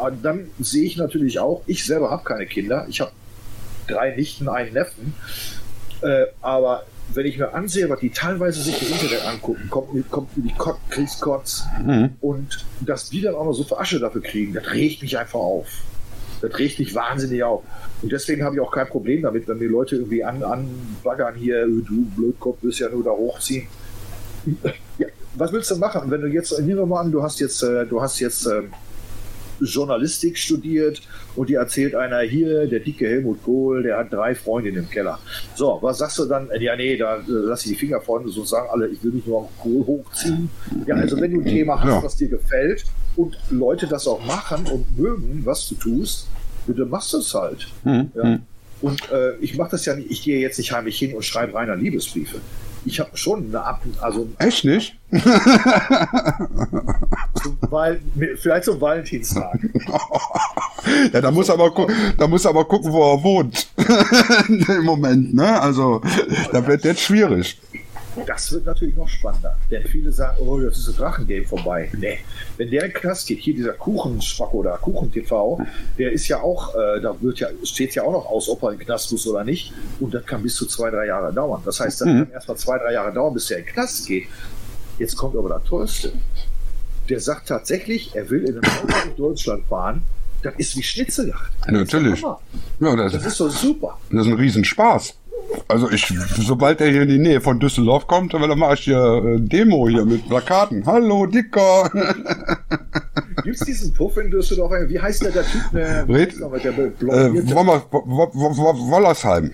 [0.00, 3.12] äh, dann sehe ich natürlich auch, ich selber habe keine Kinder, ich habe
[3.88, 5.14] drei Nichten, einen Neffen,
[6.02, 6.84] äh, aber
[7.14, 10.44] wenn ich mir ansehe, was die teilweise sich im Internet angucken, kommt mir, kommt mir
[10.44, 11.64] die Kot Kriegskotz
[12.20, 15.40] und dass die dann auch noch so viel Asche dafür kriegen, das regt mich einfach
[15.40, 15.66] auf.
[16.40, 17.62] Das regt mich wahnsinnig auf.
[18.02, 21.66] Und deswegen habe ich auch kein Problem damit, wenn mir Leute irgendwie an, anbaggern hier,
[21.66, 23.66] du Blödkopf, willst ja nur da hochziehen.
[24.98, 27.62] Ja, was willst du machen, wenn du jetzt, nehmen wir mal an, du hast jetzt,
[27.62, 28.72] äh, du hast jetzt ähm,
[29.64, 31.00] Journalistik studiert
[31.36, 35.18] und dir erzählt einer hier, der dicke Helmut Kohl, der hat drei Freundinnen im Keller.
[35.54, 36.48] So, was sagst du dann?
[36.60, 39.26] Ja, nee, da äh, lass ich die Finger von, so sagen alle, ich will nicht
[39.26, 40.50] nur Kohl hochziehen.
[40.86, 42.02] Ja, also wenn du ein Thema hast, Ja.
[42.02, 42.84] was dir gefällt
[43.16, 46.28] und Leute das auch machen und mögen, was du tust,
[46.66, 47.68] bitte machst du es halt.
[47.84, 48.38] Ja.
[48.80, 51.54] Und äh, ich mache das ja nicht, ich gehe jetzt nicht heimlich hin und schreibe
[51.54, 52.38] reiner Liebesbriefe.
[52.84, 54.96] Ich habe schon eine Ab also Echt nicht?
[58.36, 59.58] vielleicht zum Valentinstag.
[61.12, 61.70] ja, da muss aber
[62.16, 63.68] da muss aber gucken, wo er wohnt.
[64.48, 65.60] Im Moment, ne?
[65.60, 66.00] Also,
[66.50, 67.60] da wird jetzt schwierig.
[68.26, 69.56] Das wird natürlich noch spannender.
[69.70, 71.90] Denn viele sagen, oh, jetzt ist das Drachengame vorbei.
[71.98, 72.18] Nee.
[72.56, 75.60] Wenn der in Knast geht, hier dieser Kuchenschwack oder Kuchen-TV,
[75.98, 78.72] der ist ja auch, äh, da wird ja, steht ja auch noch aus, ob er
[78.72, 79.72] in Knast muss oder nicht.
[80.00, 81.62] Und das kann bis zu zwei, drei Jahre dauern.
[81.64, 84.26] Das heißt, das kann erstmal zwei, drei Jahre dauern, bis er in Knast geht.
[84.98, 86.12] Jetzt kommt aber das Tollste.
[87.08, 90.02] Der sagt tatsächlich, er will in einem Auto durch Deutschland fahren.
[90.42, 91.52] Das ist wie Schnitzeljagd.
[91.62, 92.20] Das Natürlich.
[92.20, 92.38] der.
[92.80, 93.98] Ja, das, Das ist so super.
[94.10, 95.14] das ist ein Riesenspaß.
[95.68, 96.06] Also ich,
[96.38, 99.88] sobald er hier in die Nähe von Düsseldorf kommt, dann mache ich hier äh, Demo
[99.88, 100.84] hier mit Plakaten.
[100.86, 101.90] Hallo, Dicker.
[103.42, 104.72] Gibt es diesen Puff in Düsseldorf?
[104.88, 105.60] Wie heißt der, der Typ?
[105.72, 107.32] Der, Red- der Äh,
[108.90, 109.52] Wollersheim.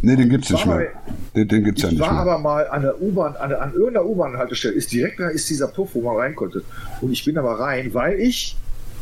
[0.00, 0.90] Nee, den gibt's nicht war mehr.
[1.34, 2.20] Den, den gibt's ja Ich nicht war mehr.
[2.22, 5.90] aber mal an der U-Bahn, an, an irgendeiner U-Bahn-Haltestelle, ist direkt da ist dieser Puff,
[5.94, 6.62] wo man rein konnte.
[7.00, 8.56] Und ich bin aber rein, weil ich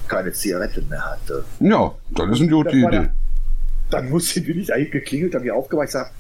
[0.09, 1.45] keine Zigaretten mehr hatte.
[1.61, 3.09] Ja, das ist eine gute war Idee.
[3.91, 6.11] Der- Dann musste bin ich eigentlich geklingelt, dann mir aufgewacht, ich sag,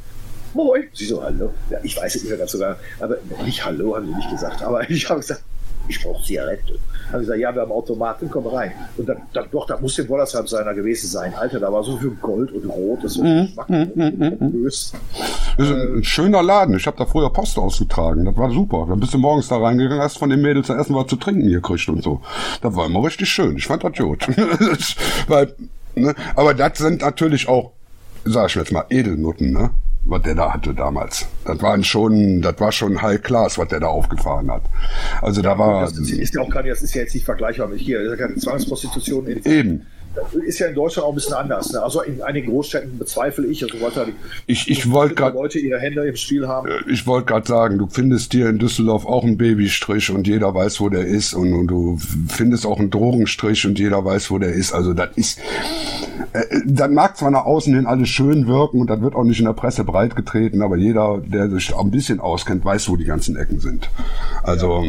[0.55, 0.85] Moin.
[0.95, 1.51] Sie so, hallo.
[1.69, 4.63] Ja, ich weiß es nicht mehr ganz sogar, aber nicht hallo, haben sie nicht gesagt.
[4.63, 5.43] Aber ich habe gesagt,
[5.89, 6.79] ich brauche Zigarette.
[7.13, 8.73] Haben sie gesagt, ja, wir haben Automaten, komm rein.
[8.97, 11.35] Und dann, dann doch, da muss in Wollersheim seiner gewesen sein.
[11.35, 14.95] Alter, da war so viel Gold und Rot, das Mhm, war böse.
[15.59, 16.75] Das ist ein, ein schöner Laden.
[16.77, 18.25] Ich habe da früher Post ausgetragen.
[18.25, 18.87] Das war super.
[18.89, 21.47] Dann bist du morgens da reingegangen, hast von den Mädels erst mal was zu trinken
[21.51, 22.23] gekriegt und so.
[22.63, 23.57] Das war immer richtig schön.
[23.59, 24.27] Ich fand das gut.
[25.29, 25.55] Weil,
[25.97, 26.15] ne?
[26.35, 27.73] Aber das sind natürlich auch,
[28.25, 29.71] sag ich jetzt mal, Edelnutten, ne?
[30.09, 31.27] Was der da hatte damals.
[31.45, 34.63] Das waren schon, das war schon High Class, was der da aufgefahren hat.
[35.21, 37.81] Also da war Das ist, ja auch keine, das ist ja jetzt nicht vergleichbar mit
[37.81, 38.05] hier.
[38.05, 39.27] Das ist ja keine Zwangsprostitution.
[39.27, 39.87] In, eben.
[40.45, 41.73] Ist ja in Deutschland auch ein bisschen anders.
[41.73, 41.83] Ne?
[41.83, 44.15] Also in einigen Großstädten bezweifle ich, also weiter die
[44.47, 46.69] Ich, ich wollte gerade Leute ihre Hände im Spiel haben.
[46.91, 50.81] Ich wollte gerade sagen, du findest hier in Düsseldorf auch einen Babystrich und jeder weiß,
[50.81, 51.35] wo der ist.
[51.35, 51.99] Und, und du
[52.29, 54.73] findest auch einen Drogenstrich und jeder weiß, wo der ist.
[54.73, 55.39] Also das ist,
[56.33, 59.39] äh, das mag zwar nach außen hin alles schön wirken und das wird auch nicht
[59.39, 63.05] in der Presse breitgetreten, aber jeder, der sich auch ein bisschen auskennt, weiß, wo die
[63.05, 63.89] ganzen Ecken sind.
[64.43, 64.85] Also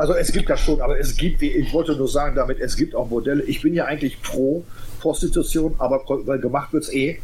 [0.00, 2.94] Also es gibt das schon, aber es gibt, ich wollte nur sagen damit, es gibt
[2.94, 3.42] auch Modelle.
[3.42, 4.64] Ich bin ja eigentlich pro
[4.98, 7.18] Prostitution, aber weil gemacht wird's eh.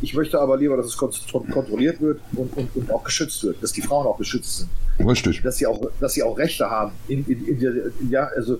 [0.00, 3.44] Ich möchte aber lieber, dass es kon kon- kontrolliert wird und, und, und auch geschützt
[3.44, 4.70] wird, dass die Frauen auch geschützt sind,
[5.06, 5.42] richtig.
[5.42, 6.92] dass sie auch, dass sie auch Rechte haben.
[7.06, 7.72] In, in, in der,
[8.08, 8.58] ja, also,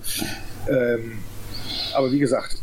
[0.68, 1.20] ähm,
[1.94, 2.58] aber wie gesagt,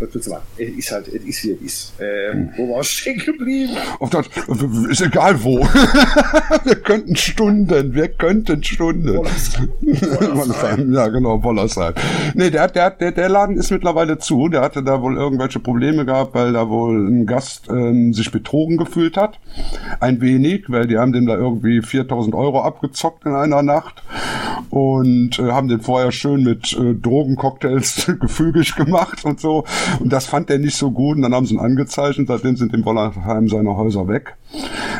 [0.00, 0.42] was willst du machen?
[0.56, 1.92] Es ist halt, es ist wie es ist.
[2.00, 3.76] Ähm, wo war ich stehen geblieben?
[3.98, 4.26] Auf das,
[4.90, 5.60] ist egal wo.
[6.64, 9.16] wir könnten Stunden, wir könnten Stunden.
[9.80, 11.94] Wollersheim, ja genau, Wollersheim.
[12.34, 14.48] Nee, der, der, der, der Laden ist mittlerweile zu.
[14.48, 18.76] Der hatte da wohl irgendwelche Probleme gehabt, weil da wohl ein Gast ähm, sich betrogen
[18.76, 19.38] gefühlt hat.
[20.00, 24.02] Ein wenig, weil die haben dem da irgendwie 4000 Euro abgezockt in einer Nacht
[24.70, 29.64] und äh, haben den vorher schön mit äh, Drogencocktails gefügig gemacht und so.
[29.98, 32.56] Und das fand er nicht so gut und dann haben sie ihn angezeigt und seitdem
[32.56, 34.36] sind in Wollersheim seine Häuser weg.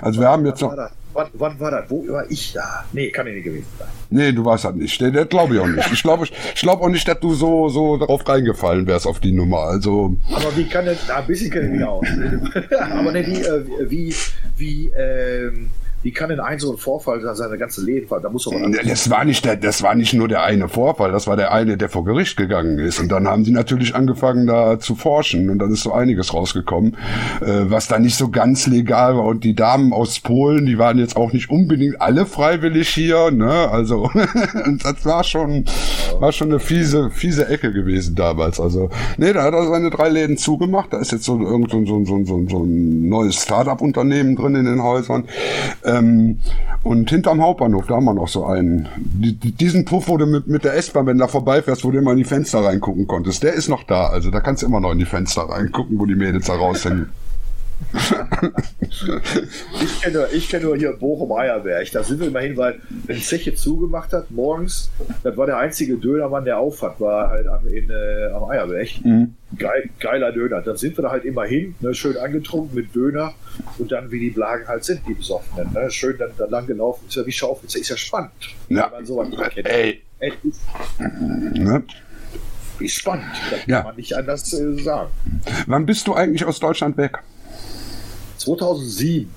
[0.03, 0.74] Also wir haben jetzt noch...
[0.74, 0.93] das?
[1.12, 1.91] Wann, wann war das?
[1.91, 2.84] Wo war ich da?
[2.93, 3.88] Nee, kann ich nicht gewesen sein.
[4.11, 5.01] Nee, du weißt das nicht.
[5.01, 5.93] Der glaube ich auch nicht.
[5.93, 9.32] Ich glaube ich glaub auch nicht, dass du so, so darauf reingefallen wärst auf die
[9.32, 9.59] Nummer.
[9.59, 12.07] Also, Aber wie kann denn, na, ein bisschen kenne ich mich aus.
[12.93, 14.14] Aber ne, wie, äh, wie,
[14.57, 15.70] wie, ähm,
[16.03, 18.07] wie kann denn ein so ein Vorfall seine ganze Leben?
[18.09, 21.12] Da muss doch was das war nicht der, das war nicht nur der eine Vorfall,
[21.12, 23.01] das war der eine, der vor Gericht gegangen ist.
[23.01, 25.51] Und dann haben sie natürlich angefangen, da zu forschen.
[25.51, 26.96] Und dann ist so einiges rausgekommen,
[27.40, 29.24] äh, was da nicht so ganz legal war.
[29.24, 33.68] Und die Damen aus Polen, die waren jetzt auch nicht unbedingt alle freiwillig hier, ne?
[33.70, 34.11] Also,
[34.82, 35.66] das war schon,
[36.21, 38.61] war schon eine fiese, fiese Ecke gewesen damals.
[38.61, 40.93] Also, nee, da hat er seine drei Läden zugemacht.
[40.93, 44.64] Da ist jetzt so irgend so, so, so, so, so ein neues Start-up-Unternehmen drin in
[44.66, 45.25] den Häusern.
[45.85, 46.39] Ähm,
[46.83, 48.89] und hinterm Hauptbahnhof, da haben wir noch so einen.
[48.97, 51.91] Die, die- diesen Puff, wo du mit, mit der S-Bahn, wenn du da vorbeifährst, wo
[51.91, 54.07] du immer in die Fenster reingucken konntest, der ist noch da.
[54.09, 57.11] Also da kannst du immer noch in die Fenster reingucken, wo die Mädels da raushängen.
[59.81, 61.91] Ich kenne ich kenn nur hier Bochum-Eierberg.
[61.93, 64.91] Da sind wir immerhin, weil wenn Zeche zugemacht hat, morgens,
[65.22, 68.89] das war der einzige Dönermann, der auf hat, war halt am, in, äh, am Eierberg.
[69.59, 70.61] Geil, geiler Döner.
[70.62, 73.33] Dann sind wir da halt immer hin, ne, schön angetrunken mit Döner
[73.78, 75.72] und dann, wie die Blagen halt sind, die Besoffenen.
[75.72, 77.05] Ne, schön dann, dann lang gelaufen.
[77.09, 77.66] Ist ja wie Schaufel.
[77.66, 78.31] Ist ja spannend.
[78.68, 78.85] Ja.
[78.87, 79.66] Wenn man sowas kennt.
[79.68, 80.03] Ey.
[80.20, 80.33] Ey,
[81.55, 81.83] Ne?
[82.78, 83.24] ist spannend.
[83.51, 83.78] Das Ja.
[83.78, 85.11] kann man nicht anders äh, sagen.
[85.67, 87.18] Wann bist du eigentlich aus Deutschland weg?
[88.41, 89.29] 2007.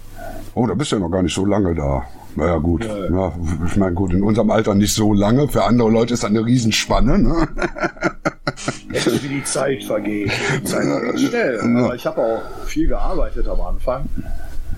[0.56, 2.04] Oh, da bist du ja noch gar nicht so lange da.
[2.36, 2.86] Naja, gut.
[2.86, 3.10] Ja.
[3.10, 3.34] Ja,
[3.68, 5.48] ich meine, gut, in unserem Alter nicht so lange.
[5.48, 7.20] Für andere Leute ist das eine Riesenspanne.
[7.20, 7.48] Ne?
[8.94, 10.32] Echt wie die Zeit vergeht.
[10.60, 11.60] Die Zeit vergeht schnell.
[11.60, 14.06] Aber ich habe auch viel gearbeitet am Anfang.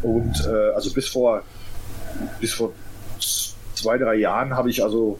[0.01, 1.43] Und äh, also bis vor
[2.39, 2.71] bis vor
[3.75, 5.19] zwei, drei Jahren habe ich also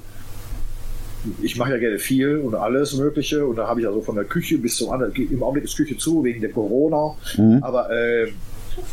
[1.41, 4.25] ich mache ja gerne viel und alles Mögliche und da habe ich also von der
[4.25, 7.63] Küche bis zum anderen, im Augenblick ist Küche zu wegen der Corona, mhm.
[7.63, 8.31] aber äh,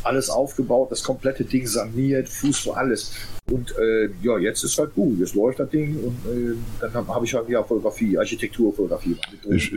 [0.02, 3.12] alles aufgebaut, das komplette Ding saniert, Fuß alles.
[3.50, 7.14] Und äh, ja, jetzt ist halt gut, jetzt läuft das Ding und äh, dann habe
[7.14, 9.16] hab ich halt ja Fotografie, Architekturfotografie.
[9.50, 9.74] Ich,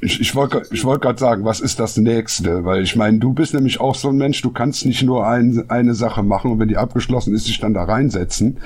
[0.00, 2.64] ich, ich wollte ich wollt gerade sagen, was ist das nächste?
[2.64, 5.68] Weil ich meine, du bist nämlich auch so ein Mensch, du kannst nicht nur ein,
[5.68, 8.56] eine Sache machen und wenn die abgeschlossen ist, dich dann da reinsetzen.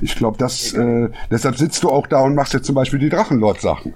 [0.00, 3.08] Ich glaube, das äh, deshalb sitzt du auch da und machst jetzt zum Beispiel die
[3.08, 3.94] Drachenlord-Sachen.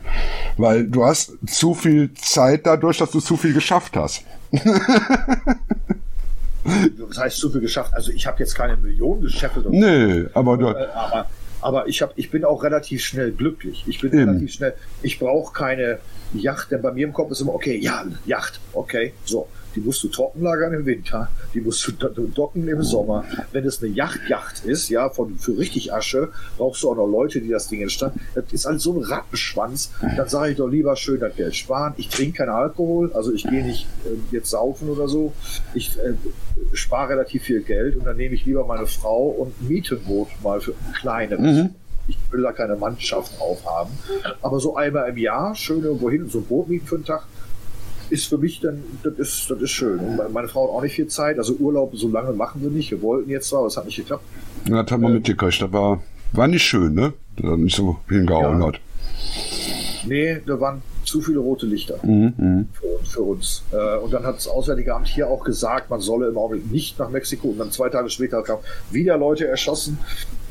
[0.56, 4.24] Weil du hast zu viel Zeit dadurch, dass du zu viel geschafft hast.
[7.08, 7.92] das heißt zu viel geschafft.
[7.94, 9.68] Also ich habe jetzt keine Millionen gescheffelt.
[9.70, 11.26] Nee, aber, du, äh, aber
[11.60, 13.84] aber ich habe ich bin auch relativ schnell glücklich.
[13.86, 14.28] Ich bin Eben.
[14.28, 14.74] relativ schnell.
[15.02, 15.98] Ich brauche keine
[16.34, 20.02] Yacht, denn bei mir im Kopf ist immer okay, ja, Yacht, okay, so die musst
[20.02, 23.24] du trocken lagern im Winter, die musst du docken im Sommer.
[23.52, 27.40] Wenn es eine Yacht-Yacht ist, ja, von, für richtig Asche, brauchst du auch noch Leute,
[27.40, 28.20] die das Ding entstanden.
[28.34, 29.92] Das ist halt so ein Rattenschwanz.
[30.16, 31.92] Dann sage ich doch lieber schön das Geld sparen.
[31.98, 35.34] Ich trinke keinen Alkohol, also ich gehe nicht äh, jetzt saufen oder so.
[35.74, 36.14] Ich äh,
[36.72, 40.28] spare relativ viel Geld und dann nehme ich lieber meine Frau und miete ein Boot
[40.42, 41.38] mal für ein kleines.
[41.38, 41.74] Mhm
[42.08, 43.92] ich will da keine Mannschaft aufhaben.
[44.42, 47.26] Aber so einmal im Jahr schön irgendwo hin, so ein Boot mieten für einen Tag,
[48.10, 49.98] ist für mich dann, das ist, das ist schön.
[49.98, 52.90] Und meine Frau hat auch nicht viel Zeit, also Urlaub so lange machen wir nicht.
[52.90, 54.24] Wir wollten jetzt zwar, aber es hat nicht geklappt.
[54.68, 56.02] Ja, das haben wir äh, mitgekriegt, das war,
[56.32, 57.12] war nicht schön, ne?
[57.36, 58.66] Das hat nicht so hingehauen ja.
[58.68, 58.80] hat.
[60.06, 62.68] Nee, da waren zu viele rote Lichter mhm, mhm.
[62.72, 63.64] für, für, uns.
[63.72, 66.98] Äh, und dann hat das Auswärtige Amt hier auch gesagt, man solle im Augenblick nicht
[66.98, 67.48] nach Mexiko.
[67.48, 69.98] Und dann zwei Tage später kamen wieder Leute erschossen.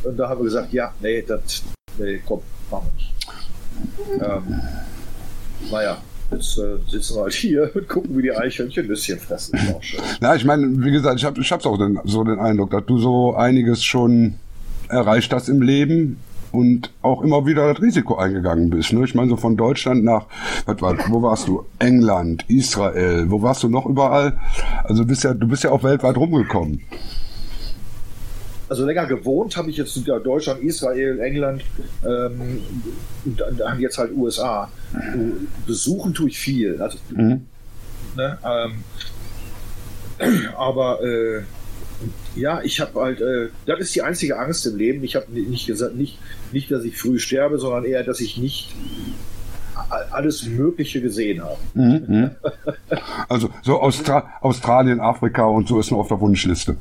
[0.06, 1.64] Und da haben wir gesagt, ja, nee, das,
[1.98, 4.23] nee, komm, machen wir nicht.
[4.23, 4.61] Ähm,
[5.72, 5.98] naja,
[6.32, 9.60] Jetzt äh, sitzen wir halt hier und gucken, wie die Eichhörnchen ein bisschen fressen.
[10.22, 12.98] Ja, ich meine, wie gesagt, ich habe ich auch den, so den Eindruck, dass du
[12.98, 14.36] so einiges schon
[14.90, 16.18] erreicht hast im Leben
[16.52, 18.94] und auch immer wieder das Risiko eingegangen bist.
[18.94, 19.03] Ne?
[19.03, 20.26] Ich meine, so von Deutschland nach,
[20.65, 21.65] was war, wo warst du?
[21.80, 24.34] England, Israel, wo warst du noch überall?
[24.84, 26.82] Also bist ja, du bist ja auch weltweit rumgekommen.
[28.68, 31.64] Also länger gewohnt habe ich jetzt in Deutschland, Israel, England
[32.04, 32.62] ähm,
[33.26, 34.72] und dann jetzt halt USA.
[35.68, 36.82] Besuchen tue ich viel.
[36.82, 37.46] Also, mhm.
[38.16, 38.84] ne, ähm,
[40.58, 41.44] aber äh,
[42.36, 45.04] ja, ich habe halt, äh, das ist die einzige Angst im Leben.
[45.04, 46.18] Ich habe nicht gesagt, nicht,
[46.52, 48.74] nicht, dass ich früh sterbe, sondern eher, dass ich nicht
[50.12, 51.58] alles Mögliche gesehen habe.
[51.74, 52.06] Mhm.
[52.08, 52.32] mhm.
[53.28, 56.78] Also so Austra Australien, Afrika und so ist noch auf der Wunschliste.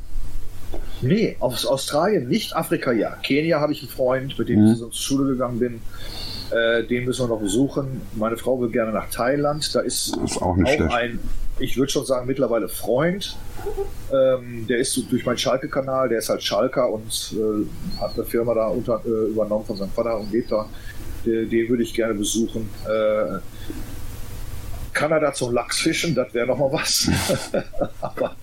[1.05, 3.17] Nee, aus Australien nicht, Afrika ja.
[3.23, 4.73] Kenia habe ich einen Freund, mit dem mhm.
[4.73, 5.81] ich zur Schule gegangen bin.
[6.51, 8.03] Äh, den müssen wir noch besuchen.
[8.15, 9.75] Meine Frau will gerne nach Thailand.
[9.75, 11.19] Da ist, ist auch, nicht auch ein,
[11.59, 13.37] ich würde schon sagen, mittlerweile Freund.
[14.13, 18.55] Ähm, der ist durch meinen Schalke-Kanal, der ist halt Schalker und äh, hat eine Firma
[18.55, 20.69] da unter, äh, übernommen von seinem Vater und lebt da.
[21.25, 22.69] Den, den würde ich gerne besuchen.
[24.95, 27.11] Kanada zum Lachsfischen, das wäre nochmal was.
[28.01, 28.37] aber,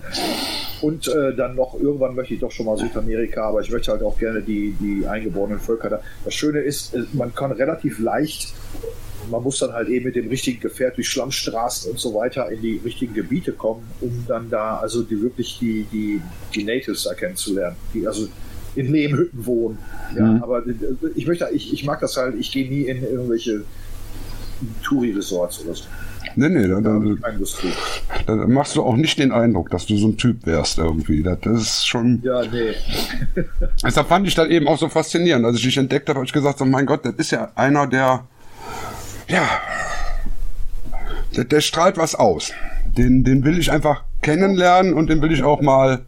[0.82, 4.02] und äh, dann noch, irgendwann möchte ich doch schon mal Südamerika, aber ich möchte halt
[4.02, 6.00] auch gerne die, die eingeborenen Völker da.
[6.24, 8.52] Das Schöne ist, äh, man kann relativ leicht,
[9.30, 12.60] man muss dann halt eben mit dem richtigen Gefährt durch Schlammstraßen und so weiter in
[12.60, 16.20] die richtigen Gebiete kommen, um dann da also die wirklich die, die,
[16.54, 18.28] die Natives da kennenzulernen, die also
[18.74, 19.78] in Lehmhütten wohnen.
[20.16, 20.42] Ja, mhm.
[20.42, 20.74] aber äh,
[21.14, 23.64] ich möchte, ich, ich mag das halt, ich gehe nie in irgendwelche
[24.82, 25.84] Touri-Resorts oder so.
[26.36, 27.00] Nee, nee, da, da,
[28.26, 31.22] da, machst du auch nicht den Eindruck, dass du so ein Typ wärst irgendwie.
[31.22, 32.22] Das, das ist schon.
[32.24, 32.74] Ja, nee.
[33.84, 35.44] Deshalb fand ich das eben auch so faszinierend.
[35.44, 37.86] Als ich dich entdeckt habe, habe ich gesagt, so, mein Gott, das ist ja einer,
[37.86, 38.24] der.
[39.28, 39.48] Ja.
[41.36, 42.52] Der, der strahlt was aus.
[42.96, 46.04] Den, den will ich einfach kennenlernen und den will ich auch mal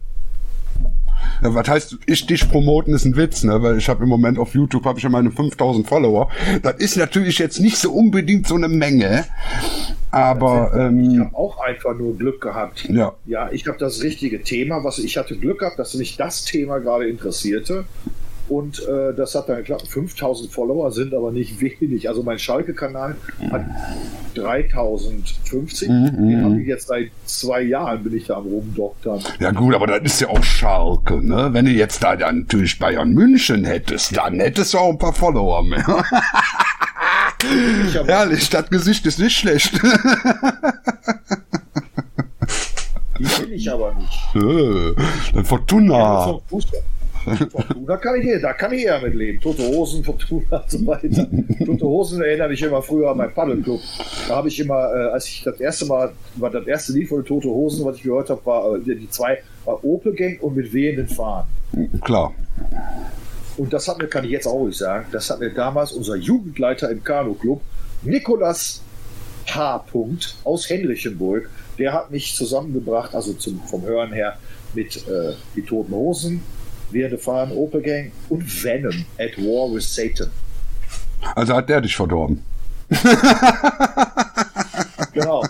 [1.41, 3.61] ja, was heißt, ich dich promoten ist ein Witz, ne?
[3.61, 6.29] Weil ich habe im Moment auf YouTube habe ich ja meine 5000 Follower.
[6.61, 9.25] Das ist natürlich jetzt nicht so unbedingt so eine Menge,
[10.11, 12.87] aber ähm, ich habe auch einfach nur Glück gehabt.
[12.89, 16.45] Ja, ja, ich habe das richtige Thema, was ich hatte Glück gehabt, dass mich das
[16.45, 17.85] Thema gerade interessierte
[18.49, 19.87] und äh, das hat dann geklappt.
[19.87, 22.07] 5000 Follower sind aber nicht wenig.
[22.09, 23.15] Also mein Schalke-Kanal
[23.51, 23.65] hat
[24.35, 25.89] 3050.
[25.89, 29.19] Mhm, Den habe ich jetzt seit zwei Jahren bin ich da am rumdoktern.
[29.39, 31.49] Ja gut, aber das ist ja auch Schalke, ne?
[31.51, 35.13] Wenn du jetzt da dann natürlich Bayern München hättest, dann hättest du auch ein paar
[35.13, 36.03] Follower mehr.
[38.05, 39.73] Herrlich, das Gesicht ist nicht schlecht.
[43.19, 44.35] Die will ich aber nicht.
[45.35, 45.97] Äh, Fortuna.
[45.97, 46.39] Ja,
[47.85, 49.39] da kann ich, da kann ich eher mit leben.
[49.39, 51.27] Tote Hosen, Fortuna und so weiter.
[51.65, 53.81] Tote Hosen erinnere mich immer früher an meinen Paddelclub.
[54.27, 57.25] Da habe ich immer, äh, als ich das erste Mal, war das erste Lied von
[57.25, 60.71] Tote Hosen, was ich gehört habe, war äh, die zwei, war Opel Gang und mit
[60.73, 61.47] wehenden Fahnen.
[62.01, 62.33] Klar.
[63.57, 66.15] Und das hat mir, kann ich jetzt auch nicht sagen, das hat mir damals unser
[66.15, 67.61] Jugendleiter im Kanu-Club,
[68.03, 68.81] Nikolas
[69.47, 69.85] H.
[70.43, 74.37] aus Henrichenburg, der hat mich zusammengebracht, also zum, vom Hören her,
[74.73, 76.41] mit äh, Die Toten Hosen,
[76.91, 80.29] Wir Fahren, Opel Gang und Venom at War with Satan.
[81.35, 82.43] Also hat der dich verdorben.
[85.13, 85.43] genau.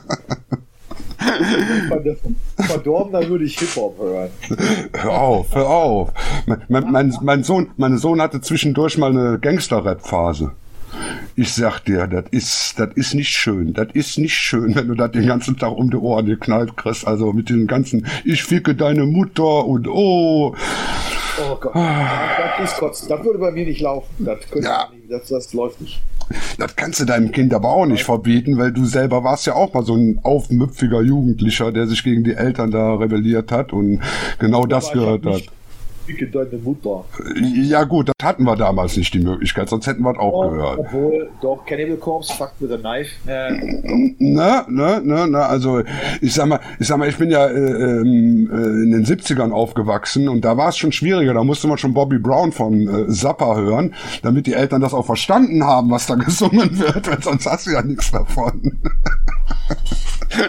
[2.58, 4.30] Verdorben, dann würde ich Hip-Hop hören.
[4.94, 6.14] Hör auf, hör auf.
[6.46, 10.52] Mein, mein, mein, mein, Sohn, mein Sohn hatte zwischendurch mal eine Gangster-Rap-Phase.
[11.36, 13.74] Ich sag dir, das ist, das ist nicht schön.
[13.74, 17.06] Das ist nicht schön, wenn du das den ganzen Tag um die Ohren geknallt kriegst.
[17.06, 20.56] Also mit den ganzen, ich ficke deine Mutter und oh.
[21.38, 23.10] Oh Gott, das ist kotzen.
[23.10, 24.08] Das würde bei mir nicht laufen.
[24.20, 24.90] Das, ja.
[24.94, 26.02] nicht, das, das läuft nicht.
[26.58, 29.74] Das kannst du deinem Kind aber auch nicht verbieten, weil du selber warst ja auch
[29.74, 34.00] mal so ein aufmüpfiger Jugendlicher, der sich gegen die Eltern da rebelliert hat und
[34.40, 35.44] genau das gehört hat
[36.06, 37.06] ficke deine Mutter.
[37.42, 40.80] Ja gut, das hatten wir damals nicht die Möglichkeit, sonst hätten wir es auch gehört.
[40.80, 43.12] Obwohl, doch, Cannibal Corpse, fucked with a knife.
[43.28, 43.52] Äh.
[44.20, 45.82] Ne, ne, ne, ne, also
[46.22, 49.52] ich sag mal, ich sag mal, ich bin ja äh, ähm, äh, in den 70ern
[49.52, 53.12] aufgewachsen und da war es schon schwieriger, da musste man schon Bobby Brown von äh,
[53.12, 57.46] Zappa hören, damit die Eltern das auch verstanden haben, was da gesungen wird, weil sonst
[57.46, 58.80] hast du ja nichts davon.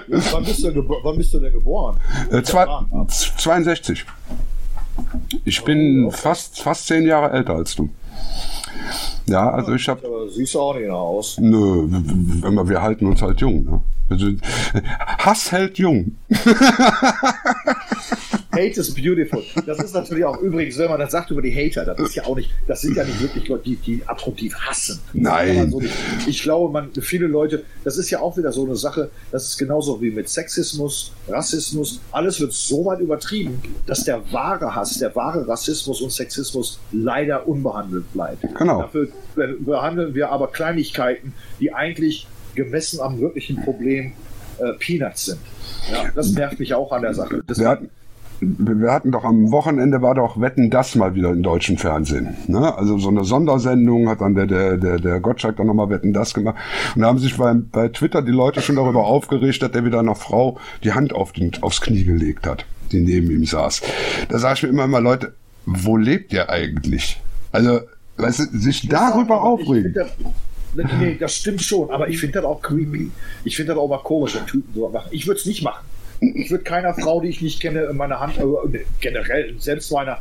[0.08, 1.96] wann, bist du wann bist du denn geboren?
[2.30, 2.66] Äh, zwei,
[3.08, 4.04] 62.
[5.44, 7.88] Ich bin fast, fast zehn Jahre älter als du.
[9.26, 10.28] Ja, also ich habe.
[10.30, 11.38] Siehst du auch nicht aus.
[11.38, 13.64] Nö, wir, wir halten uns halt jung.
[13.64, 13.80] Ne?
[14.08, 14.32] Also,
[15.18, 16.16] Hass hält jung.
[18.56, 19.42] Hate is beautiful.
[19.66, 22.24] Das ist natürlich auch übrigens, wenn man das sagt über die Hater, das ist ja
[22.24, 24.98] auch nicht, das sind ja nicht wirklich Leute, die, die abgrundtief hassen.
[25.12, 25.70] Nein.
[25.70, 25.82] So
[26.26, 29.58] ich glaube, man, viele Leute, das ist ja auch wieder so eine Sache, das ist
[29.58, 35.14] genauso wie mit Sexismus, Rassismus, alles wird so weit übertrieben, dass der wahre Hass, der
[35.14, 38.42] wahre Rassismus und Sexismus leider unbehandelt bleibt.
[38.56, 38.82] Genau.
[38.82, 42.26] Dafür behandeln wir aber Kleinigkeiten, die eigentlich
[42.56, 44.12] gemessen am wirklichen Problem
[44.58, 45.38] äh, Peanuts sind.
[45.92, 47.42] Ja, das nervt mich auch an der Sache.
[47.46, 47.90] Das wir, hatten,
[48.40, 52.36] wir hatten doch am Wochenende war doch Wetten das mal wieder im deutschen Fernsehen.
[52.48, 52.76] Ne?
[52.76, 56.34] Also so eine Sondersendung hat dann der, der, der, der Gottschalk dann nochmal Wetten das
[56.34, 56.56] gemacht.
[56.94, 60.00] Und da haben sich bei, bei Twitter die Leute schon darüber aufgeregt, dass der wieder
[60.00, 63.82] einer Frau die Hand auf den, aufs Knie gelegt hat, die neben ihm saß.
[64.28, 65.34] Da sage ich mir immer mal, Leute,
[65.66, 67.20] wo lebt ihr eigentlich?
[67.52, 67.80] Also,
[68.16, 69.94] weißt du, sich darüber aufregen.
[70.76, 73.10] Nee, das stimmt schon, aber ich finde das auch creepy.
[73.44, 75.08] Ich finde das auch mal komisch, wenn Typen so machen.
[75.10, 75.84] Ich würde es nicht machen.
[76.20, 80.18] Ich würde keiner Frau, die ich nicht kenne, meine Hand, äh, generell, selbst meiner,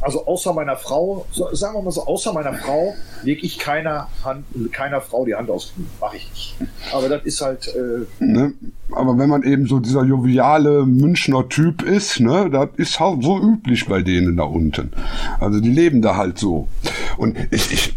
[0.00, 4.08] also außer meiner Frau, so, sagen wir mal so, außer meiner Frau lege ich keiner
[4.22, 5.72] Hand, keiner Frau die Hand aus.
[6.00, 6.56] Mache ich nicht.
[6.92, 7.68] Aber das ist halt.
[7.68, 8.52] Äh, ne?
[8.92, 13.38] Aber wenn man eben so dieser joviale Münchner Typ ist, ne, das ist halt so
[13.40, 14.92] üblich bei denen da unten.
[15.40, 16.68] Also die leben da halt so.
[17.16, 17.96] Und ich, ich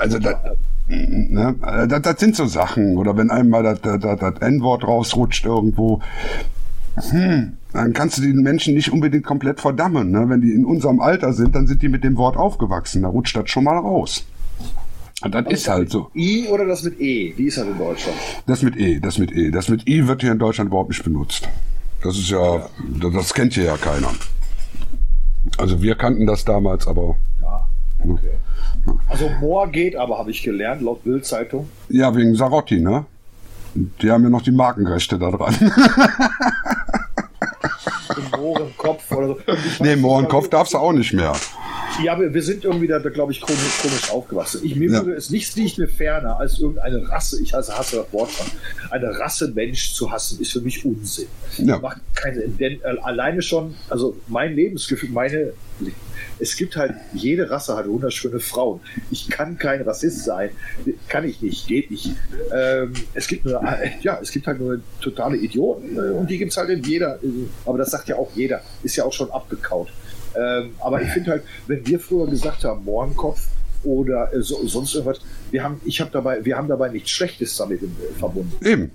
[0.00, 0.56] also da,
[0.88, 1.54] Ne?
[1.88, 2.96] Das, das, sind so Sachen.
[2.96, 6.00] Oder wenn einmal das, das, das N-Wort rausrutscht irgendwo,
[6.94, 10.10] hm, dann kannst du den Menschen nicht unbedingt komplett verdammen.
[10.10, 10.28] Ne?
[10.28, 13.02] Wenn die in unserem Alter sind, dann sind die mit dem Wort aufgewachsen.
[13.02, 14.26] Da rutscht das schon mal raus.
[15.22, 16.10] Und das ist halt so.
[16.14, 17.32] I oder das mit E?
[17.36, 18.16] Wie ist das in Deutschland?
[18.46, 19.50] Das mit E, das mit E.
[19.50, 21.48] Das mit I wird hier in Deutschland überhaupt nicht benutzt.
[22.02, 22.70] Das ist ja, ja.
[23.00, 24.10] Das, das kennt hier ja keiner.
[25.58, 27.16] Also wir kannten das damals, aber.
[28.06, 28.38] Ja, okay.
[29.08, 31.68] Also Moor geht aber, habe ich gelernt, laut Bild-Zeitung.
[31.88, 33.04] Ja, wegen Sarotti, ne?
[33.74, 35.54] Die haben ja noch die Markenrechte da dran.
[38.36, 39.38] Mohrenkopf oder so.
[39.80, 41.34] Nee, Mohrenkopf darfst du auch nicht mehr.
[42.02, 44.60] Ja, aber wir sind irgendwie da, da glaube ich, komisch, komisch aufgewachsen.
[44.64, 45.04] Ich mir ja.
[45.04, 48.46] würde es nichts liegt mir ferner, als irgendeine Rasse, ich hasse, hasse das Wort schon,
[48.90, 51.28] eine Rasse Mensch zu hassen, ist für mich Unsinn.
[51.58, 51.78] Ja.
[51.78, 55.52] Macht keine, denn äh, alleine schon, also mein Lebensgefühl, meine
[56.38, 58.80] es gibt halt, jede Rasse hat wunderschöne Frauen.
[59.10, 60.50] Ich kann kein Rassist sein.
[61.08, 62.12] Kann ich nicht, geht nicht.
[62.54, 63.62] Ähm, es gibt nur,
[64.02, 67.18] ja, es gibt halt nur totale Idioten äh, und die gibt es halt in jeder.
[67.64, 68.60] Aber das sagt ja auch jeder.
[68.82, 69.88] Ist ja auch schon abgekaut.
[70.36, 73.48] Ähm, aber ich finde halt, wenn wir früher gesagt haben, Mohrenkopf
[73.84, 77.56] oder äh, so, sonst irgendwas, wir haben, ich habe dabei, wir haben dabei nichts Schlechtes
[77.56, 77.86] damit äh,
[78.18, 78.52] verbunden.
[78.64, 78.90] Eben.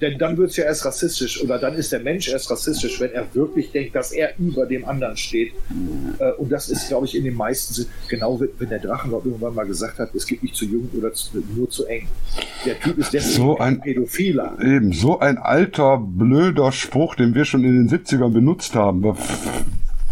[0.00, 3.12] Denn dann wird es ja erst rassistisch oder dann ist der Mensch erst rassistisch, wenn
[3.12, 5.52] er wirklich denkt, dass er über dem anderen steht.
[6.18, 9.54] Äh, und das ist, glaube ich, in den meisten Sinn, genau wenn der Drachenlord irgendwann
[9.54, 12.08] mal gesagt hat, es geht nicht zu jung oder zu, nur zu eng.
[12.64, 14.58] Der Typ ist deswegen so ein Pädophiler.
[14.60, 19.16] Eben, so ein alter, blöder Spruch, den wir schon in den 70ern benutzt haben.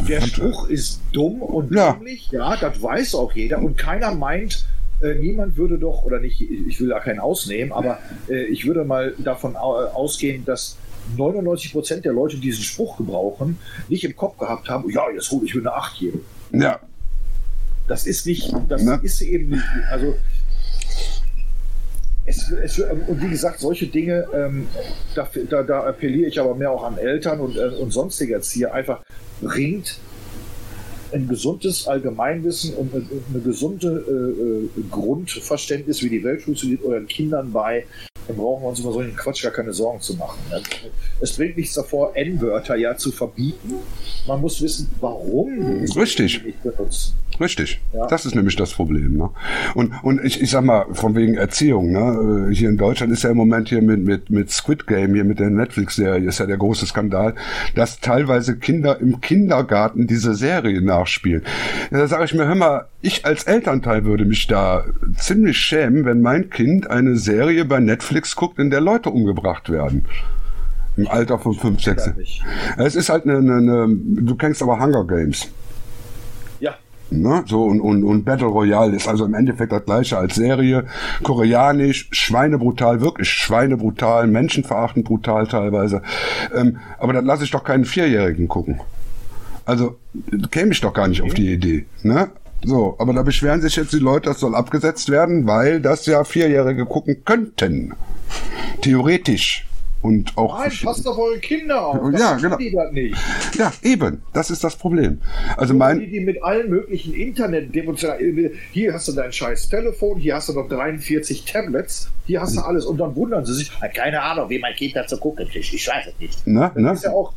[0.09, 1.93] Der Spruch ist dumm und ja.
[1.93, 4.67] dämlich, ja, das weiß auch jeder und keiner meint,
[5.03, 7.99] äh, niemand würde doch, oder nicht, ich will da keinen ausnehmen, aber
[8.29, 10.77] äh, ich würde mal davon au ausgehen, dass
[11.17, 13.59] 99 Prozent der Leute, die diesen Spruch gebrauchen,
[13.89, 16.21] nicht im Kopf gehabt haben, ja, jetzt hole ich mir eine Achtjährige.
[16.53, 16.81] Ja.
[17.87, 18.99] Das ist nicht, das Ne?
[19.03, 20.15] ist eben nicht, also
[22.27, 24.67] es, es, und wie gesagt, solche Dinge, ähm,
[25.15, 28.73] da, da, da appelliere ich aber mehr auch an Eltern und, äh, und sonstige Erzieher,
[28.73, 29.03] einfach
[29.43, 29.99] bringt
[31.13, 37.07] ein gesundes Allgemeinwissen und eine, eine gesunde äh, äh, Grundverständnis, wie die Welt funktioniert, euren
[37.07, 37.85] Kindern bei.
[38.27, 40.39] Dann brauchen wir uns über solchen Quatsch gar keine Sorgen zu machen.
[40.51, 40.59] Ja.
[41.21, 43.75] Es bringt nichts davor, N-Wörter ja zu verbieten.
[44.27, 46.43] Man muss wissen, warum wir Richtig.
[46.43, 47.15] nicht benutzen.
[47.41, 47.81] Richtig.
[47.93, 48.07] Ja.
[48.07, 49.17] Das ist nämlich das Problem.
[49.17, 49.31] Ne?
[49.75, 52.49] Und, und ich, ich sag mal, von wegen Erziehung, ne?
[52.51, 55.25] äh, hier in Deutschland ist ja im Moment hier mit, mit, mit Squid Game, hier
[55.25, 57.35] mit der Netflix-Serie, ist ja der große Skandal,
[57.75, 61.43] dass teilweise Kinder im Kindergarten diese Serie nachspielen.
[61.91, 64.85] Ja, da sage ich mir, hör mal, ich als Elternteil würde mich da
[65.19, 70.07] ziemlich schämen, wenn mein Kind eine Serie bei Netflix guckt, in der Leute umgebracht werden.
[70.97, 72.07] Im Alter von 5, 6.
[72.07, 72.43] Ja, nicht.
[72.79, 75.49] Es ist halt eine, eine, eine, du kennst aber Hunger Games.
[76.61, 76.77] Ja,
[77.11, 77.45] Ne?
[77.47, 80.85] So und, und, und Battle Royale ist also im Endeffekt das gleiche als Serie.
[81.23, 86.03] Koreanisch, schweinebrutal, wirklich schweinebrutal, menschenverachtend brutal teilweise.
[86.55, 88.81] Ähm, aber dann lasse ich doch keinen Vierjährigen gucken.
[89.67, 89.99] Also
[90.51, 91.87] käme ich doch gar nicht auf die Idee.
[92.03, 92.29] Ne?
[92.65, 96.25] So, aber da beschweren sich jetzt die Leute, das soll abgesetzt werden, weil das ja
[96.25, 97.95] Vierjährige gucken könnten.
[98.81, 99.67] Theoretisch.
[100.03, 100.59] Und auch.
[100.59, 102.13] Nein, passt auf eure Kinder auf.
[102.19, 102.59] Ja, genau.
[102.59, 103.17] Die das nicht.
[103.57, 104.21] Ja, eben.
[104.35, 105.23] Das ist das Problem.
[105.57, 105.99] Also Die, mein.
[106.11, 108.51] die mit allen möglichen Internet demonstrieren.
[108.73, 112.61] Hier hast du dein scheiß Telefon, hier hast du noch 43 Tablets, hier hast du
[112.61, 112.85] alles.
[112.85, 115.47] Und dann wundern sie sich, "Ah, keine Ahnung, wie mein Kind dazu gucken.
[115.55, 116.47] Ich, ich weiß es nicht.
[116.47, 116.93] Ne, Das ne?
[116.93, 117.33] ist ja auch,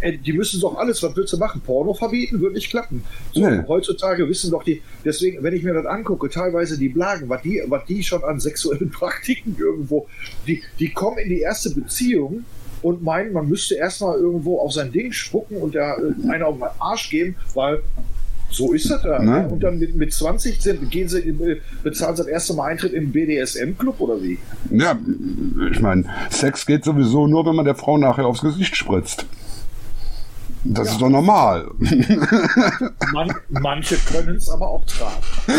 [0.00, 1.60] äh, die müssen doch alles, was willst du machen?
[1.60, 3.04] Porno verbieten, wird nicht klappen.
[3.32, 3.62] So, Nee.
[3.66, 7.62] Heutzutage wissen doch die, deswegen, wenn ich mir das angucke, teilweise die Blagen, was die,
[7.66, 10.06] was die schon an sexuellen Praktiken irgendwo,
[10.46, 12.44] die, die kommen in die erste Beziehung
[12.82, 16.56] und meinen, man müsste erstmal irgendwo auf sein Ding spucken und der äh, einer auf
[16.56, 17.82] den Arsch geben, weil
[18.50, 19.20] so ist das da.
[19.20, 19.48] Ne?
[19.48, 22.92] Und dann mit, mit 20 sind, gehen sie, äh, bezahlen sie das erste Mal Eintritt
[22.92, 24.38] im BDSM-Club oder wie?
[24.70, 24.96] Ja,
[25.70, 29.26] ich meine, Sex geht sowieso nur, wenn man der Frau nachher aufs Gesicht spritzt.
[30.68, 31.70] Das ist doch normal.
[33.12, 35.22] Man, manche können es aber auch tragen.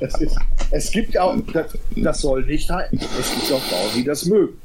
[0.00, 0.36] es, ist,
[0.70, 4.26] es gibt ja auch, das, das soll nicht heißen, es gibt auch Frauen, die das
[4.26, 4.58] mögen.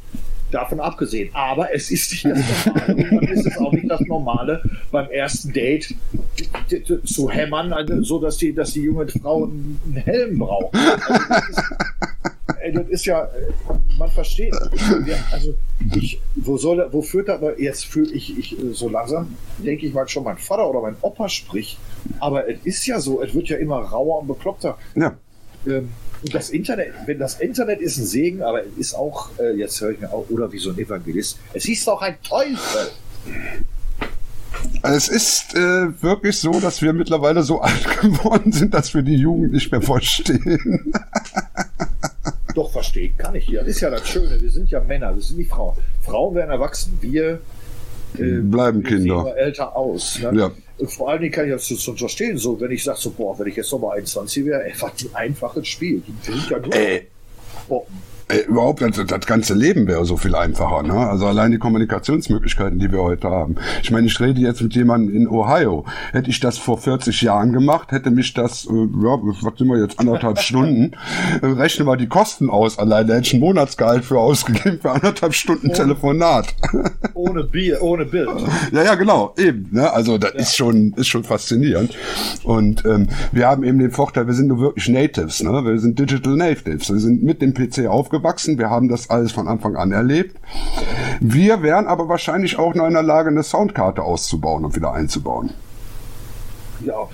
[0.55, 1.29] Davon abgesehen.
[1.33, 2.95] Aber es ist nicht das Normale.
[2.95, 5.93] Und dann ist es auch nicht das Normale, beim ersten Date
[7.03, 10.73] zu hämmern, also so dass die, dass die junge Frau einen Helm braucht.
[10.73, 11.63] Also das, ist,
[12.47, 13.27] das ist ja,
[13.97, 14.55] man versteht.
[15.31, 15.55] Also
[15.93, 20.07] ich, wo soll, wo führt das jetzt fühle ich, ich so langsam, denke ich mal
[20.07, 21.77] schon mein Vater oder mein Opa spricht.
[22.19, 24.77] Aber es ist ja so, es wird ja immer rauer und bekloppter.
[24.95, 25.17] Ja.
[25.67, 25.89] Ähm,
[26.25, 29.91] das Internet, wenn das Internet ist ein Segen, aber es ist auch, äh, jetzt höre
[29.91, 32.91] ich mir auch, oder wie so ein Evangelist, es ist auch ein Teufel.
[34.81, 39.15] Es ist äh, wirklich so, dass wir mittlerweile so alt geworden sind, dass wir die
[39.15, 40.93] Jugend nicht mehr verstehen.
[42.53, 43.61] Doch verstehen kann ich ja.
[43.61, 44.41] Das ist ja das Schöne.
[44.41, 45.75] Wir sind ja Männer, wir sind nicht Frauen.
[46.01, 46.97] Frauen werden erwachsen.
[47.01, 47.41] Wir
[48.19, 49.35] äh, Bleiben Kinder.
[49.37, 50.19] älter aus.
[50.19, 50.39] Ne?
[50.39, 50.51] Ja.
[50.77, 53.37] Und vor allen Dingen kann ich das schon verstehen, so wenn ich sage, so, boah,
[53.39, 56.01] wenn ich jetzt nochmal 21 wäre, ey, was ein einfaches Spiel.
[56.05, 56.71] Die sind ja nur.
[57.67, 58.14] Boppen.
[58.27, 60.83] Äh, überhaupt, das, das ganze Leben wäre so viel einfacher.
[60.83, 60.95] Ne?
[60.95, 63.55] Also allein die Kommunikationsmöglichkeiten, die wir heute haben.
[63.83, 65.85] Ich meine, ich rede jetzt mit jemandem in Ohio.
[66.11, 69.79] Hätte ich das vor 40 Jahren gemacht, hätte mich das, äh, ja, was sind wir
[69.79, 70.91] jetzt, anderthalb Stunden,
[71.41, 72.79] äh, rechnen wir die Kosten aus.
[72.79, 76.55] Allein da hätte ich ein Monatsgehalt für ausgegeben für anderthalb Stunden Telefonat.
[77.13, 78.29] Ohne Bier, ohne Bild.
[78.71, 79.69] Ja, ja, genau, eben.
[79.71, 79.91] Ne?
[79.91, 81.95] Also das ist schon ist schon faszinierend.
[82.43, 85.63] Und ähm, wir haben eben den Vorteil, wir sind nur wirklich Natives, ne?
[85.63, 86.91] Wir sind Digital Natives.
[86.91, 88.57] Wir sind mit dem PC aufgewachsen.
[88.57, 90.37] Wir haben das alles von Anfang an erlebt.
[91.19, 95.51] Wir wären aber wahrscheinlich auch noch in der Lage, eine Soundkarte auszubauen und wieder einzubauen.
[96.83, 97.07] Ja,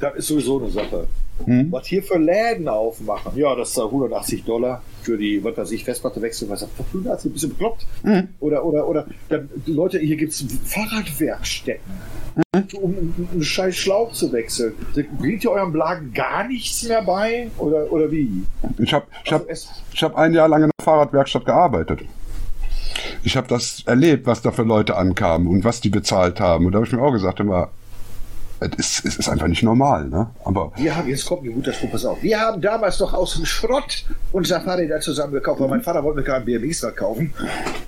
[0.00, 1.06] das ist sowieso eine Sache.
[1.44, 1.72] Hm?
[1.72, 5.84] Was hier für Läden aufmachen, ja, das ist 180 Dollar für die, was weiß ich,
[5.84, 7.86] Festplatte wechseln, was das, 180, ein bisschen bekloppt.
[8.02, 8.28] Hm?
[8.38, 11.92] Oder, oder, oder, dann, Leute, hier gibt es Fahrradwerkstätten,
[12.36, 12.43] Hm?
[12.80, 12.94] Um
[13.32, 14.74] einen scheiß Schlauch zu wechseln.
[15.18, 17.50] Bringt ihr eurem Laden gar nichts mehr bei?
[17.58, 18.44] Oder, oder wie?
[18.78, 19.56] Ich habe ich Also hab,
[19.92, 22.00] ich hab ein Jahr lang in der Fahrradwerkstatt gearbeitet.
[23.22, 26.66] Ich habe das erlebt, was da für Leute ankamen und was die bezahlt haben.
[26.66, 27.70] Und da habe ich mir auch gesagt, immer,
[28.78, 30.30] Es ist, ist einfach nicht normal, ne?
[30.44, 32.22] Aber Wir haben, jetzt kommt ein guter Spruch, pass auf.
[32.22, 36.20] Wir haben damals noch aus dem Schrott unser Fahrräder zusammen gekauft, weil mein Vater wollte
[36.20, 37.32] mir keinen BMX-Rad kaufen,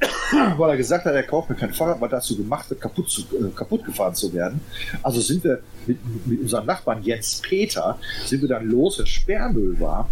[0.57, 3.23] weil er gesagt hat, er kauft mir kein Fahrrad, weil dazu gemacht wird, kaputt, zu,
[3.23, 4.61] äh, kaputt gefahren zu werden.
[5.03, 9.79] Also sind wir mit, mit unserem Nachbarn Jens Peter, sind wir dann los, wenn Sperrmüll
[9.81, 10.09] war.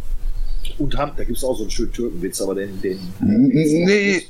[0.79, 4.23] Und haben, da gibt es auch so einen schönen Türkenwitz, aber den, den, Nee,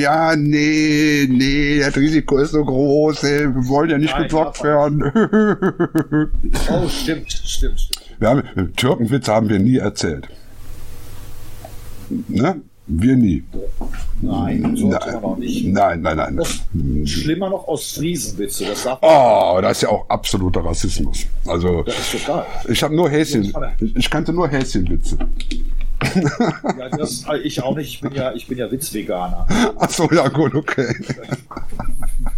[0.00, 3.40] ja, nee, nee, das Risiko ist so groß, ey.
[3.54, 5.00] wir wollen ja nicht Nein, davon.
[5.00, 6.30] werden.
[6.70, 8.20] Oh, stimmt, stimmt, stimmt.
[8.20, 10.28] wir haben, Türkenwitze haben wir nie erzählt.
[12.28, 12.60] Ne?
[12.90, 13.44] Wir nie.
[14.22, 15.66] Nein, sollte man auch nicht.
[15.66, 17.06] Nein, nein, nein.
[17.06, 21.26] Schlimmer noch aus Friesenwitze, das sagt Oh, das ist ja auch absoluter Rassismus.
[21.46, 22.46] Also, das ist total.
[22.66, 23.52] ich habe nur Häschen.
[23.94, 25.18] Ich kannte nur Häschenwitze.
[26.78, 29.46] Ja, das, ich auch nicht, ich bin ja, ich bin ja Witzveganer.
[29.76, 30.94] Achso, ja, gut, okay.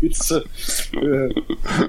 [0.00, 0.44] Witze.
[0.92, 1.34] Äh,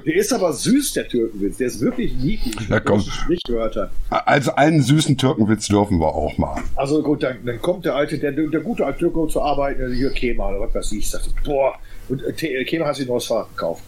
[0.04, 1.56] der ist aber süß, der Türkenwitz.
[1.56, 2.68] Der ist wirklich niedlich.
[2.68, 3.00] Ja, komm.
[3.00, 3.90] Sprichwörter.
[4.10, 6.60] Also einen süßen Türkenwitz dürfen wir auch mal.
[6.76, 10.10] Also gut, dann, dann kommt der alte, der, der gute alte Türke zu arbeiten, hier
[10.10, 10.98] Kema oder was weiß ich.
[10.98, 11.74] Ich sagte, boah,
[12.08, 13.82] und äh, Te- Kema hat sich ein neues Fahrrad gekauft.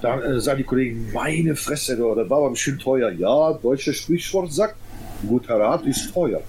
[0.00, 3.10] Dann äh, sagen die Kollegen, meine Fresse, das war aber bestimmt teuer.
[3.10, 4.76] Ja, deutsches Sprichwort sagt,
[5.28, 6.40] guter Rat ist teuer.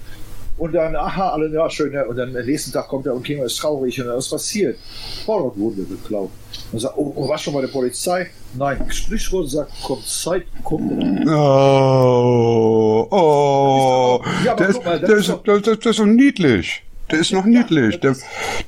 [0.62, 1.92] Und dann, aha, alle, ja, schön.
[1.92, 2.04] ja.
[2.04, 4.78] Und dann am nächsten Tag kommt er und Kema ist traurig und dann ist passiert.
[5.26, 6.30] Fahrrad wurde geklaut.
[6.70, 8.30] Und sagt, oh, oh, warst schon bei der Polizei?
[8.54, 10.92] Nein, Sprichwort sagt, kommt Zeit, kommt
[11.28, 14.20] Oh, oh.
[14.44, 16.82] Ja, aber der, ist, mal, der, ist ist, doch- der, der, der ist so niedlich.
[17.10, 17.98] Der ist noch niedlich.
[18.00, 18.14] Der,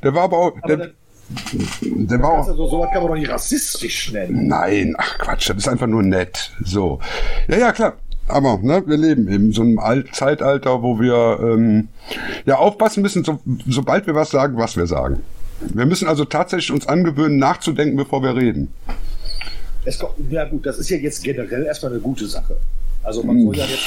[0.02, 0.52] der war aber auch.
[0.62, 0.90] Aber Der,
[1.80, 4.48] der war auch also, sowas kann man doch nicht rassistisch nennen.
[4.48, 6.50] Nein, ach Quatsch, das ist einfach nur nett.
[6.64, 6.98] So.
[7.48, 7.94] Ja, ja, klar.
[8.26, 11.88] Aber ne, wir leben in so einem Alt Zeitalter, wo wir ähm,
[12.46, 15.22] ja aufpassen müssen, so, sobald wir was sagen, was wir sagen.
[15.60, 18.72] Wir müssen also tatsächlich uns angewöhnen, nachzudenken, bevor wir reden.
[19.84, 22.56] Es kommt, ja gut, das ist ja jetzt generell erstmal eine gute Sache.
[23.05, 23.85] Also man soll ja jetzt,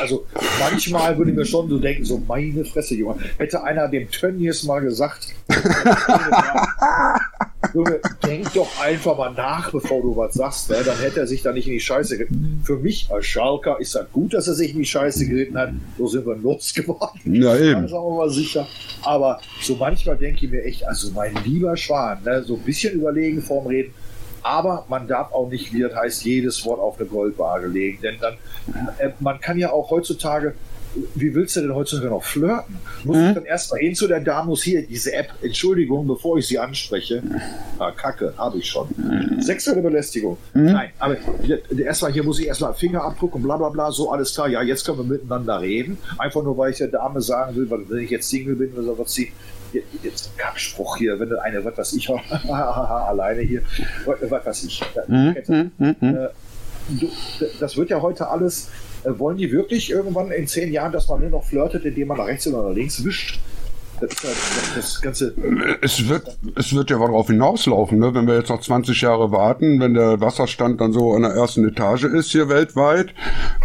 [0.00, 0.24] also
[0.58, 4.62] manchmal würde ich mir schon so denken, so meine Fresse, Junge, hätte einer dem Tönnies
[4.64, 5.28] mal gesagt,
[7.74, 10.78] Junge, denk doch einfach mal nach, bevor du was sagst, ne?
[10.84, 12.62] dann hätte er sich da nicht in die Scheiße geritten.
[12.64, 15.72] Für mich als Schalker ist das gut, dass er sich in die Scheiße geritten hat,
[15.98, 17.20] so sind wir losgeworden.
[17.36, 17.86] Ja, eben.
[17.88, 18.66] Sagen wir mal sicher.
[19.02, 22.94] Aber so manchmal denke ich mir echt, also mein lieber Schwan, ne, so ein bisschen
[22.94, 23.92] überlegen vorm Reden.
[24.46, 27.98] Aber man darf auch nicht, wie das heißt, jedes Wort auf eine Goldwaage legen.
[28.00, 28.34] Denn dann,
[28.98, 30.54] äh, man kann ja auch heutzutage,
[31.16, 32.76] wie willst du denn heutzutage noch flirten?
[33.02, 36.46] Muss ich dann erstmal hin zu der Dame, muss hier diese App, Entschuldigung, bevor ich
[36.46, 37.24] sie anspreche.
[37.80, 38.86] Ah, Kacke, habe ich schon.
[39.40, 40.38] Sexuelle Belästigung.
[40.54, 41.16] Nein, aber
[41.76, 44.48] erstmal hier muss ich erstmal Fingerabdruck und bla bla bla, so alles klar.
[44.48, 45.98] Ja, jetzt können wir miteinander reden.
[46.18, 48.84] Einfach nur, weil ich der Dame sagen will, weil wenn ich jetzt Single bin oder
[48.84, 49.32] so, was sie
[50.02, 52.10] jetzt Kackspruch hier, wenn du eine, was weiß ich,
[52.48, 53.62] alleine hier,
[54.04, 54.82] was weiß ich.
[56.00, 56.28] Äh,
[56.88, 57.10] du,
[57.60, 58.70] das wird ja heute alles,
[59.04, 62.18] äh, wollen die wirklich irgendwann in zehn Jahren, dass man nur noch flirtet, indem man
[62.18, 63.40] nach rechts oder nach links wischt?
[64.00, 65.34] Das, ja- das, das Ganze,
[65.80, 68.12] Es wird, es wird ja darauf hinauslaufen, ne?
[68.14, 71.66] wenn wir jetzt noch 20 Jahre warten, wenn der Wasserstand dann so an der ersten
[71.66, 73.14] Etage ist hier weltweit,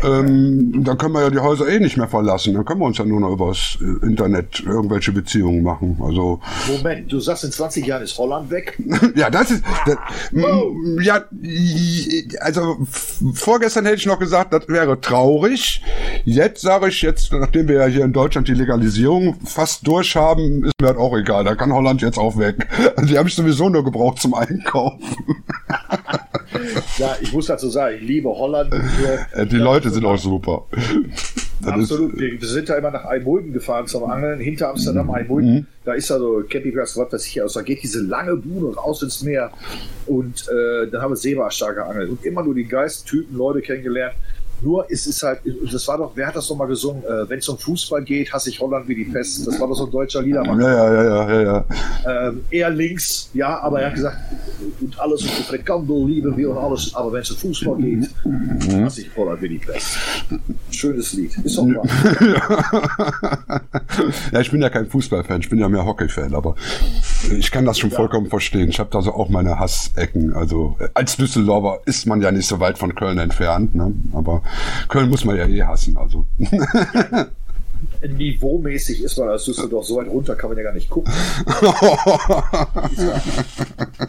[0.03, 2.53] ähm, dann können wir ja die Häuser eh nicht mehr verlassen.
[2.53, 5.97] Dann können wir uns ja nur noch übers äh, Internet irgendwelche Beziehungen machen.
[6.01, 8.77] Also Moment, du sagst, in 20 Jahren ist Holland weg?
[9.15, 9.97] ja, das ist das,
[10.31, 11.23] m- ja,
[12.39, 12.77] also
[13.33, 15.81] vorgestern hätte ich noch gesagt, das wäre traurig.
[16.25, 20.20] Jetzt sage ich jetzt, nachdem wir ja hier in Deutschland die Legalisierung fast durch haben,
[20.63, 21.43] ist mir das auch egal.
[21.43, 22.67] Da kann Holland jetzt auch weg.
[22.95, 24.99] Also die habe ich sowieso nur gebraucht zum Einkaufen.
[26.97, 28.73] Ja, ich muss dazu sagen, ich liebe Holland.
[29.33, 30.65] Äh, Die Leute sind auch super.
[31.63, 32.19] Das Absolut.
[32.19, 35.13] Wir wir sind da immer nach Almulden gefahren zum Angeln, hinter Amsterdam, Mhm.
[35.13, 35.67] Almulden.
[35.85, 37.53] Da ist da so Campingplatz, was weiß ich aus.
[37.53, 39.51] Da geht diese lange Bude raus ins Meer.
[40.07, 42.09] Und äh, dann haben wir Seebarstar geangelt.
[42.09, 44.15] Und immer nur die geilsten Typen, Leute kennengelernt.
[44.61, 45.39] Nur es ist halt,
[45.71, 47.03] das war doch, wer hat das noch mal gesungen?
[47.03, 49.45] Äh, Wenn es um Fußball geht, hasse ich Holland wie die Pest.
[49.47, 50.59] Das war doch so ein deutscher Liedermann.
[50.59, 51.65] ja, ja, ja, ja, ja,
[52.05, 52.27] ja.
[52.27, 54.17] Ähm, eher links, ja, aber er hat gesagt,
[54.81, 58.85] und alles und Frikandel lieben wir und alles, aber wenn es um Fußball geht, Mhm.
[58.85, 59.97] hasse ich Holland wie die Pest.
[60.71, 61.35] Schönes Lied.
[61.43, 61.83] Ist doch wahr.
[64.31, 66.55] ja, ich bin ja kein Fußballfan, ich bin ja mehr Hockeyfan, aber
[67.29, 68.69] ich kann das schon vollkommen verstehen.
[68.69, 70.33] Ich habe da so auch meine Hassecken.
[70.33, 73.93] Also äh, als Düsseldorfer ist man ja nicht so weit von Köln entfernt, ne?
[74.13, 74.41] aber
[74.87, 75.97] Köln muss man ja eh hassen.
[75.97, 76.25] Also
[78.07, 81.11] niveaumäßig ist man als Düsseldorf so weit runter, kann man ja gar nicht gucken.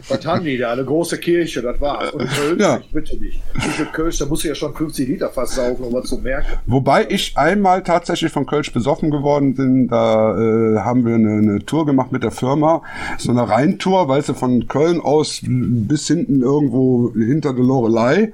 [0.08, 0.72] Was haben die da?
[0.72, 2.10] Eine große Kirche, das war's.
[2.12, 2.78] Und Köln, Ja.
[2.78, 3.40] ich bitte dich.
[3.54, 6.46] Wie Kölsch, da musst du ja schon 50 Liter fast saufen, um was zu merken.
[6.66, 9.88] Wobei ich einmal tatsächlich von Kölsch besoffen geworden bin.
[9.88, 12.82] Da äh, haben wir eine, eine Tour gemacht mit der Firma.
[13.18, 18.32] So eine Rheintour, weißt du, von Köln aus bis hinten irgendwo hinter der Lorelei.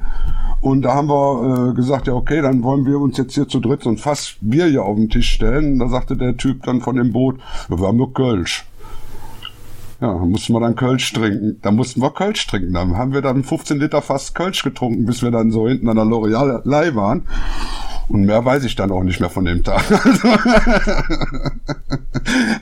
[0.60, 3.60] Und da haben wir äh, gesagt, ja okay, dann wollen wir uns jetzt hier zu
[3.60, 5.48] dritt so ein Fass Bier hier auf den Tisch stellen.
[5.79, 8.65] Da sagte der Typ dann von dem Boot, wir haben nur Kölsch.
[10.01, 11.59] Ja, da mussten wir dann Kölsch trinken.
[11.61, 12.73] Da mussten wir Kölsch trinken.
[12.73, 15.97] Dann haben wir dann 15 Liter fast Kölsch getrunken, bis wir dann so hinten an
[15.97, 17.27] der L'Oreal waren.
[18.09, 19.85] Und mehr weiß ich dann auch nicht mehr von dem Tag.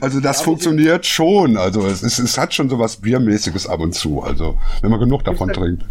[0.01, 1.55] also das funktioniert schon.
[1.55, 4.21] Also es, ist, es hat schon so was Biermäßiges ab und zu.
[4.21, 5.85] Also wenn man genug davon Gibt's trinkt.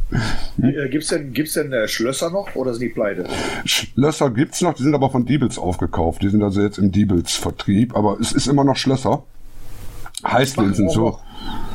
[0.62, 3.26] Äh, gibt's denn, gibt's denn äh, Schlösser noch oder sind die pleite?
[3.64, 6.22] Schlösser gibt's noch, die sind aber von Diebels aufgekauft.
[6.22, 7.96] Die sind also jetzt im Diebels-Vertrieb.
[7.96, 9.22] Aber es ist immer noch Schlösser.
[10.26, 11.00] Heißt wenigstens so.
[11.00, 11.22] noch.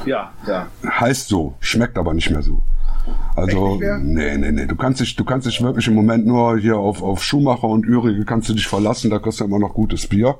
[0.05, 0.67] Ja, ja.
[0.83, 2.61] Heißt so, schmeckt aber nicht mehr so.
[3.35, 4.65] Also, nee, nee, nee.
[4.65, 7.85] Du kannst dich, du kannst dich wirklich im Moment nur hier auf, auf Schumacher und
[7.85, 9.09] Ürige kannst du dich verlassen.
[9.09, 10.37] Da kriegst du immer noch gutes Bier.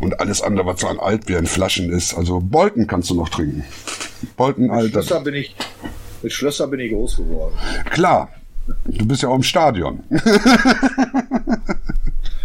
[0.00, 2.14] Und alles andere, was so an Altbier in Flaschen ist.
[2.14, 3.64] Also, Bolten kannst du noch trinken.
[4.36, 5.02] Bolten, Alter.
[5.02, 5.54] Schlösser bin ich,
[6.22, 7.54] mit Schlösser bin ich groß geworden.
[7.90, 8.30] Klar.
[8.86, 10.02] Du bist ja auch im Stadion.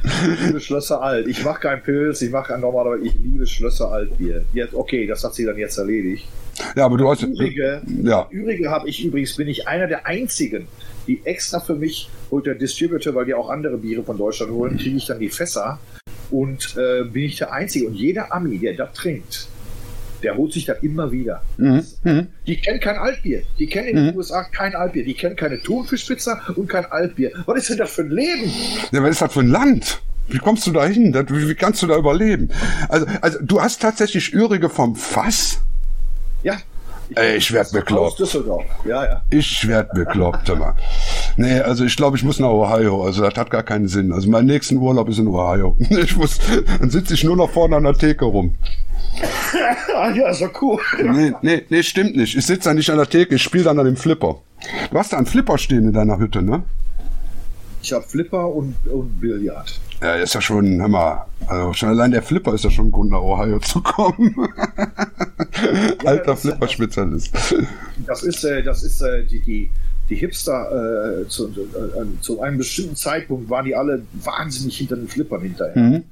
[0.04, 1.28] Ich liebe Schlösser alt.
[1.28, 4.44] Ich mache kein Pilz, ich mache normalerweise, ich liebe Schlösser Altbier.
[4.54, 6.28] Jetzt, okay, das hat sie dann jetzt erledigt.
[6.76, 8.28] Ja, aber du hast, Ürige, ja.
[8.32, 10.68] Ürige habe ich übrigens, bin ich einer der einzigen,
[11.08, 14.78] die extra für mich holt der Distributor, weil die auch andere Biere von Deutschland holen,
[14.78, 15.80] kriege ich dann die Fässer
[16.32, 17.88] und äh, bin ich der Einzige.
[17.88, 19.48] Und jeder Ami, der das trinkt,
[20.24, 21.42] der holt sich das immer wieder.
[21.58, 21.84] Mhm.
[22.04, 22.28] Mhm.
[22.48, 23.42] Die kennen kein Altbier.
[23.58, 25.04] Die kennen in den USA kein Altbier.
[25.04, 27.32] Die kennen keine Thunfischpizza und kein Altbier.
[27.46, 28.52] Was ist denn das für ein Leben?
[28.92, 30.02] Ja, was ist das für ein Land?
[30.28, 31.14] Wie kommst du da hin?
[31.14, 32.50] Wie kannst du da überleben?
[32.88, 35.60] Also, also du hast tatsächlich Ürige vom Fass?
[36.44, 36.58] Ja.
[37.16, 38.20] Ey, ich werd Aus bekloppt.
[38.20, 38.64] Düsseldorf.
[38.86, 39.22] Ja, ja.
[39.30, 40.76] Ich werd bekloppt, immer.
[41.38, 43.04] Nee, also ich glaube, ich muss nach Ohio.
[43.04, 44.12] Also das hat gar keinen Sinn.
[44.12, 45.76] Also mein nächsten Urlaub ist in Ohio.
[45.90, 46.40] Ich muss,
[46.80, 48.56] dann sitze ich nur noch vorne an der Theke rum.
[49.96, 50.80] Ah, ja, doch cool.
[51.04, 52.38] Nee, nee, nee, stimmt nicht.
[52.38, 54.38] Ich sitze da nicht an der Theke, ich spiele dann an dem Flipper.
[54.92, 56.64] Du hast da einen Flipper stehen in deiner Hütte, ne?
[57.82, 59.80] Ich habe Flipper und, und Billard.
[60.02, 62.92] Ja, ist ja schon, hör mal, also schon allein der Flipper ist ja schon ein
[62.92, 64.36] Grund, nach Ohio zu kommen.
[66.06, 67.32] Alter das ist- Flipper-Spezialist.
[68.06, 69.72] Das ist, äh, das ist äh, die, die,
[70.10, 75.08] die Hipster äh, zu, äh, zu einem bestimmten Zeitpunkt waren die alle wahnsinnig hinter den
[75.08, 75.82] Flippern hinterher.
[75.82, 76.04] Mhm.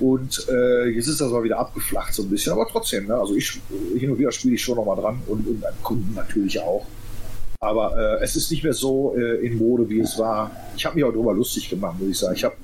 [0.00, 3.14] Und äh, jetzt ist das mal wieder abgeflacht so ein bisschen, aber trotzdem, ne?
[3.16, 3.60] also ich
[3.96, 6.86] hin und wieder spiele ich schon noch mal dran und, und an Kunden natürlich auch.
[7.60, 10.52] Aber äh, es ist nicht mehr so äh, in Mode, wie es war.
[10.76, 12.34] Ich habe mich auch darüber lustig gemacht, muss ich sagen.
[12.36, 12.56] Ich hab,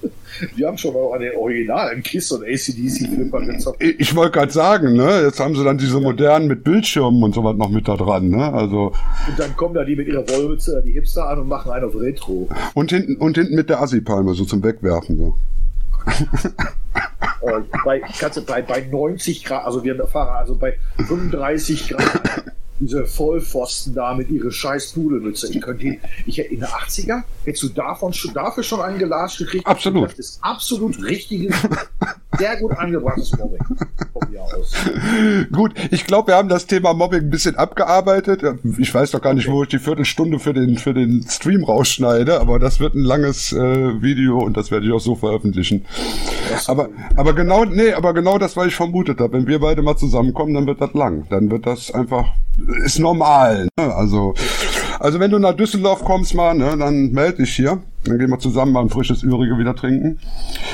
[0.56, 3.82] wir haben schon mal an den originalen Kiss und ACDC Flippern gezockt.
[3.82, 7.34] Ich, ich wollte gerade sagen, ne, jetzt haben sie dann diese modernen mit Bildschirmen und
[7.34, 8.52] sowas noch mit da dran, ne?
[8.52, 8.92] Also
[9.26, 11.98] Und dann kommen da die mit ihrer Wollmütze, die Hipster an und machen einen auf
[11.98, 12.46] Retro.
[12.74, 15.36] und hinten und hinten mit der Assi-Palme so zum Wegwerfen so.
[17.40, 18.02] Äh, bei,
[18.46, 22.20] bei, bei 90 Grad, also wir fahren also bei 35 Grad,
[22.82, 25.50] diese Vollpfosten da mit ihrer scheiß Pudelmütze.
[25.52, 29.38] Ich könnte ihn, ich in den 80er, hättest du davon schon, dafür schon einen Gelasch
[29.38, 29.66] gekriegt.
[29.66, 30.10] Absolut.
[30.10, 31.54] Das ist absolut richtiges,
[32.38, 33.60] sehr gut angebrachtes Mobbing.
[35.52, 38.42] Gut, ich glaube, wir haben das Thema Mobbing ein bisschen abgearbeitet.
[38.78, 42.40] Ich weiß doch gar nicht, wo ich die Viertelstunde für den für den Stream rausschneide,
[42.40, 45.84] aber das wird ein langes äh, Video und das werde ich auch so veröffentlichen.
[46.66, 49.34] Aber aber genau nee, aber genau das, was ich vermutet habe.
[49.34, 51.26] Wenn wir beide mal zusammenkommen, dann wird das lang.
[51.30, 52.34] Dann wird das einfach
[52.84, 53.68] ist normal.
[53.78, 53.94] Ne?
[53.94, 54.34] Also
[54.98, 57.82] also wenn du nach Düsseldorf kommst mal, ne, dann melde dich hier.
[58.04, 60.18] Dann gehen wir zusammen mal ein frisches Ürige wieder trinken.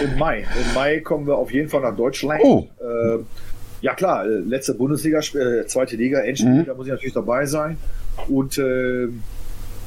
[0.02, 0.40] Im Mai.
[0.40, 2.40] Im Mai kommen wir auf jeden Fall nach Deutschland.
[2.42, 2.66] Oh.
[2.80, 3.18] Äh,
[3.82, 6.66] ja klar, äh, letzte Bundesliga, äh, zweite Liga, Endspiel, Mhm.
[6.66, 7.76] da muss ich natürlich dabei sein.
[8.28, 9.09] Und äh,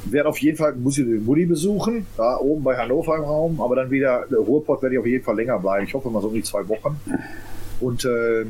[0.04, 3.60] werde auf jeden Fall, muss ich den Mutti besuchen, da oben bei Hannover im Raum,
[3.60, 5.84] aber dann wieder, äh, Ruhrpott werde ich auf jeden Fall länger bleiben.
[5.86, 7.00] Ich hoffe mal so um die zwei Wochen.
[7.80, 8.46] Und äh,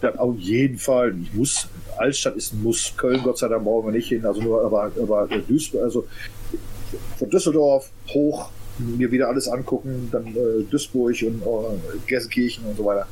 [0.00, 1.68] dann auf jeden Fall, ich muss,
[1.98, 4.92] Altstadt ist ein Muss, Köln, Gott sei Dank brauchen wir nicht hin, also nur aber,
[5.00, 6.06] aber Duisburg, also
[7.18, 12.84] von Düsseldorf hoch, mir wieder alles angucken, dann äh, Duisburg und äh, Gelsenkirchen und so
[12.84, 13.06] weiter.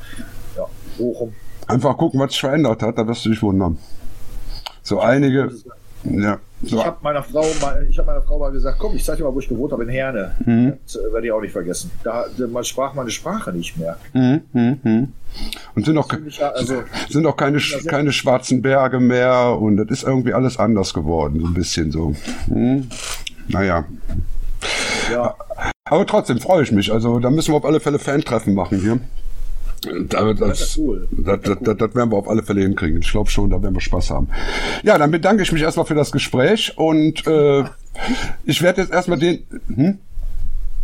[0.56, 0.66] Ja,
[0.96, 1.34] Bochum.
[1.66, 3.78] Einfach gucken, was sich verändert hat, da wirst du dich wundern.
[4.82, 5.50] So einige,
[6.04, 9.04] ja, so, Ich habe meiner Frau mal, ich habe meiner Frau mal gesagt, komm, ich
[9.04, 10.36] zeig dir mal, wo ich gewohnt habe in Herne.
[10.44, 10.74] Mhm.
[10.84, 11.90] Das äh, werde ich auch nicht vergessen.
[12.02, 13.98] Da, man sprach meine Sprache nicht mehr.
[14.12, 15.12] hm, hm, hm.
[15.74, 16.08] und sind auch,
[16.54, 21.40] also sind auch keine, keine schwarzen Berge mehr und das ist irgendwie alles anders geworden,
[21.40, 22.14] so ein bisschen so.
[22.48, 22.88] Hm.
[23.48, 23.84] Naja,
[25.10, 25.34] ja,
[25.84, 26.92] Aber trotzdem freue ich mich.
[26.92, 29.00] Also da müssen wir auf alle Fälle Fan-Treffen machen hier.
[30.08, 31.06] Da, das, das, cool.
[31.12, 33.00] das, das, das, das werden wir auf alle Fälle hinkriegen.
[33.00, 34.28] Ich glaube schon, da werden wir Spaß haben.
[34.82, 37.64] Ja, dann bedanke ich mich erstmal für das Gespräch und äh,
[38.44, 39.44] ich werde jetzt erstmal den.
[39.72, 39.98] Hm?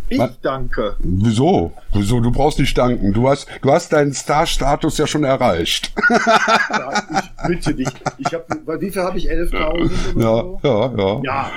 [0.09, 0.31] Ich Was?
[0.41, 0.97] danke.
[0.99, 1.71] Wieso?
[1.93, 2.19] Wieso?
[2.19, 3.13] Du brauchst nicht danken.
[3.13, 5.93] Du hast, du hast deinen Star-Status ja schon erreicht.
[6.69, 7.87] Ja, ich bitte dich.
[8.17, 8.45] Ich hab,
[8.81, 9.31] wie viel habe ich?
[9.31, 10.19] 11.000?
[10.19, 10.59] Ja, so?
[10.63, 11.21] ja, ja.
[11.23, 11.49] Ja,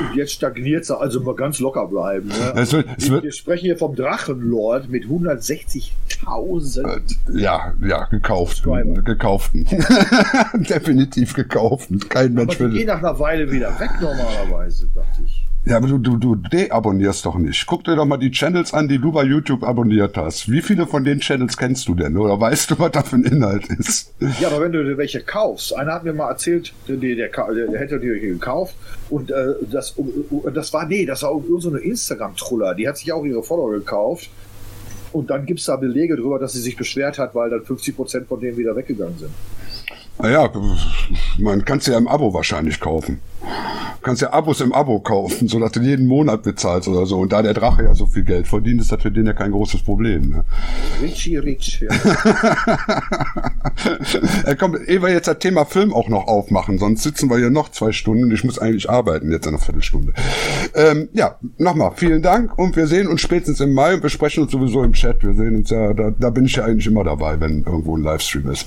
[0.00, 0.90] und jetzt stagniert es.
[0.90, 2.28] Also mal ganz locker bleiben.
[2.28, 2.54] Ne?
[2.56, 7.00] Es wird, es wird, Wir sprechen hier vom Drachenlord mit 160.000.
[7.34, 8.62] Ja, ja, gekauft.
[9.04, 9.64] Gekauften.
[10.54, 11.98] Definitiv gekauften.
[12.08, 12.70] Kein Mensch will.
[12.70, 15.46] Die gehen nach einer Weile wieder weg normalerweise, dachte ich.
[15.64, 17.66] Ja, aber du, du, du deabonnierst doch nicht.
[17.66, 20.50] Guck dir doch mal die Channels an, die du bei YouTube abonniert hast.
[20.50, 22.16] Wie viele von den Channels kennst du denn?
[22.16, 24.12] Oder weißt du, was da für ein Inhalt ist?
[24.40, 27.78] Ja, aber wenn du dir welche kaufst, einer hat mir mal erzählt, der, der, der,
[27.78, 28.74] hätte dir gekauft
[29.08, 29.94] und äh, das,
[30.52, 34.30] das war, nee, das war so eine Instagram-Truller, die hat sich auch ihre Follower gekauft.
[35.12, 38.28] Und dann gibt's da Belege drüber, dass sie sich beschwert hat, weil dann 50 Prozent
[38.28, 39.30] von denen wieder weggegangen sind.
[40.18, 40.50] Naja,
[41.38, 43.20] man kann es ja im Abo wahrscheinlich kaufen.
[43.42, 47.18] Du kannst ja Abos im Abo kaufen, sodass du jeden Monat bezahlst oder so.
[47.18, 49.52] Und da der Drache ja so viel Geld verdient, ist das für den ja kein
[49.52, 50.30] großes Problem.
[50.30, 50.44] Ne?
[51.00, 51.90] Richie Rich, ja.
[54.44, 57.50] äh, komm, ehe wir jetzt das Thema Film auch noch aufmachen, sonst sitzen wir hier
[57.50, 58.32] noch zwei Stunden.
[58.32, 60.12] Ich muss eigentlich arbeiten jetzt eine Viertelstunde.
[60.74, 64.52] Ähm, ja, nochmal, vielen Dank und wir sehen uns spätestens im Mai und besprechen uns
[64.52, 65.22] sowieso im Chat.
[65.22, 68.02] Wir sehen uns ja, da, da bin ich ja eigentlich immer dabei, wenn irgendwo ein
[68.02, 68.66] Livestream ist.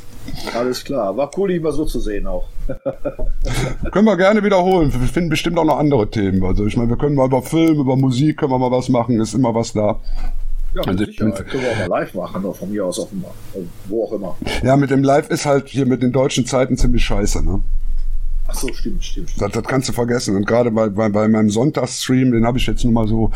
[0.54, 1.16] Alles klar.
[1.18, 2.48] War cool, ihn mal so zu sehen auch.
[3.92, 4.92] können wir gerne wiederholen.
[4.92, 6.44] Wir finden bestimmt auch noch andere Themen.
[6.44, 9.20] Also ich meine, wir können mal über Film, über Musik, können wir mal was machen.
[9.20, 10.00] Ist immer was da.
[10.74, 11.26] Ja, also sicher.
[11.26, 13.32] Bin, können wir auch mal live machen, oder von mir aus auch immer.
[13.54, 14.36] Also wo auch immer.
[14.64, 17.62] Ja, mit dem Live ist halt hier mit den deutschen Zeiten ziemlich scheiße, ne?
[18.48, 19.30] Ach so, stimmt, stimmt.
[19.40, 20.36] Das, das kannst du vergessen.
[20.36, 23.32] Und gerade bei, bei, bei meinem Sonntagsstream, den habe ich jetzt nur mal so,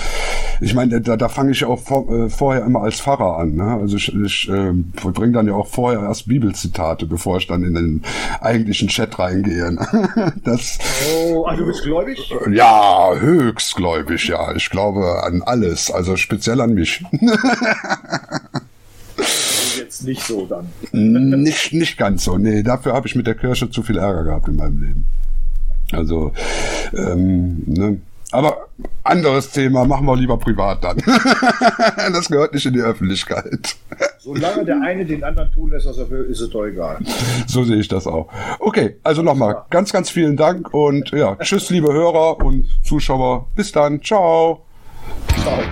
[0.62, 3.56] ich meine, da, da fange ich ja auch vor, äh, vorher immer als Pfarrer an.
[3.56, 3.64] Ne?
[3.64, 4.72] Also ich, ich äh,
[5.12, 8.04] bringe dann ja auch vorher erst Bibelzitate, bevor ich dann in den
[8.42, 9.74] eigentlichen Chat reingehe.
[9.74, 10.34] Ne?
[10.44, 10.78] Das,
[11.12, 12.34] oh, also du bist gläubig?
[12.52, 14.54] Ja, höchst gläubig, ja.
[14.56, 17.04] Ich glaube an alles, also speziell an mich.
[19.90, 20.70] jetzt nicht so dann.
[20.92, 22.38] nicht, nicht ganz so.
[22.38, 25.06] Nee, dafür habe ich mit der Kirche zu viel Ärger gehabt in meinem Leben.
[25.92, 26.32] Also,
[26.96, 28.00] ähm, ne.
[28.32, 28.68] Aber
[29.04, 30.98] anderes Thema, machen wir lieber privat dann.
[32.14, 33.76] das gehört nicht in die Öffentlichkeit.
[34.20, 37.00] Solange der eine den anderen tun lässt, was er will, ist es doch egal.
[37.48, 38.30] So sehe ich das auch.
[38.60, 43.48] Okay, also nochmal ganz, ganz vielen Dank und ja, tschüss, liebe Hörer und Zuschauer.
[43.56, 44.00] Bis dann.
[44.04, 44.64] Ciao.
[45.42, 45.64] Ciao.